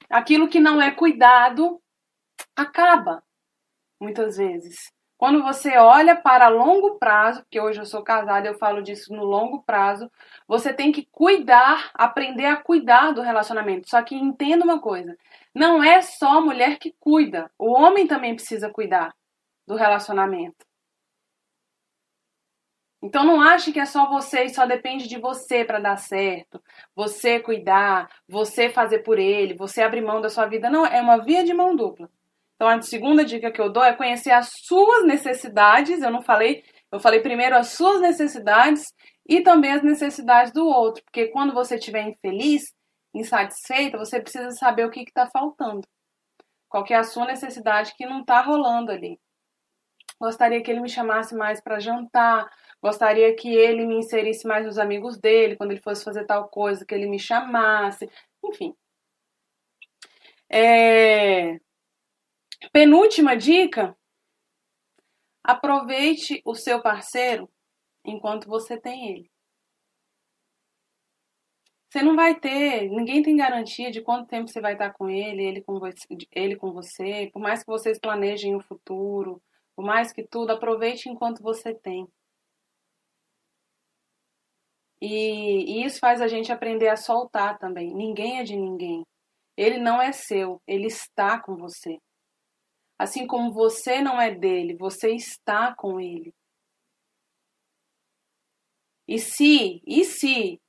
aquilo 0.09 0.47
que 0.47 0.59
não 0.59 0.81
é 0.81 0.91
cuidado, 0.91 1.81
acaba, 2.55 3.23
muitas 3.99 4.37
vezes. 4.37 4.91
Quando 5.21 5.43
você 5.43 5.77
olha 5.77 6.15
para 6.15 6.47
longo 6.47 6.97
prazo, 6.97 7.41
porque 7.43 7.61
hoje 7.61 7.79
eu 7.79 7.85
sou 7.85 8.01
casada, 8.01 8.47
eu 8.47 8.57
falo 8.57 8.81
disso 8.81 9.13
no 9.13 9.23
longo 9.23 9.61
prazo, 9.61 10.11
você 10.47 10.73
tem 10.73 10.91
que 10.91 11.07
cuidar, 11.11 11.91
aprender 11.93 12.47
a 12.47 12.55
cuidar 12.55 13.11
do 13.11 13.21
relacionamento. 13.21 13.87
Só 13.87 14.01
que 14.01 14.15
entenda 14.15 14.65
uma 14.65 14.81
coisa: 14.81 15.15
não 15.53 15.83
é 15.83 16.01
só 16.01 16.39
a 16.39 16.41
mulher 16.41 16.79
que 16.79 16.95
cuida, 16.99 17.51
o 17.55 17.71
homem 17.71 18.07
também 18.07 18.33
precisa 18.33 18.71
cuidar 18.71 19.13
do 19.67 19.75
relacionamento. 19.75 20.65
Então 22.99 23.23
não 23.23 23.41
ache 23.41 23.71
que 23.71 23.79
é 23.79 23.85
só 23.85 24.09
você 24.09 24.45
e 24.45 24.49
só 24.49 24.65
depende 24.65 25.07
de 25.07 25.19
você 25.19 25.63
para 25.63 25.79
dar 25.79 25.97
certo. 25.97 26.59
Você 26.95 27.39
cuidar, 27.39 28.09
você 28.27 28.69
fazer 28.69 28.99
por 29.03 29.19
ele, 29.19 29.53
você 29.53 29.83
abrir 29.83 30.01
mão 30.01 30.19
da 30.19 30.29
sua 30.29 30.47
vida. 30.47 30.67
Não, 30.67 30.83
é 30.83 30.99
uma 30.99 31.17
via 31.17 31.43
de 31.43 31.53
mão 31.53 31.75
dupla. 31.75 32.09
Então, 32.61 32.69
a 32.69 32.79
segunda 32.79 33.25
dica 33.25 33.51
que 33.51 33.59
eu 33.59 33.71
dou 33.71 33.83
é 33.83 33.95
conhecer 33.95 34.29
as 34.29 34.51
suas 34.53 35.03
necessidades. 35.03 35.99
Eu 35.99 36.11
não 36.11 36.21
falei, 36.21 36.63
eu 36.91 36.99
falei 36.99 37.19
primeiro 37.19 37.57
as 37.57 37.69
suas 37.69 37.99
necessidades 37.99 38.93
e 39.27 39.41
também 39.41 39.71
as 39.71 39.81
necessidades 39.81 40.53
do 40.53 40.67
outro, 40.67 41.03
porque 41.03 41.29
quando 41.29 41.55
você 41.55 41.73
estiver 41.73 42.07
infeliz, 42.07 42.71
insatisfeita, 43.15 43.97
você 43.97 44.21
precisa 44.21 44.51
saber 44.51 44.85
o 44.85 44.91
que 44.91 44.99
está 44.99 45.25
faltando. 45.25 45.87
Qual 46.69 46.85
é 46.87 46.93
a 46.93 47.03
sua 47.03 47.25
necessidade 47.25 47.95
que 47.97 48.05
não 48.05 48.21
está 48.21 48.39
rolando 48.41 48.91
ali. 48.91 49.19
Gostaria 50.19 50.61
que 50.61 50.69
ele 50.69 50.81
me 50.81 50.89
chamasse 50.89 51.33
mais 51.33 51.59
para 51.59 51.79
jantar, 51.79 52.47
gostaria 52.79 53.35
que 53.35 53.51
ele 53.51 53.87
me 53.87 53.95
inserisse 53.95 54.47
mais 54.47 54.67
nos 54.67 54.77
amigos 54.77 55.17
dele, 55.17 55.55
quando 55.55 55.71
ele 55.71 55.81
fosse 55.81 56.03
fazer 56.03 56.25
tal 56.27 56.47
coisa, 56.47 56.85
que 56.85 56.93
ele 56.93 57.07
me 57.07 57.17
chamasse, 57.17 58.07
enfim. 58.45 58.75
É... 60.47 61.59
Penúltima 62.69 63.35
dica: 63.35 63.97
aproveite 65.43 66.41
o 66.45 66.53
seu 66.53 66.81
parceiro 66.81 67.49
enquanto 68.05 68.47
você 68.47 68.79
tem 68.79 69.09
ele. 69.09 69.31
Você 71.89 72.01
não 72.01 72.15
vai 72.15 72.39
ter, 72.39 72.89
ninguém 72.89 73.21
tem 73.21 73.35
garantia 73.35 73.91
de 73.91 74.01
quanto 74.01 74.27
tempo 74.27 74.47
você 74.47 74.61
vai 74.61 74.73
estar 74.73 74.93
com 74.93 75.09
ele, 75.09 75.43
ele 75.43 75.61
com 75.61 75.77
você, 75.77 76.07
ele 76.31 76.55
com 76.55 76.71
você. 76.71 77.29
Por 77.33 77.41
mais 77.41 77.61
que 77.63 77.67
vocês 77.69 77.99
planejem 77.99 78.55
o 78.55 78.61
futuro, 78.61 79.41
por 79.75 79.83
mais 79.83 80.13
que 80.13 80.23
tudo, 80.25 80.51
aproveite 80.51 81.09
enquanto 81.09 81.43
você 81.43 81.73
tem. 81.75 82.07
E, 85.01 85.79
e 85.81 85.85
isso 85.85 85.99
faz 85.99 86.21
a 86.21 86.27
gente 86.27 86.51
aprender 86.51 86.87
a 86.87 86.95
soltar 86.95 87.57
também. 87.57 87.93
Ninguém 87.93 88.39
é 88.39 88.43
de 88.43 88.55
ninguém. 88.55 89.03
Ele 89.57 89.77
não 89.77 90.01
é 90.01 90.13
seu, 90.13 90.61
ele 90.65 90.87
está 90.87 91.41
com 91.41 91.57
você. 91.57 91.99
Assim 93.01 93.25
como 93.25 93.51
você 93.51 93.99
não 93.99 94.21
é 94.21 94.29
dele, 94.29 94.75
você 94.75 95.09
está 95.15 95.73
com 95.73 95.99
ele. 95.99 96.35
E 99.07 99.17
se, 99.17 99.81
e 99.87 100.05
se 100.05 100.61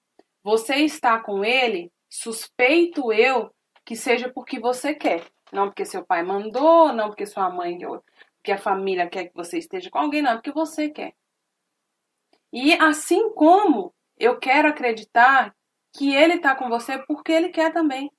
você 0.43 0.77
está 0.77 1.23
com 1.23 1.45
ele, 1.45 1.93
suspeito 2.09 3.13
eu 3.13 3.55
que 3.85 3.95
seja 3.95 4.33
porque 4.33 4.59
você 4.59 4.95
quer. 4.95 5.31
Não 5.53 5.67
porque 5.67 5.85
seu 5.85 6.07
pai 6.07 6.23
mandou, 6.23 6.91
não 6.91 7.09
porque 7.09 7.27
sua 7.27 7.51
mãe, 7.51 7.79
porque 8.37 8.53
a 8.53 8.57
família 8.57 9.11
quer 9.11 9.27
que 9.27 9.35
você 9.35 9.59
esteja 9.59 9.91
com 9.91 9.99
alguém, 9.99 10.23
não, 10.23 10.31
é 10.31 10.35
porque 10.37 10.53
você 10.53 10.89
quer. 10.89 11.13
E 12.51 12.73
assim 12.73 13.31
como 13.35 13.95
eu 14.17 14.39
quero 14.39 14.69
acreditar 14.69 15.55
que 15.95 16.15
ele 16.15 16.37
está 16.37 16.57
com 16.57 16.71
você 16.71 16.97
porque 17.01 17.31
ele 17.31 17.51
quer 17.51 17.75
também. 17.75 18.11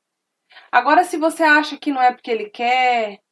Agora, 0.72 1.04
se 1.04 1.18
você 1.18 1.42
acha 1.42 1.80
que 1.80 1.92
não 1.92 2.00
é 2.00 2.14
porque 2.14 2.30
ele 2.30 2.52
quer, 2.52 3.23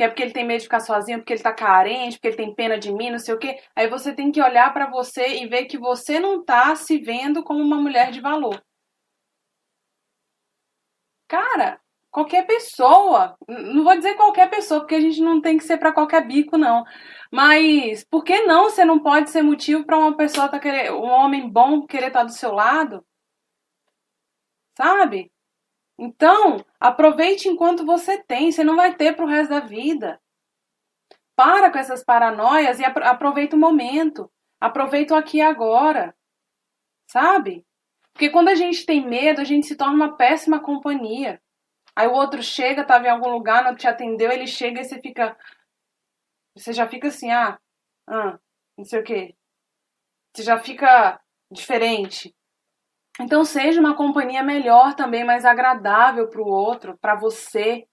que 0.00 0.04
é 0.04 0.08
porque 0.08 0.22
ele 0.22 0.32
tem 0.32 0.46
medo 0.46 0.60
de 0.60 0.64
ficar 0.64 0.80
sozinho, 0.80 1.18
porque 1.18 1.34
ele 1.34 1.42
tá 1.42 1.52
carente, 1.52 2.16
porque 2.16 2.28
ele 2.28 2.36
tem 2.38 2.54
pena 2.54 2.78
de 2.78 2.90
mim, 2.90 3.10
não 3.10 3.18
sei 3.18 3.34
o 3.34 3.38
quê. 3.38 3.60
Aí 3.76 3.86
você 3.86 4.14
tem 4.14 4.32
que 4.32 4.40
olhar 4.40 4.72
para 4.72 4.90
você 4.90 5.42
e 5.42 5.46
ver 5.46 5.66
que 5.66 5.76
você 5.76 6.18
não 6.18 6.42
tá 6.42 6.74
se 6.74 6.96
vendo 6.98 7.44
como 7.44 7.60
uma 7.62 7.76
mulher 7.76 8.10
de 8.10 8.18
valor. 8.18 8.64
Cara, 11.28 11.78
qualquer 12.10 12.46
pessoa, 12.46 13.36
não 13.46 13.84
vou 13.84 13.94
dizer 13.94 14.14
qualquer 14.16 14.48
pessoa, 14.48 14.80
porque 14.80 14.94
a 14.94 15.00
gente 15.00 15.20
não 15.20 15.38
tem 15.40 15.58
que 15.58 15.64
ser 15.64 15.76
para 15.76 15.92
qualquer 15.92 16.26
bico, 16.26 16.56
não. 16.56 16.82
Mas 17.30 18.02
por 18.04 18.24
que 18.24 18.40
não 18.44 18.70
você 18.70 18.84
não 18.86 19.00
pode 19.00 19.28
ser 19.30 19.42
motivo 19.42 19.84
para 19.84 19.98
uma 19.98 20.16
pessoa 20.16 20.48
tá 20.48 20.58
querer, 20.58 20.92
um 20.92 21.04
homem 21.10 21.46
bom 21.48 21.86
querer 21.86 22.06
estar 22.08 22.20
tá 22.20 22.24
do 22.24 22.32
seu 22.32 22.52
lado? 22.52 23.04
Sabe? 24.76 25.30
Então, 26.02 26.64
aproveite 26.80 27.46
enquanto 27.46 27.84
você 27.84 28.16
tem, 28.24 28.50
você 28.50 28.64
não 28.64 28.74
vai 28.74 28.96
ter 28.96 29.14
para 29.14 29.22
o 29.22 29.28
resto 29.28 29.50
da 29.50 29.60
vida. 29.60 30.18
Para 31.36 31.70
com 31.70 31.76
essas 31.76 32.02
paranoias 32.02 32.80
e 32.80 32.84
aproveita 32.86 33.54
o 33.54 33.58
momento. 33.58 34.32
Aproveita 34.58 35.12
o 35.12 35.16
aqui 35.18 35.36
e 35.36 35.42
agora. 35.42 36.16
Sabe? 37.06 37.66
Porque 38.14 38.30
quando 38.30 38.48
a 38.48 38.54
gente 38.54 38.86
tem 38.86 39.06
medo, 39.06 39.42
a 39.42 39.44
gente 39.44 39.66
se 39.66 39.76
torna 39.76 39.94
uma 39.94 40.16
péssima 40.16 40.58
companhia. 40.58 41.38
Aí 41.94 42.08
o 42.08 42.14
outro 42.14 42.42
chega, 42.42 42.82
tava 42.82 43.06
em 43.06 43.10
algum 43.10 43.28
lugar, 43.28 43.62
não 43.62 43.76
te 43.76 43.86
atendeu, 43.86 44.32
ele 44.32 44.46
chega 44.46 44.80
e 44.80 44.84
você 44.84 44.98
fica. 45.02 45.36
Você 46.56 46.72
já 46.72 46.88
fica 46.88 47.08
assim, 47.08 47.30
ah, 47.30 47.60
ah, 48.08 48.38
não 48.76 48.86
sei 48.86 49.00
o 49.00 49.04
quê. 49.04 49.36
Você 50.34 50.44
já 50.44 50.58
fica 50.58 51.20
diferente. 51.52 52.34
Então 53.20 53.44
seja 53.44 53.78
uma 53.80 53.94
companhia 53.94 54.42
melhor 54.42 54.94
também, 54.94 55.24
mais 55.24 55.44
agradável 55.44 56.28
para 56.28 56.40
o 56.40 56.48
outro, 56.48 56.96
para 56.98 57.14
você. 57.14 57.86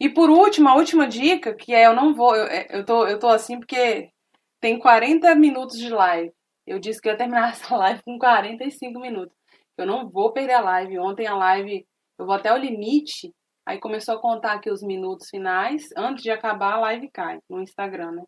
E 0.00 0.08
por 0.08 0.30
último, 0.30 0.68
a 0.70 0.74
última 0.74 1.06
dica, 1.06 1.54
que 1.54 1.74
é 1.74 1.86
eu 1.86 1.94
não 1.94 2.14
vou, 2.14 2.34
eu, 2.34 2.46
é, 2.46 2.66
eu, 2.70 2.84
tô, 2.84 3.06
eu 3.06 3.18
tô 3.18 3.28
assim 3.28 3.58
porque 3.58 4.10
tem 4.58 4.78
40 4.78 5.34
minutos 5.34 5.78
de 5.78 5.90
live. 5.90 6.32
Eu 6.66 6.78
disse 6.78 7.00
que 7.00 7.08
ia 7.08 7.16
terminar 7.16 7.50
essa 7.52 7.76
live 7.76 8.02
com 8.04 8.18
45 8.18 8.98
minutos. 8.98 9.36
Eu 9.76 9.86
não 9.86 10.08
vou 10.08 10.32
perder 10.32 10.54
a 10.54 10.60
live. 10.60 10.98
Ontem 10.98 11.26
a 11.26 11.36
live, 11.36 11.86
eu 12.18 12.24
vou 12.26 12.34
até 12.34 12.52
o 12.52 12.56
limite. 12.56 13.34
Aí 13.66 13.78
começou 13.78 14.14
a 14.16 14.20
contar 14.20 14.54
aqui 14.54 14.70
os 14.70 14.82
minutos 14.82 15.28
finais. 15.28 15.88
Antes 15.96 16.22
de 16.22 16.30
acabar, 16.30 16.74
a 16.74 16.80
live 16.80 17.10
cai 17.10 17.38
no 17.50 17.60
Instagram, 17.60 18.12
né? 18.12 18.24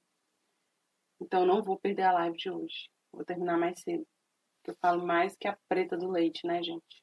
Então 1.20 1.46
não 1.46 1.62
vou 1.62 1.78
perder 1.78 2.02
a 2.02 2.12
live 2.12 2.36
de 2.36 2.50
hoje. 2.50 2.88
Vou 3.12 3.24
terminar 3.24 3.56
mais 3.58 3.80
cedo. 3.80 4.04
Eu 4.70 4.76
falo 4.80 5.06
mais 5.06 5.36
que 5.36 5.48
a 5.48 5.58
preta 5.68 5.96
do 5.96 6.10
leite, 6.10 6.46
né, 6.46 6.62
gente? 6.62 7.02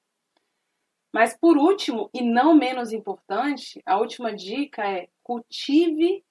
Mas 1.13 1.37
por 1.37 1.57
último, 1.57 2.09
e 2.13 2.21
não 2.21 2.55
menos 2.55 2.93
importante, 2.93 3.81
a 3.85 3.97
última 3.97 4.33
dica 4.33 4.83
é 4.83 5.09
cultive 5.21 6.23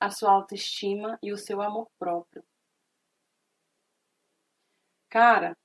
a 0.00 0.10
sua 0.10 0.32
autoestima 0.32 1.18
e 1.22 1.32
o 1.32 1.38
seu 1.38 1.62
amor 1.62 1.88
próprio. 1.98 2.44
Cara, 5.08 5.56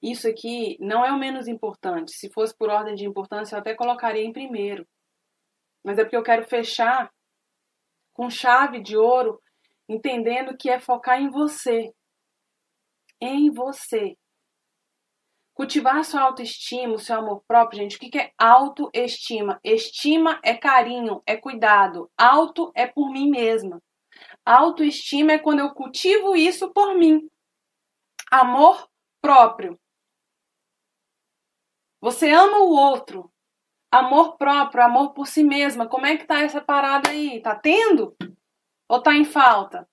isso 0.00 0.28
aqui 0.28 0.78
não 0.80 1.04
é 1.04 1.12
o 1.12 1.18
menos 1.18 1.48
importante. 1.48 2.12
Se 2.12 2.30
fosse 2.30 2.56
por 2.56 2.70
ordem 2.70 2.94
de 2.94 3.04
importância, 3.06 3.56
eu 3.56 3.60
até 3.60 3.74
colocaria 3.74 4.24
em 4.24 4.32
primeiro. 4.32 4.86
Mas 5.84 5.98
é 5.98 6.04
porque 6.04 6.16
eu 6.16 6.22
quero 6.22 6.46
fechar 6.46 7.12
com 8.14 8.30
chave 8.30 8.80
de 8.80 8.96
ouro, 8.96 9.40
entendendo 9.88 10.56
que 10.56 10.70
é 10.70 10.80
focar 10.80 11.20
em 11.20 11.28
você. 11.28 11.92
Em 13.26 13.50
você. 13.50 14.18
Cultivar 15.54 16.04
sua 16.04 16.20
autoestima, 16.20 16.98
seu 16.98 17.16
amor 17.16 17.42
próprio, 17.48 17.80
gente. 17.80 17.96
O 17.96 17.98
que 17.98 18.18
é 18.18 18.34
autoestima? 18.36 19.58
Estima 19.64 20.38
é 20.44 20.54
carinho, 20.54 21.22
é 21.24 21.34
cuidado. 21.34 22.10
Auto 22.18 22.70
é 22.74 22.86
por 22.86 23.10
mim 23.10 23.30
mesma. 23.30 23.82
Autoestima 24.44 25.32
é 25.32 25.38
quando 25.38 25.60
eu 25.60 25.70
cultivo 25.72 26.36
isso 26.36 26.70
por 26.70 26.94
mim. 26.98 27.26
Amor 28.30 28.90
próprio. 29.22 29.80
Você 32.02 32.30
ama 32.30 32.58
o 32.58 32.74
outro. 32.74 33.32
Amor 33.90 34.36
próprio, 34.36 34.84
amor 34.84 35.14
por 35.14 35.26
si 35.26 35.42
mesma. 35.42 35.88
Como 35.88 36.04
é 36.04 36.18
que 36.18 36.26
tá 36.26 36.42
essa 36.42 36.60
parada 36.60 37.08
aí? 37.08 37.40
Tá 37.40 37.54
tendo? 37.54 38.14
Ou 38.86 39.00
tá 39.00 39.14
em 39.14 39.24
falta? 39.24 39.88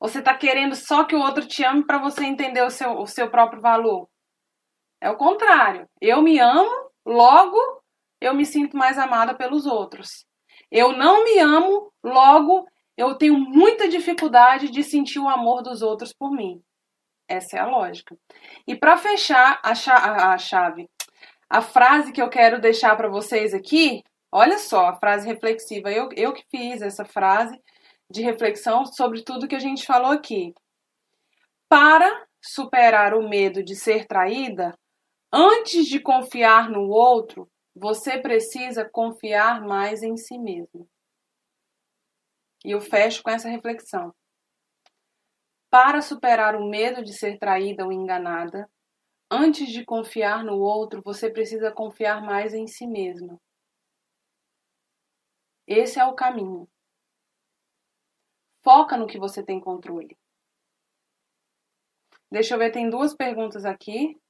Ou 0.00 0.08
você 0.08 0.22
tá 0.22 0.34
querendo 0.34 0.74
só 0.74 1.04
que 1.04 1.14
o 1.14 1.20
outro 1.20 1.46
te 1.46 1.64
ame 1.64 1.84
para 1.84 1.98
você 1.98 2.24
entender 2.24 2.62
o 2.62 2.70
seu, 2.70 2.98
o 2.98 3.06
seu 3.06 3.30
próprio 3.30 3.60
valor? 3.60 4.08
É 5.00 5.10
o 5.10 5.16
contrário. 5.16 5.88
Eu 6.00 6.22
me 6.22 6.38
amo, 6.38 6.90
logo 7.04 7.58
eu 8.20 8.34
me 8.34 8.44
sinto 8.44 8.76
mais 8.76 8.98
amada 8.98 9.34
pelos 9.34 9.66
outros. 9.66 10.26
Eu 10.70 10.92
não 10.92 11.24
me 11.24 11.38
amo, 11.38 11.92
logo 12.02 12.66
eu 12.96 13.14
tenho 13.14 13.38
muita 13.38 13.88
dificuldade 13.88 14.70
de 14.70 14.82
sentir 14.82 15.20
o 15.20 15.28
amor 15.28 15.62
dos 15.62 15.82
outros 15.82 16.12
por 16.12 16.32
mim. 16.32 16.60
Essa 17.28 17.58
é 17.58 17.60
a 17.60 17.66
lógica. 17.66 18.16
E 18.66 18.74
para 18.74 18.96
fechar 18.96 19.60
a, 19.62 20.32
a 20.32 20.38
chave, 20.38 20.90
a 21.48 21.62
frase 21.62 22.12
que 22.12 22.20
eu 22.20 22.28
quero 22.28 22.60
deixar 22.60 22.96
para 22.96 23.08
vocês 23.08 23.54
aqui, 23.54 24.02
olha 24.32 24.58
só, 24.58 24.88
a 24.88 24.96
frase 24.96 25.26
reflexiva. 25.26 25.90
Eu, 25.92 26.08
eu 26.16 26.32
que 26.32 26.44
fiz 26.50 26.82
essa 26.82 27.04
frase 27.04 27.58
de 28.10 28.22
reflexão 28.22 28.86
sobre 28.86 29.22
tudo 29.22 29.48
que 29.48 29.56
a 29.56 29.60
gente 29.60 29.86
falou 29.86 30.10
aqui. 30.10 30.54
Para 31.68 32.26
superar 32.42 33.14
o 33.14 33.28
medo 33.28 33.62
de 33.62 33.76
ser 33.76 34.06
traída, 34.06 34.74
Antes 35.30 35.86
de 35.86 36.00
confiar 36.00 36.70
no 36.70 36.88
outro, 36.88 37.50
você 37.74 38.18
precisa 38.18 38.88
confiar 38.88 39.60
mais 39.60 40.02
em 40.02 40.16
si 40.16 40.38
mesmo. 40.38 40.88
E 42.64 42.70
eu 42.70 42.80
fecho 42.80 43.22
com 43.22 43.28
essa 43.28 43.46
reflexão. 43.46 44.14
Para 45.70 46.00
superar 46.00 46.56
o 46.56 46.66
medo 46.66 47.04
de 47.04 47.12
ser 47.12 47.38
traída 47.38 47.84
ou 47.84 47.92
enganada, 47.92 48.70
antes 49.30 49.68
de 49.68 49.84
confiar 49.84 50.42
no 50.42 50.58
outro, 50.58 51.02
você 51.04 51.30
precisa 51.30 51.70
confiar 51.70 52.22
mais 52.22 52.54
em 52.54 52.66
si 52.66 52.86
mesma. 52.86 53.38
Esse 55.66 56.00
é 56.00 56.06
o 56.06 56.14
caminho. 56.14 56.66
Foca 58.62 58.96
no 58.96 59.06
que 59.06 59.18
você 59.18 59.42
tem 59.42 59.60
controle. 59.60 60.16
Deixa 62.30 62.54
eu 62.54 62.58
ver, 62.58 62.70
tem 62.70 62.90
duas 62.90 63.14
perguntas 63.14 63.64
aqui. 63.64 64.20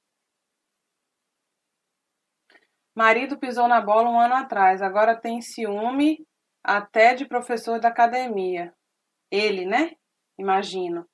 Marido 2.95 3.37
pisou 3.37 3.67
na 3.67 3.81
bola 3.81 4.09
um 4.09 4.19
ano 4.19 4.35
atrás, 4.35 4.81
agora 4.81 5.19
tem 5.19 5.41
ciúme 5.41 6.25
até 6.63 7.13
de 7.13 7.25
professor 7.25 7.79
da 7.79 7.89
academia. 7.89 8.73
Ele, 9.31 9.65
né? 9.65 9.91
Imagino. 10.37 11.07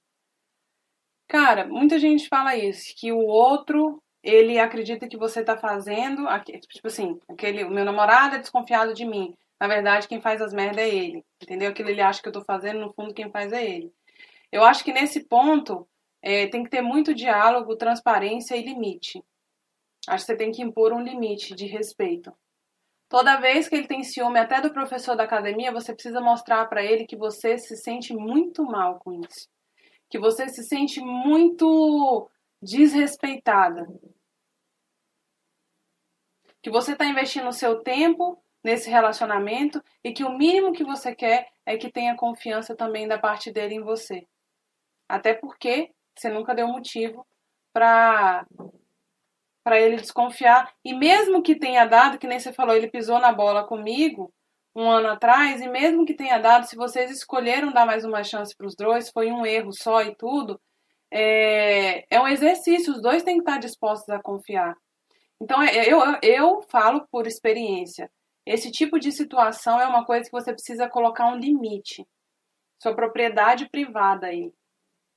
Cara, 1.28 1.68
muita 1.68 1.98
gente 2.00 2.28
fala 2.28 2.56
isso, 2.56 2.94
que 2.98 3.12
o 3.12 3.20
outro, 3.20 4.02
ele 4.22 4.60
acredita 4.60 5.08
que 5.08 5.18
você 5.18 5.44
tá 5.44 5.58
fazendo, 5.58 6.26
tipo 6.44 6.88
assim, 6.88 7.20
aquele, 7.28 7.64
o 7.64 7.72
meu 7.72 7.84
namorado 7.84 8.36
é 8.36 8.40
desconfiado 8.40 8.94
de 8.94 9.06
mim. 9.06 9.36
Na 9.60 9.68
verdade, 9.68 10.08
quem 10.08 10.22
faz 10.22 10.42
as 10.42 10.54
merdas 10.54 10.84
é 10.84 10.90
ele. 10.90 11.26
Entendeu? 11.42 11.70
Aquilo 11.70 11.90
ele 11.90 12.02
acha 12.02 12.22
que 12.22 12.28
eu 12.28 12.34
tô 12.34 12.44
fazendo, 12.44 12.80
no 12.80 12.94
fundo, 12.94 13.14
quem 13.14 13.30
faz 13.32 13.52
é 13.54 13.64
ele. 13.64 13.94
Eu 14.52 14.64
acho 14.64 14.84
que 14.84 14.94
nesse 14.94 15.24
ponto 15.24 15.88
é, 16.22 16.48
tem 16.48 16.64
que 16.64 16.70
ter 16.70 16.82
muito 16.82 17.14
diálogo, 17.14 17.76
transparência 17.76 18.56
e 18.56 18.64
limite. 18.64 19.24
Acho 20.08 20.26
que 20.26 20.32
você 20.32 20.38
tem 20.38 20.52
que 20.52 20.62
impor 20.62 20.94
um 20.94 21.02
limite 21.02 21.56
de 21.56 21.66
respeito. 21.66 22.34
Toda 23.08 23.40
vez 23.40 23.68
que 23.68 23.76
ele 23.76 23.88
tem 23.88 24.04
ciúme 24.04 24.40
até 24.40 24.60
do 24.60 24.74
professor 24.74 25.16
da 25.16 25.24
academia, 25.24 25.72
você 25.72 25.94
precisa 25.94 26.20
mostrar 26.20 26.66
para 26.68 26.84
ele 26.84 27.06
que 27.06 27.16
você 27.16 27.58
se 27.58 27.76
sente 27.78 28.14
muito 28.14 28.64
mal 28.64 29.00
com 29.00 29.14
isso. 29.14 29.48
Que 30.10 30.20
você 30.20 30.50
se 30.50 30.64
sente 30.64 31.00
muito 31.02 32.30
desrespeitada. 32.62 33.88
Que 36.62 36.70
você 36.70 36.94
está 36.94 37.06
investindo 37.06 37.48
o 37.48 37.54
seu 37.54 37.82
tempo 37.82 38.44
nesse 38.66 38.90
relacionamento 38.90 39.80
e 40.04 40.12
que 40.12 40.24
o 40.24 40.36
mínimo 40.36 40.74
que 40.74 40.84
você 40.84 41.14
quer 41.14 41.50
é 41.64 41.78
que 41.78 41.92
tenha 41.92 42.16
confiança 42.16 42.76
também 42.76 43.08
da 43.08 43.16
parte 43.16 43.52
dele 43.52 43.76
em 43.76 43.84
você. 43.84 44.26
Até 45.08 45.36
porque 45.36 45.92
você 46.18 46.30
nunca 46.30 46.56
deu 46.56 46.68
motivo 46.68 47.28
para 47.72 48.44
para 49.64 49.80
ele 49.80 49.98
desconfiar. 49.98 50.72
E 50.84 50.94
mesmo 50.94 51.44
que 51.44 51.56
tenha 51.56 51.86
dado, 51.86 52.18
que 52.18 52.28
nem 52.28 52.40
você 52.40 52.54
falou, 52.54 52.76
ele 52.76 52.90
pisou 52.90 53.20
na 53.20 53.32
bola 53.32 53.68
comigo 53.68 54.34
um 54.76 54.90
ano 54.90 55.10
atrás, 55.10 55.62
e 55.62 55.68
mesmo 55.68 56.06
que 56.06 56.14
tenha 56.14 56.38
dado, 56.38 56.66
se 56.66 56.76
vocês 56.76 57.10
escolheram 57.10 57.72
dar 57.72 57.86
mais 57.86 58.04
uma 58.04 58.24
chance 58.24 58.56
para 58.56 58.68
os 58.68 58.76
dois, 58.76 59.10
foi 59.10 59.32
um 59.32 59.46
erro 59.46 59.72
só 59.72 60.02
e 60.02 60.16
tudo, 60.16 60.60
é, 61.12 62.06
é 62.14 62.20
um 62.20 62.28
exercício, 62.28 62.94
os 62.94 63.02
dois 63.02 63.24
têm 63.24 63.36
que 63.36 63.42
estar 63.42 63.58
dispostos 63.58 64.10
a 64.10 64.22
confiar. 64.22 64.76
Então, 65.42 65.62
é, 65.64 65.92
eu, 65.92 66.00
eu 66.22 66.62
falo 66.70 67.08
por 67.10 67.26
experiência. 67.26 68.10
Esse 68.46 68.72
tipo 68.72 69.00
de 69.00 69.12
situação 69.12 69.80
é 69.80 69.88
uma 69.88 70.06
coisa 70.06 70.26
que 70.26 70.32
você 70.32 70.54
precisa 70.54 70.90
colocar 70.90 71.28
um 71.28 71.38
limite. 71.38 72.08
Sua 72.82 72.96
propriedade 72.96 73.70
privada 73.70 74.28
aí. 74.28 74.54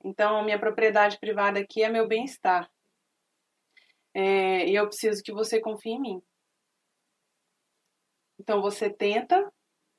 Então, 0.04 0.44
minha 0.44 0.58
propriedade 0.58 1.18
privada 1.18 1.60
aqui 1.60 1.82
é 1.82 1.88
meu 1.88 2.06
bem-estar. 2.06 2.70
É, 4.14 4.66
e 4.68 4.74
eu 4.74 4.86
preciso 4.86 5.22
que 5.22 5.32
você 5.32 5.60
confie 5.60 5.90
em 5.90 6.00
mim. 6.00 6.22
Então 8.40 8.62
você 8.62 8.88
tenta, 8.88 9.52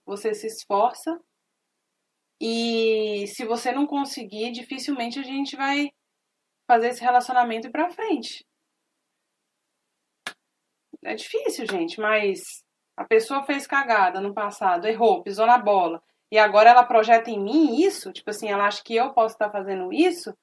você 0.06 0.34
se 0.34 0.48
esforça, 0.48 1.20
e 2.42 3.28
se 3.28 3.46
você 3.46 3.72
não 3.72 3.86
conseguir, 3.86 4.52
dificilmente 4.52 5.20
a 5.20 5.24
gente 5.24 5.58
vai 5.58 5.90
fazer 6.66 6.90
esse 6.90 7.02
relacionamento 7.02 7.70
pra 7.70 7.90
frente. 7.90 8.46
É 11.04 11.16
difícil, 11.16 11.66
gente, 11.70 12.00
mas 12.00 12.64
a 13.00 13.06
pessoa 13.06 13.43
fez 13.43 13.66
cagada 13.66 14.20
no 14.20 14.34
passado, 14.34 14.86
errou, 14.86 15.24
pisou 15.24 15.45
na 15.47 15.58
bola, 15.58 16.04
e 16.30 16.38
agora 16.38 16.70
ela 16.70 16.84
projeta 16.84 17.32
em 17.32 17.39
mim 17.39 17.82
isso, 17.82 18.12
tipo 18.12 18.30
assim, 18.30 18.50
ela 18.50 18.68
acha 18.68 18.84
que 18.84 18.93
eu 18.93 19.14
posso 19.14 19.36
estar 19.36 19.50
fazendo 19.50 19.93
isso, 19.93 20.36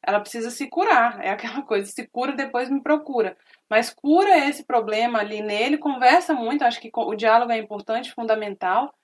ela 0.00 0.20
precisa 0.20 0.48
se 0.50 0.68
curar. 0.68 1.20
É 1.24 1.30
aquela 1.30 1.62
coisa, 1.66 1.90
se 1.90 2.06
cura, 2.06 2.34
depois 2.34 2.70
me 2.70 2.80
procura. 2.80 3.36
Mas 3.68 3.90
cura 3.90 4.38
esse 4.48 4.64
problema 4.64 5.18
ali 5.18 5.42
nele, 5.42 5.76
conversa 5.76 6.32
muito, 6.32 6.62
acho 6.62 6.80
que 6.80 6.90
o 6.94 7.16
diálogo 7.16 7.50
é 7.50 7.58
importante, 7.58 8.14
fundamental, 8.14 8.94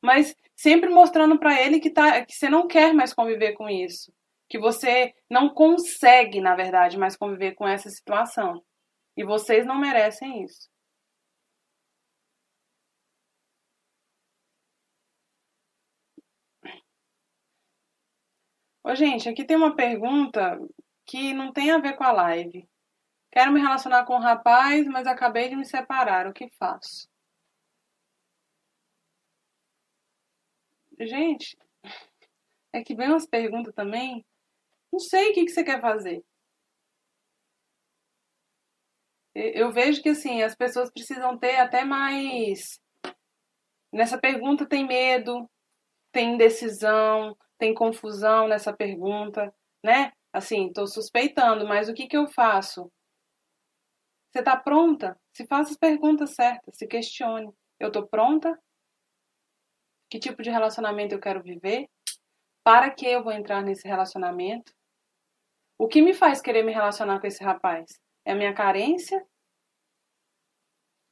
mas 0.00 0.36
sempre 0.54 0.90
mostrando 0.90 1.38
para 1.40 1.60
ele 1.60 1.80
que, 1.80 1.90
tá, 1.90 2.24
que 2.24 2.34
você 2.36 2.48
não 2.48 2.68
quer 2.68 2.94
mais 2.94 3.12
conviver 3.12 3.54
com 3.54 3.68
isso. 3.68 4.12
que 4.48 4.58
você 4.58 5.12
não 5.28 5.48
consegue, 5.50 6.40
na 6.40 6.54
verdade, 6.54 6.96
mais 6.96 7.16
conviver 7.16 7.54
com 7.54 7.66
essa 7.68 7.90
situação. 7.90 8.62
E 9.16 9.24
vocês 9.24 9.66
não 9.66 9.78
merecem 9.78 10.44
isso. 10.44 10.68
Ô, 18.88 18.94
gente, 18.94 19.28
aqui 19.28 19.44
tem 19.44 19.54
uma 19.54 19.76
pergunta 19.76 20.58
que 21.04 21.34
não 21.34 21.52
tem 21.52 21.70
a 21.70 21.78
ver 21.78 21.94
com 21.94 22.04
a 22.04 22.10
live. 22.10 22.66
Quero 23.30 23.52
me 23.52 23.60
relacionar 23.60 24.06
com 24.06 24.14
um 24.16 24.18
rapaz, 24.18 24.86
mas 24.86 25.06
acabei 25.06 25.50
de 25.50 25.56
me 25.56 25.66
separar. 25.66 26.26
O 26.26 26.32
que 26.32 26.48
faço? 26.58 27.06
Gente, 30.98 31.54
é 32.72 32.82
que 32.82 32.94
vem 32.94 33.10
umas 33.10 33.26
perguntas 33.26 33.74
também. 33.74 34.24
Não 34.90 34.98
sei 34.98 35.32
o 35.32 35.34
que, 35.34 35.44
que 35.44 35.50
você 35.50 35.62
quer 35.62 35.82
fazer. 35.82 36.24
Eu 39.34 39.70
vejo 39.70 40.02
que 40.02 40.08
assim, 40.08 40.40
as 40.42 40.56
pessoas 40.56 40.90
precisam 40.90 41.36
ter 41.36 41.56
até 41.56 41.84
mais. 41.84 42.80
Nessa 43.92 44.18
pergunta 44.18 44.66
tem 44.66 44.86
medo, 44.86 45.46
tem 46.10 46.32
indecisão, 46.32 47.36
tem 47.58 47.74
confusão 47.74 48.48
nessa 48.48 48.72
pergunta, 48.72 49.54
né? 49.84 50.12
Assim, 50.32 50.68
estou 50.68 50.86
suspeitando, 50.86 51.66
mas 51.66 51.88
o 51.88 51.94
que, 51.94 52.06
que 52.06 52.16
eu 52.16 52.28
faço? 52.28 52.90
Você 54.30 54.40
está 54.40 54.56
pronta? 54.56 55.18
Se 55.32 55.46
faça 55.46 55.72
as 55.72 55.76
perguntas 55.76 56.34
certas, 56.34 56.76
se 56.76 56.86
questione. 56.86 57.52
Eu 57.80 57.88
estou 57.88 58.06
pronta? 58.06 58.58
Que 60.10 60.18
tipo 60.18 60.42
de 60.42 60.50
relacionamento 60.50 61.14
eu 61.14 61.20
quero 61.20 61.42
viver? 61.42 61.88
Para 62.62 62.90
que 62.90 63.06
eu 63.06 63.22
vou 63.22 63.32
entrar 63.32 63.62
nesse 63.62 63.88
relacionamento? 63.88 64.72
O 65.78 65.88
que 65.88 66.02
me 66.02 66.12
faz 66.12 66.40
querer 66.40 66.62
me 66.62 66.72
relacionar 66.72 67.20
com 67.20 67.26
esse 67.26 67.42
rapaz? 67.42 68.00
É 68.24 68.32
a 68.32 68.34
minha 68.34 68.54
carência? 68.54 69.26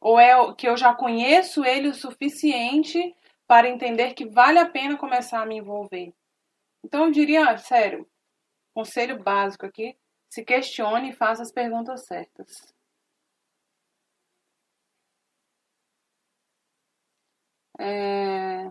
Ou 0.00 0.20
é 0.20 0.54
que 0.54 0.68
eu 0.68 0.76
já 0.76 0.94
conheço 0.94 1.64
ele 1.64 1.88
o 1.88 1.94
suficiente 1.94 3.16
para 3.46 3.68
entender 3.68 4.14
que 4.14 4.28
vale 4.28 4.58
a 4.58 4.68
pena 4.68 4.98
começar 4.98 5.40
a 5.40 5.46
me 5.46 5.56
envolver? 5.56 6.12
Então 6.86 7.06
eu 7.06 7.10
diria, 7.10 7.58
sério, 7.58 8.08
conselho 8.72 9.20
básico 9.20 9.66
aqui, 9.66 9.98
se 10.30 10.44
questione 10.44 11.10
e 11.10 11.12
faça 11.12 11.42
as 11.42 11.50
perguntas 11.50 12.06
certas. 12.06 12.72
É... 17.76 18.70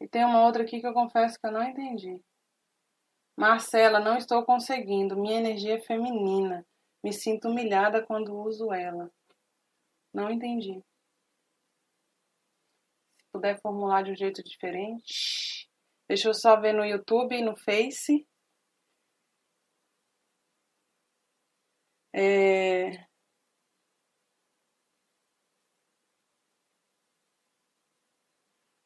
E 0.00 0.06
tem 0.08 0.24
uma 0.24 0.44
outra 0.46 0.62
aqui 0.62 0.80
que 0.80 0.86
eu 0.86 0.94
confesso 0.94 1.38
que 1.40 1.46
eu 1.46 1.50
não 1.50 1.64
entendi. 1.64 2.22
Marcela, 3.36 3.98
não 3.98 4.16
estou 4.16 4.44
conseguindo. 4.44 5.16
Minha 5.16 5.38
energia 5.38 5.74
é 5.74 5.80
feminina. 5.80 6.64
Me 7.02 7.12
sinto 7.12 7.48
humilhada 7.48 8.00
quando 8.00 8.38
uso 8.38 8.72
ela. 8.72 9.10
Não 10.14 10.30
entendi. 10.30 10.80
Puder 13.36 13.60
formular 13.60 14.02
de 14.02 14.12
um 14.12 14.16
jeito 14.16 14.42
diferente. 14.42 15.68
Deixa 16.08 16.28
eu 16.28 16.32
só 16.34 16.58
ver 16.58 16.72
no 16.72 16.86
YouTube 16.86 17.34
e 17.36 17.42
no 17.44 17.54
Face. 17.54 18.26
É... 22.14 23.06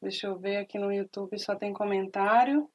Deixa 0.01 0.27
eu 0.27 0.37
ver 0.37 0.57
aqui 0.57 0.77
no 0.77 0.91
YouTube, 0.91 1.39
só 1.39 1.55
tem 1.55 1.71
comentário. 1.71 2.69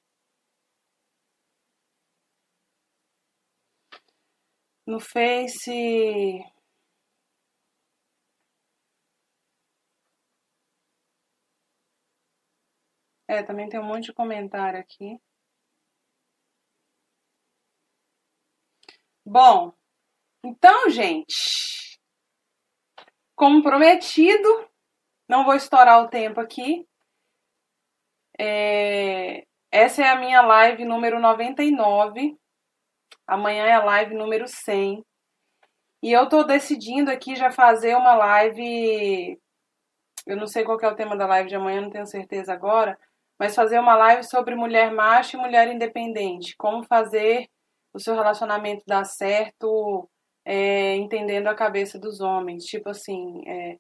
No 4.87 4.99
Face. 4.99 6.56
É, 13.29 13.43
também 13.43 13.69
tem 13.69 13.81
um 13.81 13.85
monte 13.85 14.07
de 14.07 14.13
comentário 14.13 14.79
aqui. 14.79 15.21
Bom, 19.25 19.73
então, 20.45 20.89
gente, 20.91 21.99
como 23.35 23.63
prometido, 23.63 24.49
não 25.29 25.45
vou 25.45 25.55
estourar 25.55 26.03
o 26.03 26.09
tempo 26.09 26.41
aqui. 26.41 26.87
É, 28.39 29.45
essa 29.71 30.03
é 30.03 30.09
a 30.09 30.17
minha 30.17 30.43
live 30.43 30.85
número 30.85 31.21
99. 31.21 32.39
Amanhã 33.27 33.67
é 33.67 33.73
a 33.73 33.85
live 33.85 34.15
número 34.15 34.47
100. 34.47 35.05
E 36.03 36.13
eu 36.13 36.29
tô 36.29 36.45
decidindo 36.45 37.11
aqui 37.11 37.35
já 37.35 37.51
fazer 37.51 37.97
uma 37.97 38.15
live. 38.15 39.41
Eu 40.27 40.37
não 40.37 40.47
sei 40.47 40.65
qual 40.65 40.79
é 40.81 40.89
o 40.89 40.95
tema 40.97 41.17
da 41.17 41.27
live 41.27 41.49
de 41.49 41.57
amanhã, 41.57 41.81
não 41.81 41.91
tenho 41.91 42.07
certeza 42.07 42.53
agora. 42.53 42.99
Mas 43.39 43.55
fazer 43.55 43.79
uma 43.79 43.97
live 43.97 44.25
sobre 44.25 44.55
mulher 44.55 44.93
macho 44.93 45.37
e 45.37 45.41
mulher 45.41 45.69
independente. 45.69 46.57
Como 46.57 46.85
fazer 46.85 47.49
o 47.93 47.99
seu 47.99 48.15
relacionamento 48.15 48.85
dar 48.87 49.05
certo, 49.05 50.09
é, 50.45 50.95
entendendo 50.97 51.49
a 51.49 51.55
cabeça 51.55 51.99
dos 51.99 52.21
homens. 52.21 52.65
Tipo 52.65 52.91
assim, 52.91 53.43
é, 53.47 53.79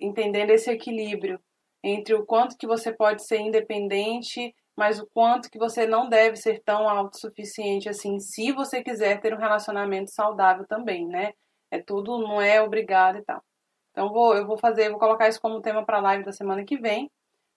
entendendo 0.00 0.50
esse 0.50 0.70
equilíbrio 0.70 1.40
entre 1.82 2.14
o 2.14 2.24
quanto 2.26 2.56
que 2.56 2.66
você 2.66 2.92
pode 2.92 3.24
ser 3.24 3.38
independente, 3.38 4.54
mas 4.76 4.98
o 5.00 5.06
quanto 5.12 5.50
que 5.50 5.58
você 5.58 5.86
não 5.86 6.08
deve 6.08 6.36
ser 6.36 6.62
tão 6.64 6.88
autossuficiente 6.88 7.88
assim, 7.88 8.18
se 8.20 8.52
você 8.52 8.82
quiser 8.82 9.20
ter 9.20 9.34
um 9.34 9.38
relacionamento 9.38 10.10
saudável 10.10 10.66
também, 10.66 11.06
né? 11.06 11.32
É 11.70 11.80
tudo, 11.80 12.18
não 12.18 12.40
é 12.40 12.62
obrigado 12.62 13.18
e 13.18 13.22
tal. 13.22 13.42
Então 13.90 14.12
vou, 14.12 14.36
eu 14.36 14.46
vou 14.46 14.56
fazer, 14.58 14.90
vou 14.90 14.98
colocar 14.98 15.28
isso 15.28 15.40
como 15.40 15.60
tema 15.60 15.84
para 15.84 15.98
a 15.98 16.00
live 16.00 16.24
da 16.24 16.32
semana 16.32 16.64
que 16.64 16.78
vem, 16.78 17.10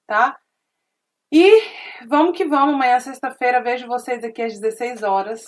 tá? 0.07 0.37
E 1.33 1.61
vamos 2.09 2.35
que 2.35 2.43
vamos, 2.43 2.75
amanhã 2.75 2.99
sexta-feira 2.99 3.63
vejo 3.63 3.87
vocês 3.87 4.21
aqui 4.21 4.41
às 4.41 4.59
16 4.59 5.01
horas. 5.01 5.45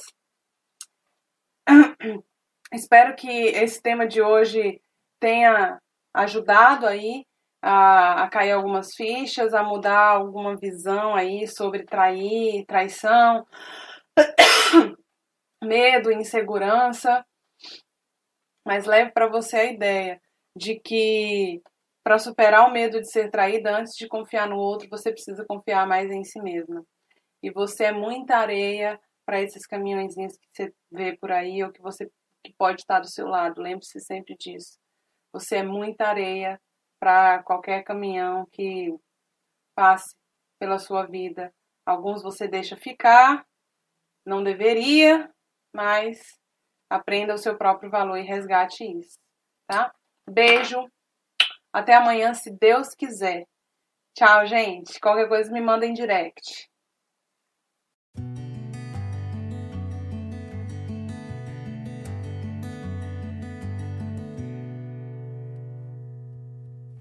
Espero 2.71 3.13
que 3.17 3.27
esse 3.27 3.81
tema 3.81 4.07
de 4.07 4.21
hoje 4.21 4.81
tenha 5.19 5.77
ajudado 6.13 6.88
aí 6.88 7.25
a, 7.61 8.23
a 8.23 8.29
cair 8.29 8.53
algumas 8.53 8.95
fichas, 8.95 9.53
a 9.53 9.61
mudar 9.61 10.11
alguma 10.11 10.55
visão 10.55 11.15
aí 11.15 11.45
sobre 11.49 11.84
trair, 11.84 12.65
traição, 12.65 13.45
medo, 15.61 16.13
insegurança. 16.13 17.25
Mas 18.65 18.86
leve 18.86 19.11
para 19.11 19.27
você 19.27 19.57
a 19.57 19.71
ideia 19.71 20.21
de 20.55 20.79
que 20.79 21.61
para 22.03 22.19
superar 22.19 22.67
o 22.67 22.71
medo 22.71 22.99
de 22.99 23.09
ser 23.09 23.31
traída, 23.31 23.77
antes 23.77 23.93
de 23.95 24.07
confiar 24.07 24.47
no 24.47 24.57
outro, 24.57 24.89
você 24.89 25.11
precisa 25.11 25.45
confiar 25.47 25.87
mais 25.87 26.11
em 26.11 26.23
si 26.23 26.41
mesma. 26.41 26.85
E 27.41 27.49
você 27.51 27.85
é 27.85 27.91
muita 27.91 28.37
areia 28.37 28.99
para 29.25 29.41
esses 29.41 29.65
caminhõezinhos 29.65 30.37
que 30.37 30.47
você 30.51 30.73
vê 30.91 31.17
por 31.17 31.31
aí 31.31 31.63
ou 31.63 31.71
que 31.71 31.81
você 31.81 32.09
que 32.45 32.53
pode 32.57 32.81
estar 32.81 32.99
do 32.99 33.07
seu 33.07 33.25
lado. 33.27 33.61
Lembre-se 33.61 33.99
sempre 34.01 34.35
disso. 34.37 34.77
Você 35.31 35.57
é 35.57 35.63
muita 35.63 36.07
areia 36.07 36.59
para 36.99 37.41
qualquer 37.43 37.83
caminhão 37.83 38.45
que 38.51 38.93
passe 39.73 40.13
pela 40.59 40.77
sua 40.77 41.05
vida. 41.05 41.53
Alguns 41.85 42.21
você 42.21 42.47
deixa 42.47 42.75
ficar, 42.75 43.45
não 44.25 44.43
deveria, 44.43 45.29
mas 45.73 46.19
aprenda 46.89 47.33
o 47.33 47.37
seu 47.37 47.57
próprio 47.57 47.89
valor 47.89 48.17
e 48.17 48.23
resgate 48.23 48.83
isso, 48.83 49.17
tá? 49.67 49.93
Beijo. 50.29 50.85
Até 51.74 51.95
amanhã, 51.95 52.34
se 52.36 52.51
Deus 52.51 52.89
quiser. 52.93 53.47
Tchau, 54.15 54.45
gente. 54.45 54.99
Qualquer 54.99 55.28
coisa 55.28 55.51
me 55.51 55.59
manda 55.59 55.86
em 55.86 55.93
direct. 55.93 56.69